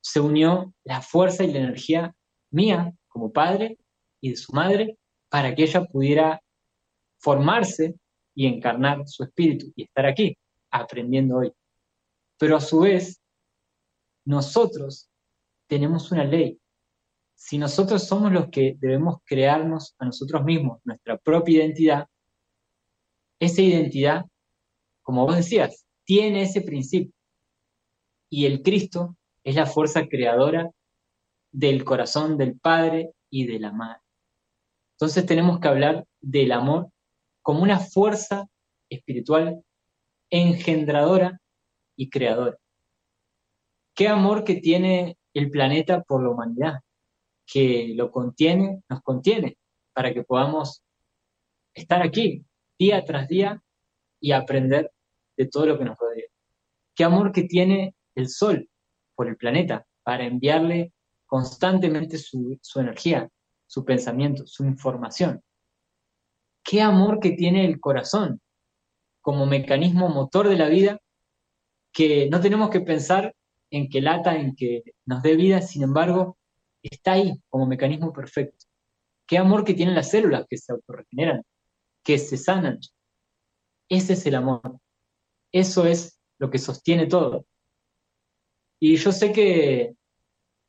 se 0.03 0.19
unió 0.19 0.73
la 0.83 1.01
fuerza 1.01 1.43
y 1.43 1.51
la 1.51 1.59
energía 1.59 2.15
mía 2.51 2.93
como 3.07 3.31
padre 3.31 3.77
y 4.21 4.31
de 4.31 4.35
su 4.35 4.51
madre 4.53 4.97
para 5.29 5.55
que 5.55 5.63
ella 5.63 5.85
pudiera 5.85 6.41
formarse 7.19 7.95
y 8.35 8.47
encarnar 8.47 9.07
su 9.07 9.23
espíritu 9.23 9.71
y 9.75 9.83
estar 9.83 10.05
aquí 10.05 10.37
aprendiendo 10.71 11.37
hoy. 11.37 11.51
Pero 12.37 12.57
a 12.57 12.61
su 12.61 12.81
vez, 12.81 13.21
nosotros 14.25 15.09
tenemos 15.67 16.11
una 16.11 16.25
ley 16.25 16.59
si 17.45 17.57
nosotros 17.57 18.07
somos 18.07 18.31
los 18.31 18.47
que 18.47 18.77
debemos 18.79 19.17
crearnos 19.25 19.95
a 19.99 20.05
nosotros 20.05 20.45
mismos 20.45 20.79
nuestra 20.85 21.17
propia 21.17 21.57
identidad, 21.57 22.07
esa 23.37 23.61
identidad, 23.61 24.25
como 25.01 25.25
vos 25.25 25.35
decías, 25.35 25.85
tiene 26.05 26.43
ese 26.43 26.61
principio. 26.61 27.13
Y 28.29 28.45
el 28.45 28.61
Cristo 28.61 29.17
es 29.43 29.55
la 29.55 29.65
fuerza 29.65 30.07
creadora 30.07 30.71
del 31.51 31.83
corazón 31.83 32.37
del 32.37 32.59
Padre 32.59 33.13
y 33.29 33.45
de 33.45 33.59
la 33.59 33.71
Madre. 33.71 34.01
Entonces 34.95 35.25
tenemos 35.25 35.59
que 35.59 35.67
hablar 35.67 36.05
del 36.21 36.51
amor 36.51 36.89
como 37.41 37.63
una 37.63 37.79
fuerza 37.79 38.47
espiritual 38.89 39.63
engendradora 40.29 41.39
y 41.95 42.09
creadora. 42.09 42.57
¿Qué 43.95 44.07
amor 44.07 44.43
que 44.43 44.55
tiene 44.55 45.17
el 45.33 45.51
planeta 45.51 46.01
por 46.03 46.23
la 46.23 46.29
humanidad? 46.29 46.79
que 47.45 47.93
lo 47.95 48.11
contiene, 48.11 48.81
nos 48.89 49.01
contiene, 49.01 49.57
para 49.93 50.13
que 50.13 50.23
podamos 50.23 50.81
estar 51.73 52.01
aquí 52.01 52.45
día 52.79 53.03
tras 53.05 53.27
día 53.27 53.61
y 54.19 54.31
aprender 54.31 54.91
de 55.37 55.47
todo 55.47 55.65
lo 55.65 55.77
que 55.77 55.85
nos 55.85 55.97
rodea. 55.97 56.25
Qué 56.95 57.03
amor 57.03 57.31
que 57.31 57.43
tiene 57.43 57.95
el 58.15 58.29
Sol 58.29 58.69
por 59.15 59.27
el 59.27 59.37
planeta 59.37 59.85
para 60.03 60.25
enviarle 60.25 60.93
constantemente 61.25 62.17
su, 62.17 62.59
energía, 62.75 63.29
su 63.65 63.83
pensamiento, 63.83 64.45
su 64.45 64.65
información. 64.65 65.41
Qué 66.63 66.81
amor 66.81 67.19
que 67.19 67.31
tiene 67.31 67.65
el 67.65 67.79
corazón 67.79 68.41
como 69.21 69.45
mecanismo 69.45 70.09
motor 70.09 70.47
de 70.49 70.57
la 70.57 70.67
vida 70.67 70.99
que 71.91 72.29
no 72.29 72.41
tenemos 72.41 72.69
que 72.69 72.81
pensar 72.81 73.35
en 73.71 73.89
que 73.89 74.01
lata, 74.01 74.35
en 74.35 74.55
que 74.55 74.83
nos 75.05 75.23
dé 75.23 75.35
vida, 75.35 75.61
sin 75.61 75.83
embargo, 75.83 76.37
está 76.81 77.13
ahí 77.13 77.41
como 77.49 77.65
mecanismo 77.65 78.13
perfecto. 78.13 78.65
Qué 79.25 79.37
amor 79.37 79.63
que 79.63 79.73
tienen 79.73 79.95
las 79.95 80.11
células 80.11 80.45
que 80.47 80.57
se 80.57 80.73
autorregeneran, 80.73 81.43
que 82.03 82.19
se 82.19 82.37
sanan. 82.37 82.79
Ese 83.89 84.13
es 84.13 84.25
el 84.25 84.35
amor. 84.35 84.79
Eso 85.51 85.85
es 85.85 86.19
lo 86.39 86.49
que 86.49 86.59
sostiene 86.59 87.07
todo. 87.07 87.45
Y 88.85 88.97
yo 88.97 89.13
sé 89.13 89.31
que 89.31 89.95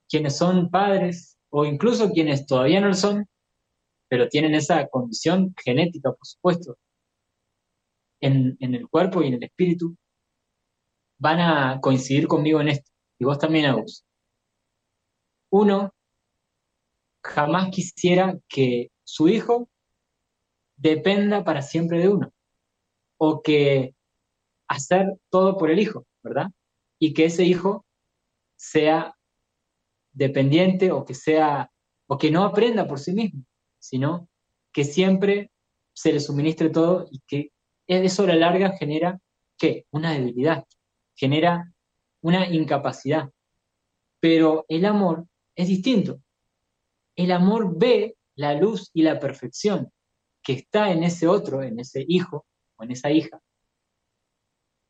quienes 0.09 0.37
son 0.37 0.71
padres, 0.71 1.37
o 1.51 1.65
incluso 1.65 2.13
quienes 2.13 2.47
todavía 2.47 2.81
no 2.81 2.87
lo 2.87 2.95
son, 2.95 3.29
pero 4.09 4.29
tienen 4.29 4.55
esa 4.55 4.87
condición 4.87 5.53
genética, 5.65 6.13
por 6.13 6.25
supuesto, 6.25 6.79
en, 8.21 8.57
en 8.61 8.77
el 8.77 8.89
cuerpo 8.89 9.21
y 9.21 9.27
en 9.27 9.35
el 9.35 9.43
espíritu, 9.43 9.97
van 11.19 11.41
a 11.41 11.81
coincidir 11.81 12.29
conmigo 12.29 12.61
en 12.61 12.69
esto. 12.69 12.89
Y 13.19 13.25
vos 13.25 13.37
también, 13.37 13.67
Agus. 13.67 14.05
Uno 15.51 15.93
jamás 17.21 17.71
quisiera 17.71 18.39
que 18.47 18.93
su 19.03 19.27
hijo 19.27 19.69
dependa 20.77 21.43
para 21.43 21.63
siempre 21.63 21.99
de 21.99 22.11
uno, 22.11 22.33
o 23.17 23.43
que 23.43 23.97
hacer 24.69 25.19
todo 25.31 25.59
por 25.59 25.73
el 25.73 25.81
hijo, 25.81 26.07
¿verdad? 26.23 26.53
Y 27.01 27.13
que 27.13 27.25
ese 27.25 27.45
hijo 27.45 27.85
sea 28.71 29.15
dependiente 30.13 30.93
o 30.93 31.05
que 31.05 31.15
sea, 31.15 31.71
o 32.07 32.19
que 32.19 32.31
no 32.31 32.45
aprenda 32.45 32.87
por 32.87 32.99
sí 32.99 33.13
mismo, 33.13 33.45
sino 33.79 34.29
que 34.73 34.85
siempre 34.85 35.51
se 35.93 36.13
le 36.13 36.21
suministre 36.21 36.71
todo 36.71 37.07
y 37.11 37.21
que 37.27 37.53
eso 37.87 38.25
a 38.25 38.29
la 38.29 38.37
larga 38.37 38.77
genera, 38.77 39.21
¿qué? 39.59 39.87
Una 39.91 40.13
debilidad, 40.13 40.65
genera 41.15 41.73
una 42.23 42.47
incapacidad. 42.49 43.31
Pero 44.21 44.65
el 44.69 44.85
amor 44.85 45.27
es 45.55 45.69
distinto 45.69 46.21
el 47.17 47.31
amor 47.33 47.79
ve 47.79 48.17
la 48.37 48.55
luz 48.55 48.91
y 48.93 49.03
la 49.03 49.19
perfección 49.21 49.93
que 50.43 50.55
está 50.55 50.91
en 50.91 51.05
ese 51.05 51.27
otro, 51.27 51.63
en 51.63 51.79
ese 51.79 52.05
hijo 52.07 52.47
o 52.77 52.85
en 52.85 52.91
esa 52.91 53.11
hija, 53.11 53.41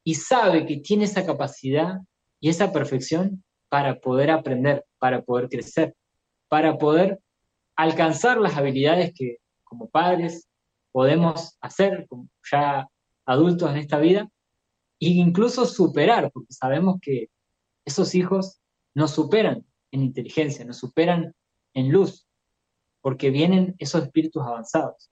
y 0.03 0.15
sabe 0.15 0.67
que 0.67 0.79
tiene 0.79 1.05
esa 1.05 1.25
capacidad 1.25 1.99
y 2.41 2.49
esa 2.49 2.73
perfección 2.73 3.45
para 3.69 4.01
poder 4.01 4.31
aprender, 4.31 4.85
para 4.99 5.23
poder 5.23 5.49
crecer, 5.49 5.95
para 6.49 6.79
poder 6.79 7.21
alcanzar 7.77 8.39
las 8.39 8.57
habilidades 8.57 9.13
que 9.15 9.39
como 9.65 9.89
padres 9.89 10.49
podemos 10.93 11.57
hacer, 11.61 12.07
como 12.09 12.29
ya 12.51 12.89
adultos 13.27 13.71
en 13.71 13.79
esta 13.79 13.99
vida, 13.99 14.29
e 15.01 15.09
incluso 15.09 15.67
superar, 15.67 16.31
porque 16.33 16.53
sabemos 16.53 16.99
que 17.01 17.29
esos 17.85 18.15
hijos 18.15 18.61
nos 18.95 19.11
superan 19.11 19.67
en 19.91 20.03
inteligencia, 20.03 20.65
nos 20.65 20.79
superan 20.79 21.35
en 21.75 21.91
luz, 21.91 22.27
porque 23.01 23.31
vienen 23.31 23.75
esos 23.79 24.05
espíritus 24.05 24.43
avanzados. 24.43 25.11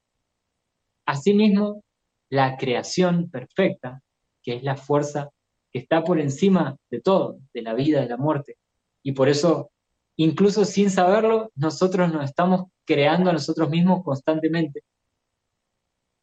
Asimismo, 1.05 1.83
la 2.31 2.57
creación 2.57 3.29
perfecta, 3.29 4.01
que 4.43 4.55
es 4.57 4.63
la 4.63 4.77
fuerza 4.77 5.31
que 5.73 5.79
está 5.81 6.05
por 6.05 6.21
encima 6.21 6.77
de 6.91 7.01
todo, 7.01 7.39
de 7.55 7.63
la 7.63 7.75
vida, 7.75 8.01
de 8.01 8.09
la 8.09 8.17
muerte. 8.17 8.57
Y 9.03 9.13
por 9.13 9.29
eso, 9.29 9.71
incluso 10.17 10.65
sin 10.65 10.91
saberlo, 10.91 11.51
nosotros 11.55 12.13
nos 12.13 12.25
estamos 12.25 12.67
creando 12.85 13.31
a 13.31 13.33
nosotros 13.33 13.71
mismos 13.71 14.05
constantemente 14.05 14.83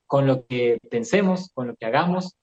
con 0.08 0.26
lo 0.26 0.46
que 0.48 0.80
pensemos, 0.90 1.52
con 1.54 1.68
lo 1.68 1.76
que 1.76 1.86
hagamos. 1.86 2.36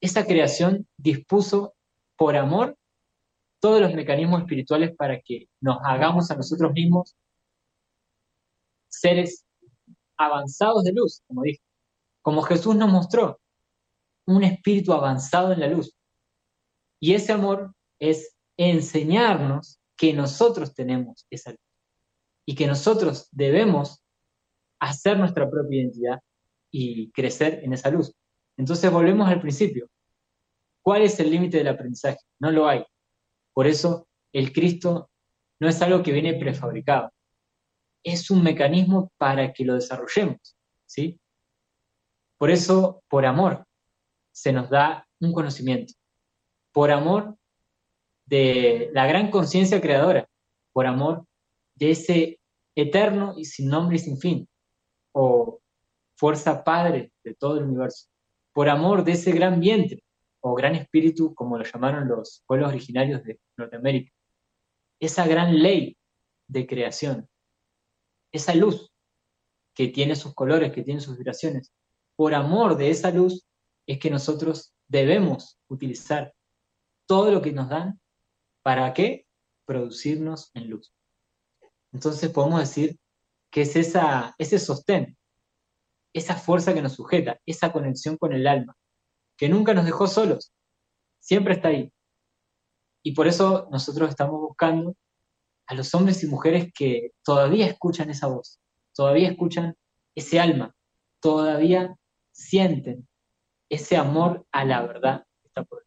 Esa 0.00 0.26
creación 0.26 0.88
dispuso 0.96 1.74
por 2.16 2.36
amor 2.36 2.76
todos 3.60 3.80
los 3.80 3.94
mecanismos 3.94 4.42
espirituales 4.42 4.94
para 4.96 5.20
que 5.20 5.48
nos 5.60 5.78
hagamos 5.84 6.30
a 6.30 6.36
nosotros 6.36 6.72
mismos 6.72 7.16
seres 8.88 9.44
avanzados 10.16 10.84
de 10.84 10.92
luz, 10.92 11.22
como 11.26 11.42
dije. 11.42 11.62
Como 12.22 12.42
Jesús 12.42 12.74
nos 12.74 12.90
mostró, 12.90 13.38
un 14.26 14.42
espíritu 14.44 14.92
avanzado 14.92 15.52
en 15.52 15.60
la 15.60 15.68
luz. 15.68 15.94
Y 17.04 17.12
ese 17.12 17.32
amor 17.32 17.74
es 17.98 18.34
enseñarnos 18.56 19.78
que 19.94 20.14
nosotros 20.14 20.74
tenemos 20.74 21.26
esa 21.28 21.50
luz 21.50 21.60
y 22.46 22.54
que 22.54 22.66
nosotros 22.66 23.28
debemos 23.30 24.02
hacer 24.80 25.18
nuestra 25.18 25.50
propia 25.50 25.82
identidad 25.82 26.20
y 26.70 27.10
crecer 27.10 27.60
en 27.62 27.74
esa 27.74 27.90
luz. 27.90 28.14
Entonces 28.56 28.90
volvemos 28.90 29.28
al 29.28 29.42
principio. 29.42 29.86
¿Cuál 30.80 31.02
es 31.02 31.20
el 31.20 31.30
límite 31.30 31.58
del 31.58 31.68
aprendizaje? 31.68 32.20
No 32.38 32.50
lo 32.50 32.66
hay. 32.66 32.82
Por 33.52 33.66
eso 33.66 34.08
el 34.32 34.50
Cristo 34.54 35.10
no 35.60 35.68
es 35.68 35.82
algo 35.82 36.02
que 36.02 36.12
viene 36.12 36.32
prefabricado. 36.32 37.12
Es 38.02 38.30
un 38.30 38.42
mecanismo 38.42 39.12
para 39.18 39.52
que 39.52 39.66
lo 39.66 39.74
desarrollemos, 39.74 40.56
¿sí? 40.86 41.20
Por 42.38 42.50
eso, 42.50 43.02
por 43.08 43.26
amor, 43.26 43.66
se 44.32 44.54
nos 44.54 44.70
da 44.70 45.06
un 45.20 45.34
conocimiento. 45.34 45.92
Por 46.74 46.90
amor 46.90 47.38
de 48.26 48.90
la 48.92 49.06
gran 49.06 49.30
conciencia 49.30 49.80
creadora. 49.80 50.28
Por 50.72 50.86
amor 50.86 51.24
de 51.76 51.92
ese 51.92 52.40
eterno 52.74 53.34
y 53.36 53.44
sin 53.44 53.68
nombre 53.68 53.94
y 53.94 54.00
sin 54.00 54.18
fin. 54.18 54.48
O 55.12 55.60
fuerza 56.16 56.64
padre 56.64 57.12
de 57.22 57.34
todo 57.34 57.58
el 57.58 57.64
universo. 57.66 58.08
Por 58.52 58.68
amor 58.68 59.04
de 59.04 59.12
ese 59.12 59.30
gran 59.30 59.60
vientre 59.60 60.02
o 60.40 60.54
gran 60.56 60.74
espíritu, 60.74 61.32
como 61.32 61.56
lo 61.56 61.64
llamaron 61.64 62.08
los 62.08 62.42
pueblos 62.44 62.70
originarios 62.70 63.22
de 63.22 63.38
Norteamérica. 63.56 64.12
Esa 64.98 65.28
gran 65.28 65.62
ley 65.62 65.96
de 66.48 66.66
creación, 66.66 67.28
esa 68.32 68.52
luz 68.52 68.90
que 69.74 69.88
tiene 69.88 70.16
sus 70.16 70.34
colores, 70.34 70.72
que 70.72 70.82
tiene 70.82 71.00
sus 71.00 71.16
vibraciones. 71.16 71.72
Por 72.16 72.34
amor 72.34 72.76
de 72.76 72.90
esa 72.90 73.12
luz 73.12 73.46
es 73.86 74.00
que 74.00 74.10
nosotros 74.10 74.74
debemos 74.88 75.56
utilizar 75.68 76.34
todo 77.06 77.30
lo 77.30 77.42
que 77.42 77.52
nos 77.52 77.68
dan 77.68 78.00
para 78.62 78.92
qué? 78.94 79.26
Producirnos 79.66 80.50
en 80.54 80.70
luz. 80.70 80.94
Entonces 81.92 82.30
podemos 82.30 82.60
decir 82.60 82.98
que 83.50 83.62
es 83.62 83.76
esa, 83.76 84.34
ese 84.38 84.58
sostén, 84.58 85.16
esa 86.12 86.36
fuerza 86.36 86.74
que 86.74 86.82
nos 86.82 86.94
sujeta, 86.94 87.38
esa 87.46 87.72
conexión 87.72 88.16
con 88.16 88.32
el 88.32 88.46
alma, 88.46 88.76
que 89.36 89.48
nunca 89.48 89.74
nos 89.74 89.84
dejó 89.84 90.06
solos, 90.06 90.52
siempre 91.20 91.54
está 91.54 91.68
ahí. 91.68 91.92
Y 93.02 93.12
por 93.12 93.28
eso 93.28 93.68
nosotros 93.70 94.10
estamos 94.10 94.40
buscando 94.40 94.96
a 95.66 95.74
los 95.74 95.94
hombres 95.94 96.22
y 96.22 96.26
mujeres 96.26 96.72
que 96.74 97.12
todavía 97.22 97.66
escuchan 97.66 98.10
esa 98.10 98.26
voz, 98.26 98.60
todavía 98.94 99.28
escuchan 99.28 99.76
ese 100.14 100.40
alma, 100.40 100.74
todavía 101.20 101.96
sienten 102.32 103.08
ese 103.68 103.96
amor 103.96 104.46
a 104.52 104.64
la 104.64 104.82
verdad 104.82 105.26
que 105.40 105.48
está 105.48 105.64
por 105.64 105.84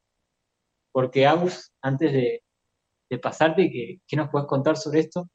Porque 0.98 1.28
Agus, 1.28 1.72
antes 1.84 2.12
de, 2.12 2.42
pasarte, 3.22 3.70
¿qué, 3.70 4.02
¿qué 4.08 4.16
nos 4.16 4.32
puedes 4.32 4.48
contar 4.48 4.78
sobre 4.78 5.02
esto? 5.02 5.30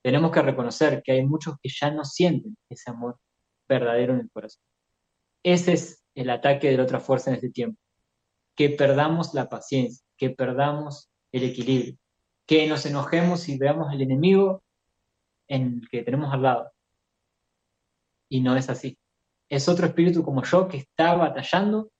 Tenemos 0.00 0.30
que 0.30 0.40
reconocer 0.40 1.02
que 1.02 1.10
hay 1.10 1.26
muchos 1.26 1.56
que 1.60 1.68
ya 1.68 1.90
no 1.90 2.04
sienten 2.04 2.56
ese 2.70 2.92
amor 2.92 3.18
verdadero 3.68 4.14
en 4.14 4.20
el 4.20 4.30
corazón. 4.30 4.62
Ese 5.42 5.72
es 5.72 6.04
el 6.14 6.30
ataque 6.30 6.70
de 6.70 6.76
la 6.76 6.84
otra 6.84 7.00
fuerza 7.00 7.30
en 7.30 7.34
este 7.34 7.50
tiempo. 7.50 7.76
Que 8.54 8.70
perdamos 8.70 9.34
la 9.34 9.48
paciencia, 9.48 10.06
que 10.16 10.30
perdamos 10.30 11.10
el 11.32 11.42
equilibrio, 11.42 11.98
que 12.46 12.68
nos 12.68 12.86
enojemos 12.86 13.48
y 13.48 13.58
veamos 13.58 13.92
el 13.92 14.00
enemigo 14.00 14.62
en 15.48 15.80
el 15.82 15.88
que 15.88 16.04
tenemos 16.04 16.32
al 16.32 16.42
lado. 16.42 16.70
Y 18.28 18.42
no 18.42 18.56
es 18.56 18.70
así. 18.70 18.96
Es 19.48 19.68
otro 19.68 19.88
espíritu 19.88 20.22
como 20.22 20.44
yo 20.44 20.68
que 20.68 20.76
está 20.76 21.16
batallando 21.16 21.90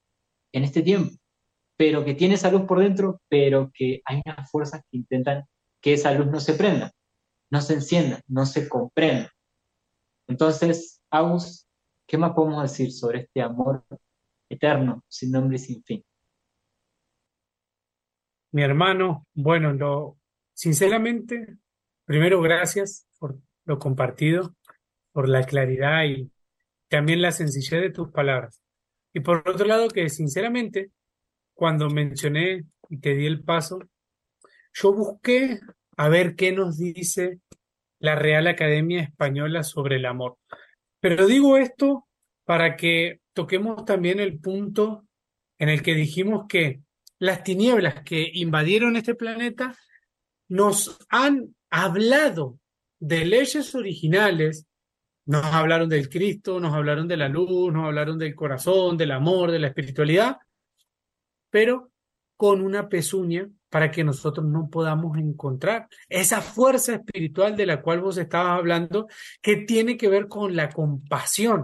en 0.53 0.63
este 0.63 0.81
tiempo, 0.81 1.13
pero 1.77 2.05
que 2.05 2.15
tiene 2.15 2.35
esa 2.35 2.51
luz 2.51 2.63
por 2.63 2.81
dentro, 2.81 3.21
pero 3.29 3.71
que 3.75 4.01
hay 4.05 4.23
unas 4.25 4.51
fuerzas 4.51 4.83
que 4.91 4.99
intentan 4.99 5.45
que 5.81 5.95
esa 5.95 6.13
luz 6.13 6.27
no 6.27 6.41
se 6.41 6.55
prenda, 6.55 6.93
no 7.51 7.61
se 7.61 7.75
encienda, 7.75 8.21
no 8.27 8.47
se 8.47 8.69
comprenda. 8.69 9.31
Entonces, 10.27 11.03
Agus, 11.11 11.67
¿qué 12.07 12.17
más 12.17 12.33
podemos 12.33 12.63
decir 12.63 12.93
sobre 12.93 13.21
este 13.21 13.43
amor 13.43 13.85
eterno, 14.49 15.05
sin 15.09 15.33
nombre 15.33 15.57
y 15.57 15.61
sin 15.61 15.83
fin. 15.85 16.05
Mi 18.53 18.63
hermano, 18.63 19.27
bueno, 19.35 19.73
lo, 19.73 20.19
sinceramente, 20.53 21.57
primero 22.05 22.41
gracias 22.41 23.07
por 23.19 23.39
lo 23.65 23.79
compartido, 23.79 24.55
por 25.13 25.29
la 25.29 25.45
claridad 25.45 26.05
y 26.05 26.31
también 26.89 27.21
la 27.21 27.33
sencillez 27.33 27.81
de 27.81 27.91
tus 27.91 28.11
palabras. 28.11 28.61
Y 29.13 29.21
por 29.21 29.49
otro 29.49 29.67
lado, 29.67 29.89
que 29.89 30.09
sinceramente, 30.09 30.91
cuando 31.55 31.89
mencioné 31.89 32.65
y 32.91 32.99
te 32.99 33.15
di 33.15 33.27
el 33.27 33.43
paso, 33.43 33.79
yo 34.73 34.93
busqué 34.93 35.61
a 35.97 36.09
ver 36.09 36.35
qué 36.35 36.53
nos 36.53 36.79
dice 36.79 37.41
la 38.01 38.17
Real 38.17 38.47
Academia 38.47 39.03
Española 39.03 39.63
sobre 39.63 39.97
el 39.97 40.07
amor. 40.07 40.37
Pero 41.01 41.27
digo 41.27 41.57
esto 41.57 42.07
para 42.45 42.77
que 42.77 43.21
toquemos 43.33 43.85
también 43.85 44.21
el 44.21 44.39
punto 44.39 45.07
en 45.59 45.69
el 45.69 45.83
que 45.83 45.95
dijimos 45.95 46.47
que 46.49 46.83
las 47.19 47.43
tinieblas 47.43 48.03
que 48.03 48.31
invadieron 48.35 48.97
este 48.97 49.15
planeta 49.15 49.75
nos 50.49 50.99
han 51.09 51.55
hablado 51.71 52.59
de 52.99 53.25
leyes 53.25 53.75
originales, 53.75 54.67
nos 55.27 55.45
hablaron 55.47 55.89
del 55.89 56.09
Cristo, 56.09 56.61
nos 56.61 56.75
hablaron 56.75 57.09
de 57.09 57.17
la 57.17 57.29
luz, 57.29 57.73
nos 57.73 57.87
hablaron 57.87 58.19
del 58.19 58.35
corazón, 58.35 58.97
del 58.97 59.13
amor, 59.13 59.51
de 59.51 59.59
la 59.59 59.69
espiritualidad, 59.69 60.37
pero 61.55 61.93
con 62.37 62.63
una 62.63 62.89
pezuña 62.89 63.49
para 63.69 63.93
que 63.93 64.03
nosotros 64.03 64.45
no 64.45 64.69
podamos 64.69 65.17
encontrar 65.19 65.87
esa 66.09 66.41
fuerza 66.41 66.97
espiritual 66.97 67.55
de 67.55 67.65
la 67.65 67.81
cual 67.81 68.01
vos 68.01 68.19
estabas 68.19 68.59
hablando, 68.59 69.07
que 69.41 69.59
tiene 69.59 69.97
que 69.97 70.09
ver 70.09 70.27
con 70.27 70.57
la 70.57 70.69
compasión, 70.69 71.63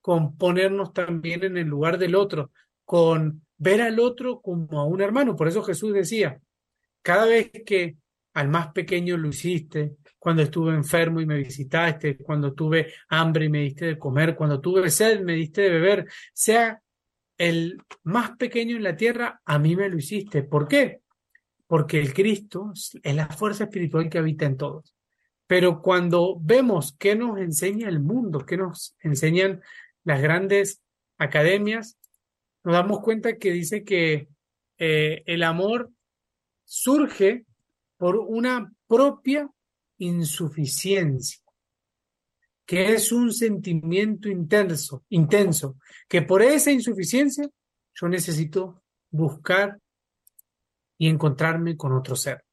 con 0.00 0.38
ponernos 0.38 0.94
también 0.94 1.44
en 1.44 1.58
el 1.58 1.66
lugar 1.66 1.98
del 1.98 2.14
otro, 2.14 2.50
con 2.86 3.44
ver 3.58 3.82
al 3.82 4.00
otro 4.00 4.40
como 4.40 4.80
a 4.80 4.86
un 4.86 5.02
hermano. 5.02 5.36
Por 5.36 5.48
eso 5.48 5.62
Jesús 5.62 5.92
decía, 5.92 6.40
cada 7.02 7.26
vez 7.26 7.50
que 7.66 7.98
al 8.32 8.48
más 8.48 8.72
pequeño 8.72 9.18
lo 9.18 9.28
hiciste, 9.28 9.96
cuando 10.18 10.40
estuve 10.40 10.74
enfermo 10.74 11.20
y 11.20 11.26
me 11.26 11.36
visitaste, 11.36 12.16
cuando 12.16 12.54
tuve 12.54 12.94
hambre 13.10 13.44
y 13.44 13.48
me 13.50 13.60
diste 13.60 13.84
de 13.84 13.98
comer, 13.98 14.34
cuando 14.34 14.62
tuve 14.62 14.88
sed 14.88 15.20
me 15.20 15.34
diste 15.34 15.60
de 15.60 15.68
beber, 15.68 16.06
sea 16.32 16.80
el 17.40 17.82
más 18.02 18.36
pequeño 18.36 18.76
en 18.76 18.82
la 18.82 18.98
tierra, 18.98 19.40
a 19.46 19.58
mí 19.58 19.74
me 19.74 19.88
lo 19.88 19.96
hiciste. 19.96 20.42
¿Por 20.42 20.68
qué? 20.68 21.00
Porque 21.66 21.98
el 21.98 22.12
Cristo 22.12 22.70
es 22.74 23.14
la 23.16 23.28
fuerza 23.28 23.64
espiritual 23.64 24.10
que 24.10 24.18
habita 24.18 24.44
en 24.44 24.58
todos. 24.58 24.94
Pero 25.46 25.80
cuando 25.80 26.36
vemos 26.38 26.94
qué 26.98 27.16
nos 27.16 27.38
enseña 27.38 27.88
el 27.88 27.98
mundo, 27.98 28.44
qué 28.44 28.58
nos 28.58 28.94
enseñan 29.00 29.62
las 30.04 30.20
grandes 30.20 30.82
academias, 31.16 31.96
nos 32.62 32.74
damos 32.74 33.00
cuenta 33.00 33.38
que 33.38 33.52
dice 33.52 33.84
que 33.84 34.28
eh, 34.76 35.22
el 35.24 35.42
amor 35.42 35.90
surge 36.66 37.46
por 37.96 38.16
una 38.16 38.70
propia 38.86 39.48
insuficiencia, 39.96 41.40
que 42.70 42.92
es 42.92 43.10
un 43.10 43.32
sentimiento 43.32 44.28
intenso, 44.28 45.04
intenso, 45.08 45.76
que 46.08 46.22
por 46.22 46.40
esa 46.40 46.70
insuficiencia 46.70 47.50
yo 47.92 48.08
necesito 48.08 48.84
buscar 49.10 49.76
y 50.96 51.08
encontrarme 51.08 51.76
con 51.76 51.92
otro 51.94 52.14
ser. 52.14 52.44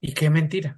Y 0.00 0.12
qué 0.12 0.28
mentira, 0.28 0.76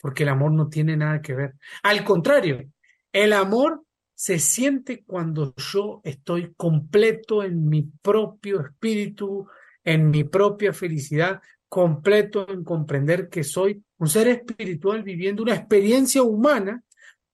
porque 0.00 0.24
el 0.24 0.30
amor 0.30 0.50
no 0.50 0.68
tiene 0.68 0.96
nada 0.96 1.22
que 1.22 1.34
ver. 1.34 1.54
Al 1.84 2.02
contrario, 2.02 2.68
el 3.12 3.32
amor 3.34 3.84
se 4.12 4.40
siente 4.40 5.04
cuando 5.04 5.54
yo 5.54 6.00
estoy 6.02 6.54
completo 6.56 7.44
en 7.44 7.68
mi 7.68 7.82
propio 8.02 8.62
espíritu, 8.62 9.46
en 9.84 10.10
mi 10.10 10.24
propia 10.24 10.72
felicidad, 10.72 11.40
completo 11.68 12.50
en 12.50 12.64
comprender 12.64 13.28
que 13.28 13.44
soy 13.44 13.84
un 13.98 14.08
ser 14.08 14.26
espiritual 14.26 15.04
viviendo 15.04 15.44
una 15.44 15.54
experiencia 15.54 16.24
humana 16.24 16.82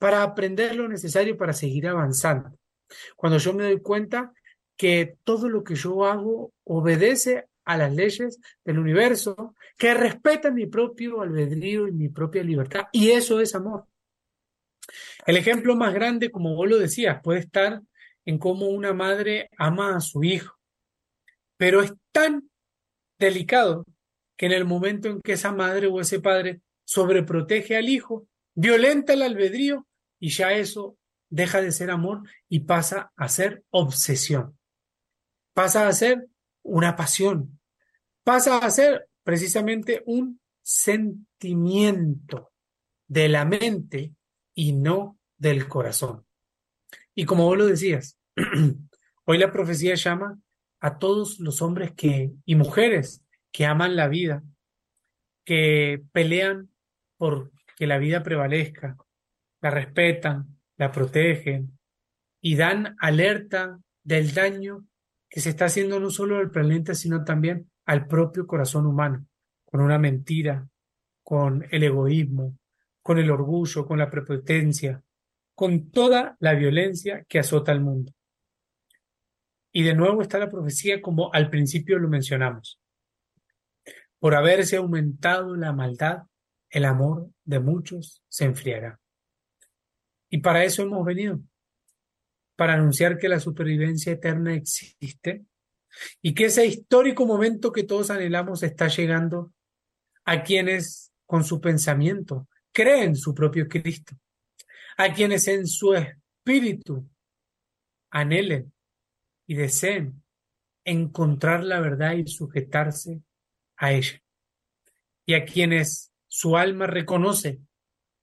para 0.02 0.24
aprender 0.24 0.74
lo 0.74 0.88
necesario 0.88 1.36
para 1.36 1.52
seguir 1.52 1.86
avanzando. 1.86 2.58
Cuando 3.14 3.38
yo 3.38 3.52
me 3.52 3.62
doy 3.62 3.80
cuenta 3.80 4.32
que 4.76 5.14
todo 5.22 5.48
lo 5.48 5.62
que 5.62 5.76
yo 5.76 6.04
hago 6.06 6.52
obedece 6.64 7.46
a 7.64 7.76
las 7.76 7.94
leyes 7.94 8.40
del 8.64 8.80
universo, 8.80 9.54
que 9.78 9.94
respeta 9.94 10.50
mi 10.50 10.66
propio 10.66 11.22
albedrío 11.22 11.86
y 11.86 11.92
mi 11.92 12.08
propia 12.08 12.42
libertad. 12.42 12.86
Y 12.90 13.12
eso 13.12 13.40
es 13.40 13.54
amor. 13.54 13.86
El 15.24 15.36
ejemplo 15.36 15.76
más 15.76 15.94
grande, 15.94 16.32
como 16.32 16.56
vos 16.56 16.68
lo 16.68 16.78
decías, 16.78 17.20
puede 17.22 17.38
estar 17.38 17.80
en 18.24 18.38
cómo 18.38 18.70
una 18.70 18.92
madre 18.92 19.50
ama 19.56 19.94
a 19.94 20.00
su 20.00 20.24
hijo. 20.24 20.58
Pero 21.56 21.80
es 21.80 21.92
tan 22.10 22.50
delicado 23.20 23.84
que 24.36 24.46
en 24.46 24.52
el 24.52 24.64
momento 24.64 25.08
en 25.08 25.20
que 25.20 25.34
esa 25.34 25.52
madre 25.52 25.86
o 25.86 26.00
ese 26.00 26.18
padre 26.18 26.60
sobreprotege 26.84 27.76
al 27.76 27.88
hijo, 27.88 28.26
violenta 28.56 29.12
el 29.12 29.22
albedrío 29.22 29.86
y 30.22 30.28
ya 30.28 30.52
eso 30.52 30.96
deja 31.30 31.60
de 31.60 31.72
ser 31.72 31.90
amor 31.90 32.22
y 32.48 32.60
pasa 32.60 33.12
a 33.16 33.28
ser 33.28 33.64
obsesión. 33.70 34.56
Pasa 35.52 35.88
a 35.88 35.92
ser 35.92 36.28
una 36.62 36.94
pasión. 36.94 37.58
Pasa 38.22 38.58
a 38.58 38.70
ser 38.70 39.08
precisamente 39.24 40.04
un 40.06 40.40
sentimiento 40.62 42.52
de 43.08 43.28
la 43.28 43.44
mente 43.44 44.14
y 44.54 44.74
no 44.74 45.18
del 45.38 45.66
corazón. 45.66 46.24
Y 47.16 47.24
como 47.24 47.46
vos 47.46 47.58
lo 47.58 47.66
decías, 47.66 48.16
hoy 49.24 49.38
la 49.38 49.50
profecía 49.50 49.96
llama 49.96 50.38
a 50.78 50.98
todos 50.98 51.40
los 51.40 51.62
hombres 51.62 51.94
que, 51.96 52.30
y 52.44 52.54
mujeres 52.54 53.24
que 53.50 53.66
aman 53.66 53.96
la 53.96 54.06
vida, 54.06 54.44
que 55.44 56.00
pelean 56.12 56.70
por 57.16 57.50
que 57.76 57.88
la 57.88 57.98
vida 57.98 58.22
prevalezca, 58.22 58.96
la 59.62 59.70
respetan, 59.70 60.58
la 60.76 60.92
protegen 60.92 61.78
y 62.40 62.56
dan 62.56 62.96
alerta 62.98 63.80
del 64.02 64.34
daño 64.34 64.84
que 65.30 65.40
se 65.40 65.50
está 65.50 65.66
haciendo 65.66 65.98
no 66.00 66.10
solo 66.10 66.38
al 66.38 66.50
planeta, 66.50 66.94
sino 66.94 67.24
también 67.24 67.70
al 67.86 68.06
propio 68.06 68.46
corazón 68.46 68.86
humano, 68.86 69.26
con 69.64 69.80
una 69.80 69.98
mentira, 69.98 70.68
con 71.22 71.64
el 71.70 71.84
egoísmo, 71.84 72.58
con 73.00 73.18
el 73.18 73.30
orgullo, 73.30 73.86
con 73.86 73.98
la 73.98 74.10
prepotencia, 74.10 75.02
con 75.54 75.90
toda 75.90 76.36
la 76.40 76.54
violencia 76.54 77.24
que 77.28 77.38
azota 77.38 77.72
al 77.72 77.80
mundo. 77.80 78.12
Y 79.72 79.84
de 79.84 79.94
nuevo 79.94 80.20
está 80.20 80.38
la 80.38 80.50
profecía 80.50 81.00
como 81.00 81.32
al 81.32 81.48
principio 81.48 81.98
lo 81.98 82.08
mencionamos. 82.08 82.78
Por 84.18 84.34
haberse 84.34 84.76
aumentado 84.76 85.56
la 85.56 85.72
maldad, 85.72 86.24
el 86.68 86.84
amor 86.84 87.30
de 87.44 87.60
muchos 87.60 88.22
se 88.28 88.44
enfriará. 88.44 89.01
Y 90.32 90.38
para 90.38 90.64
eso 90.64 90.82
hemos 90.82 91.04
venido, 91.04 91.40
para 92.56 92.72
anunciar 92.72 93.18
que 93.18 93.28
la 93.28 93.38
supervivencia 93.38 94.12
eterna 94.12 94.54
existe 94.54 95.44
y 96.22 96.32
que 96.32 96.46
ese 96.46 96.64
histórico 96.64 97.26
momento 97.26 97.70
que 97.70 97.82
todos 97.82 98.08
anhelamos 98.08 98.62
está 98.62 98.88
llegando 98.88 99.52
a 100.24 100.42
quienes 100.42 101.12
con 101.26 101.44
su 101.44 101.60
pensamiento 101.60 102.48
creen 102.72 103.14
su 103.14 103.34
propio 103.34 103.68
Cristo, 103.68 104.16
a 104.96 105.12
quienes 105.12 105.46
en 105.48 105.66
su 105.66 105.92
espíritu 105.92 107.06
anhelen 108.10 108.72
y 109.46 109.54
deseen 109.54 110.22
encontrar 110.82 111.62
la 111.62 111.78
verdad 111.78 112.14
y 112.14 112.26
sujetarse 112.26 113.20
a 113.76 113.92
ella, 113.92 114.22
y 115.26 115.34
a 115.34 115.44
quienes 115.44 116.10
su 116.26 116.56
alma 116.56 116.86
reconoce 116.86 117.60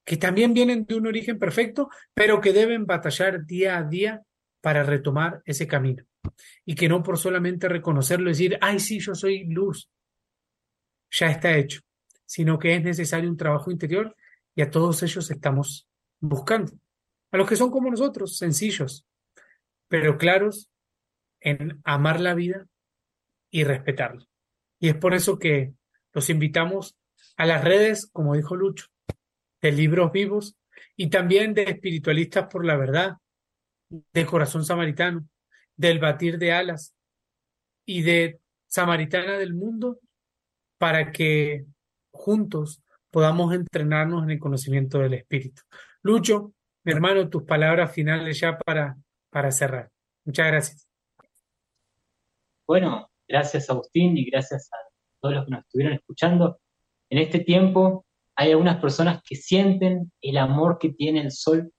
que 0.04 0.16
también 0.16 0.54
vienen 0.54 0.84
de 0.84 0.94
un 0.94 1.06
origen 1.06 1.38
perfecto, 1.38 1.88
pero 2.14 2.40
que 2.40 2.52
deben 2.52 2.86
batallar 2.86 3.44
día 3.44 3.78
a 3.78 3.84
día 3.84 4.22
para 4.60 4.82
retomar 4.82 5.42
ese 5.44 5.66
camino. 5.66 6.04
Y 6.64 6.74
que 6.74 6.88
no 6.88 7.02
por 7.02 7.18
solamente 7.18 7.68
reconocerlo 7.68 8.28
y 8.28 8.32
decir, 8.32 8.58
ay, 8.60 8.80
sí, 8.80 8.98
yo 9.00 9.14
soy 9.14 9.44
luz, 9.44 9.90
ya 11.10 11.30
está 11.30 11.56
hecho, 11.56 11.80
sino 12.26 12.58
que 12.58 12.74
es 12.74 12.82
necesario 12.82 13.30
un 13.30 13.36
trabajo 13.36 13.70
interior 13.70 14.14
y 14.54 14.62
a 14.62 14.70
todos 14.70 15.02
ellos 15.02 15.30
estamos 15.30 15.88
buscando. 16.20 16.72
A 17.32 17.36
los 17.36 17.48
que 17.48 17.56
son 17.56 17.70
como 17.70 17.90
nosotros, 17.90 18.36
sencillos, 18.36 19.06
pero 19.88 20.18
claros 20.18 20.70
en 21.40 21.80
amar 21.84 22.20
la 22.20 22.34
vida 22.34 22.66
y 23.50 23.64
respetarla. 23.64 24.26
Y 24.78 24.88
es 24.88 24.96
por 24.96 25.14
eso 25.14 25.38
que 25.38 25.74
los 26.12 26.30
invitamos 26.30 26.96
a 27.36 27.46
las 27.46 27.64
redes, 27.64 28.08
como 28.12 28.34
dijo 28.34 28.56
Lucho, 28.56 28.86
de 29.60 29.72
libros 29.72 30.12
vivos 30.12 30.56
y 30.96 31.10
también 31.10 31.54
de 31.54 31.64
espiritualistas 31.64 32.46
por 32.50 32.64
la 32.64 32.76
verdad, 32.76 33.16
de 33.88 34.26
corazón 34.26 34.64
samaritano, 34.64 35.28
del 35.76 35.98
batir 35.98 36.38
de 36.38 36.52
alas 36.52 36.94
y 37.84 38.02
de 38.02 38.40
samaritana 38.66 39.36
del 39.36 39.54
mundo 39.54 39.98
para 40.78 41.10
que 41.12 41.64
juntos 42.10 42.82
podamos 43.10 43.52
entrenarnos 43.54 44.22
en 44.22 44.30
el 44.30 44.38
conocimiento 44.38 44.98
del 44.98 45.14
Espíritu. 45.14 45.62
Lucho, 46.02 46.52
mi 46.84 46.92
hermano, 46.92 47.28
tus 47.28 47.42
palabras 47.42 47.92
finales 47.92 48.40
ya 48.40 48.56
para, 48.58 48.96
para 49.30 49.50
cerrar. 49.50 49.90
Muchas 50.24 50.46
gracias. 50.46 50.88
Bueno, 52.66 53.10
gracias 53.26 53.68
Agustín 53.68 54.16
y 54.16 54.30
gracias 54.30 54.68
a 54.72 54.76
todos 55.20 55.34
los 55.34 55.44
que 55.44 55.50
nos 55.50 55.60
estuvieron 55.64 55.94
escuchando. 55.94 56.60
En 57.10 57.18
este 57.18 57.40
tiempo 57.40 58.06
hay 58.40 58.52
algunas 58.52 58.80
personas 58.80 59.22
que 59.22 59.36
sienten 59.36 60.10
el 60.22 60.38
amor 60.38 60.78
que 60.78 60.88
tiene 60.88 61.20
el 61.20 61.30
sol 61.30 61.70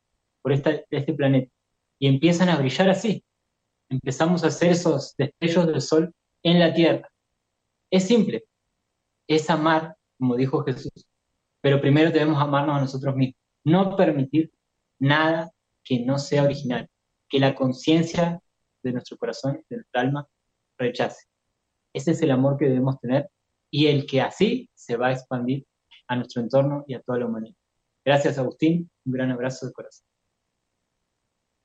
por 0.44 0.52
este 0.54 1.14
planeta 1.14 1.52
y 1.98 2.06
empiezan 2.06 2.50
a 2.50 2.58
brillar 2.58 2.88
así. 2.88 3.24
Empezamos 3.90 4.44
a 4.44 4.48
hacer 4.48 4.70
esos 4.70 5.16
destellos 5.18 5.66
del 5.66 5.82
sol 5.82 6.14
en 6.44 6.60
la 6.60 6.72
tierra. 6.72 7.10
Es 7.90 8.08
simple, 8.08 8.44
es 9.28 9.50
amar, 9.50 9.96
como 10.20 10.36
dijo 10.36 10.64
Jesús, 10.64 10.92
pero 11.62 11.82
primero 11.82 12.12
debemos 12.12 12.40
amarnos 12.40 12.78
a 12.78 12.82
nosotros 12.82 13.16
mismos. 13.16 13.42
No 13.64 13.96
permitir 13.96 14.52
nada 15.00 15.50
que 15.84 16.02
no 16.06 16.20
sea 16.20 16.44
original, 16.44 16.88
que 17.28 17.40
la 17.40 17.56
conciencia 17.56 18.40
de 18.84 18.92
nuestro 18.92 19.18
corazón, 19.18 19.64
de 19.68 19.78
nuestra 19.78 20.02
alma, 20.02 20.28
rechace. 20.78 21.26
Ese 21.92 22.12
es 22.12 22.22
el 22.22 22.30
amor 22.30 22.60
que 22.60 22.66
debemos 22.66 23.00
tener 23.00 23.32
y 23.72 23.88
el 23.88 24.06
que 24.06 24.22
así 24.22 24.70
se 24.76 24.96
va 24.96 25.08
a 25.08 25.14
expandir 25.14 25.66
a 26.12 26.16
nuestro 26.18 26.42
entorno 26.42 26.84
y 26.88 26.94
a 26.94 27.00
toda 27.00 27.20
la 27.20 27.26
humanidad. 27.26 27.56
Gracias, 28.04 28.38
Agustín. 28.38 28.92
Un 29.06 29.14
gran 29.14 29.32
abrazo 29.32 29.66
de 29.66 29.72
corazón. 29.72 30.06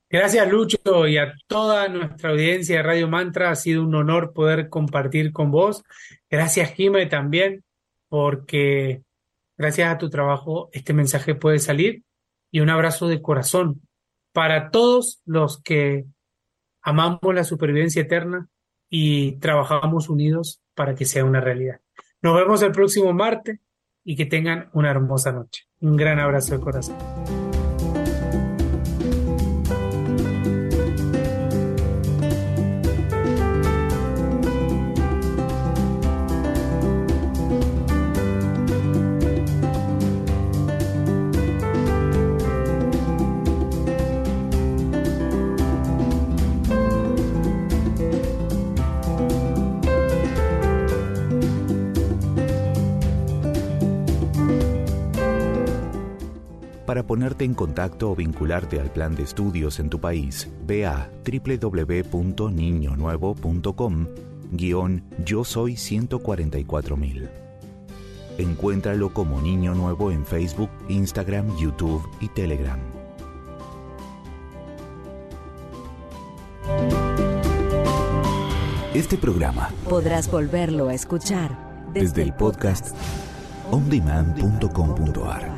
Gracias, 0.09 0.49
Lucho, 0.49 1.05
y 1.05 1.17
a 1.17 1.33
toda 1.47 1.89
nuestra 1.89 2.29
audiencia 2.29 2.77
de 2.77 2.83
Radio 2.83 3.09
Mantra. 3.09 3.51
Ha 3.51 3.55
sido 3.55 3.83
un 3.83 3.93
honor 3.93 4.31
poder 4.31 4.69
compartir 4.69 5.33
con 5.33 5.51
vos. 5.51 5.83
Gracias, 6.29 6.71
Jime, 6.71 7.07
también, 7.07 7.65
porque 8.07 9.03
gracias 9.57 9.93
a 9.93 9.97
tu 9.97 10.09
trabajo 10.09 10.69
este 10.71 10.93
mensaje 10.93 11.35
puede 11.35 11.59
salir. 11.59 12.03
Y 12.49 12.61
un 12.61 12.69
abrazo 12.69 13.09
de 13.09 13.21
corazón 13.21 13.81
para 14.31 14.71
todos 14.71 15.21
los 15.25 15.61
que 15.61 16.05
amamos 16.81 17.35
la 17.35 17.43
supervivencia 17.43 18.03
eterna 18.03 18.47
y 18.89 19.33
trabajamos 19.39 20.07
unidos 20.07 20.61
para 20.73 20.95
que 20.95 21.03
sea 21.03 21.25
una 21.25 21.41
realidad. 21.41 21.81
Nos 22.21 22.37
vemos 22.37 22.61
el 22.61 22.71
próximo 22.71 23.11
martes 23.11 23.59
y 24.09 24.15
que 24.15 24.25
tengan 24.25 24.69
una 24.71 24.89
hermosa 24.89 25.33
noche. 25.33 25.63
Un 25.81 25.97
gran 25.97 26.17
abrazo 26.17 26.53
de 26.57 26.61
corazón. 26.61 26.95
Ponerte 57.07 57.45
en 57.45 57.55
contacto 57.55 58.11
o 58.11 58.15
vincularte 58.15 58.79
al 58.79 58.91
plan 58.91 59.15
de 59.15 59.23
estudios 59.23 59.79
en 59.79 59.89
tu 59.89 59.99
país, 59.99 60.47
ve 60.65 60.85
a 60.85 61.09
www.niñonuevo.com 61.25 64.07
guion 64.51 65.03
Yo 65.25 65.43
Soy 65.43 65.73
144.000. 65.73 67.27
Encuéntralo 68.37 69.11
como 69.13 69.41
Niño 69.41 69.73
Nuevo 69.73 70.11
en 70.11 70.23
Facebook, 70.25 70.69
Instagram, 70.89 71.57
YouTube 71.57 72.07
y 72.21 72.27
Telegram. 72.29 72.79
Este 78.93 79.17
programa 79.17 79.71
podrás 79.89 80.29
volverlo 80.29 80.89
a 80.89 80.93
escuchar 80.93 81.57
desde, 81.93 82.21
el 82.23 82.33
podcast 82.33 82.95
ondemand.com.ar. 83.71 85.56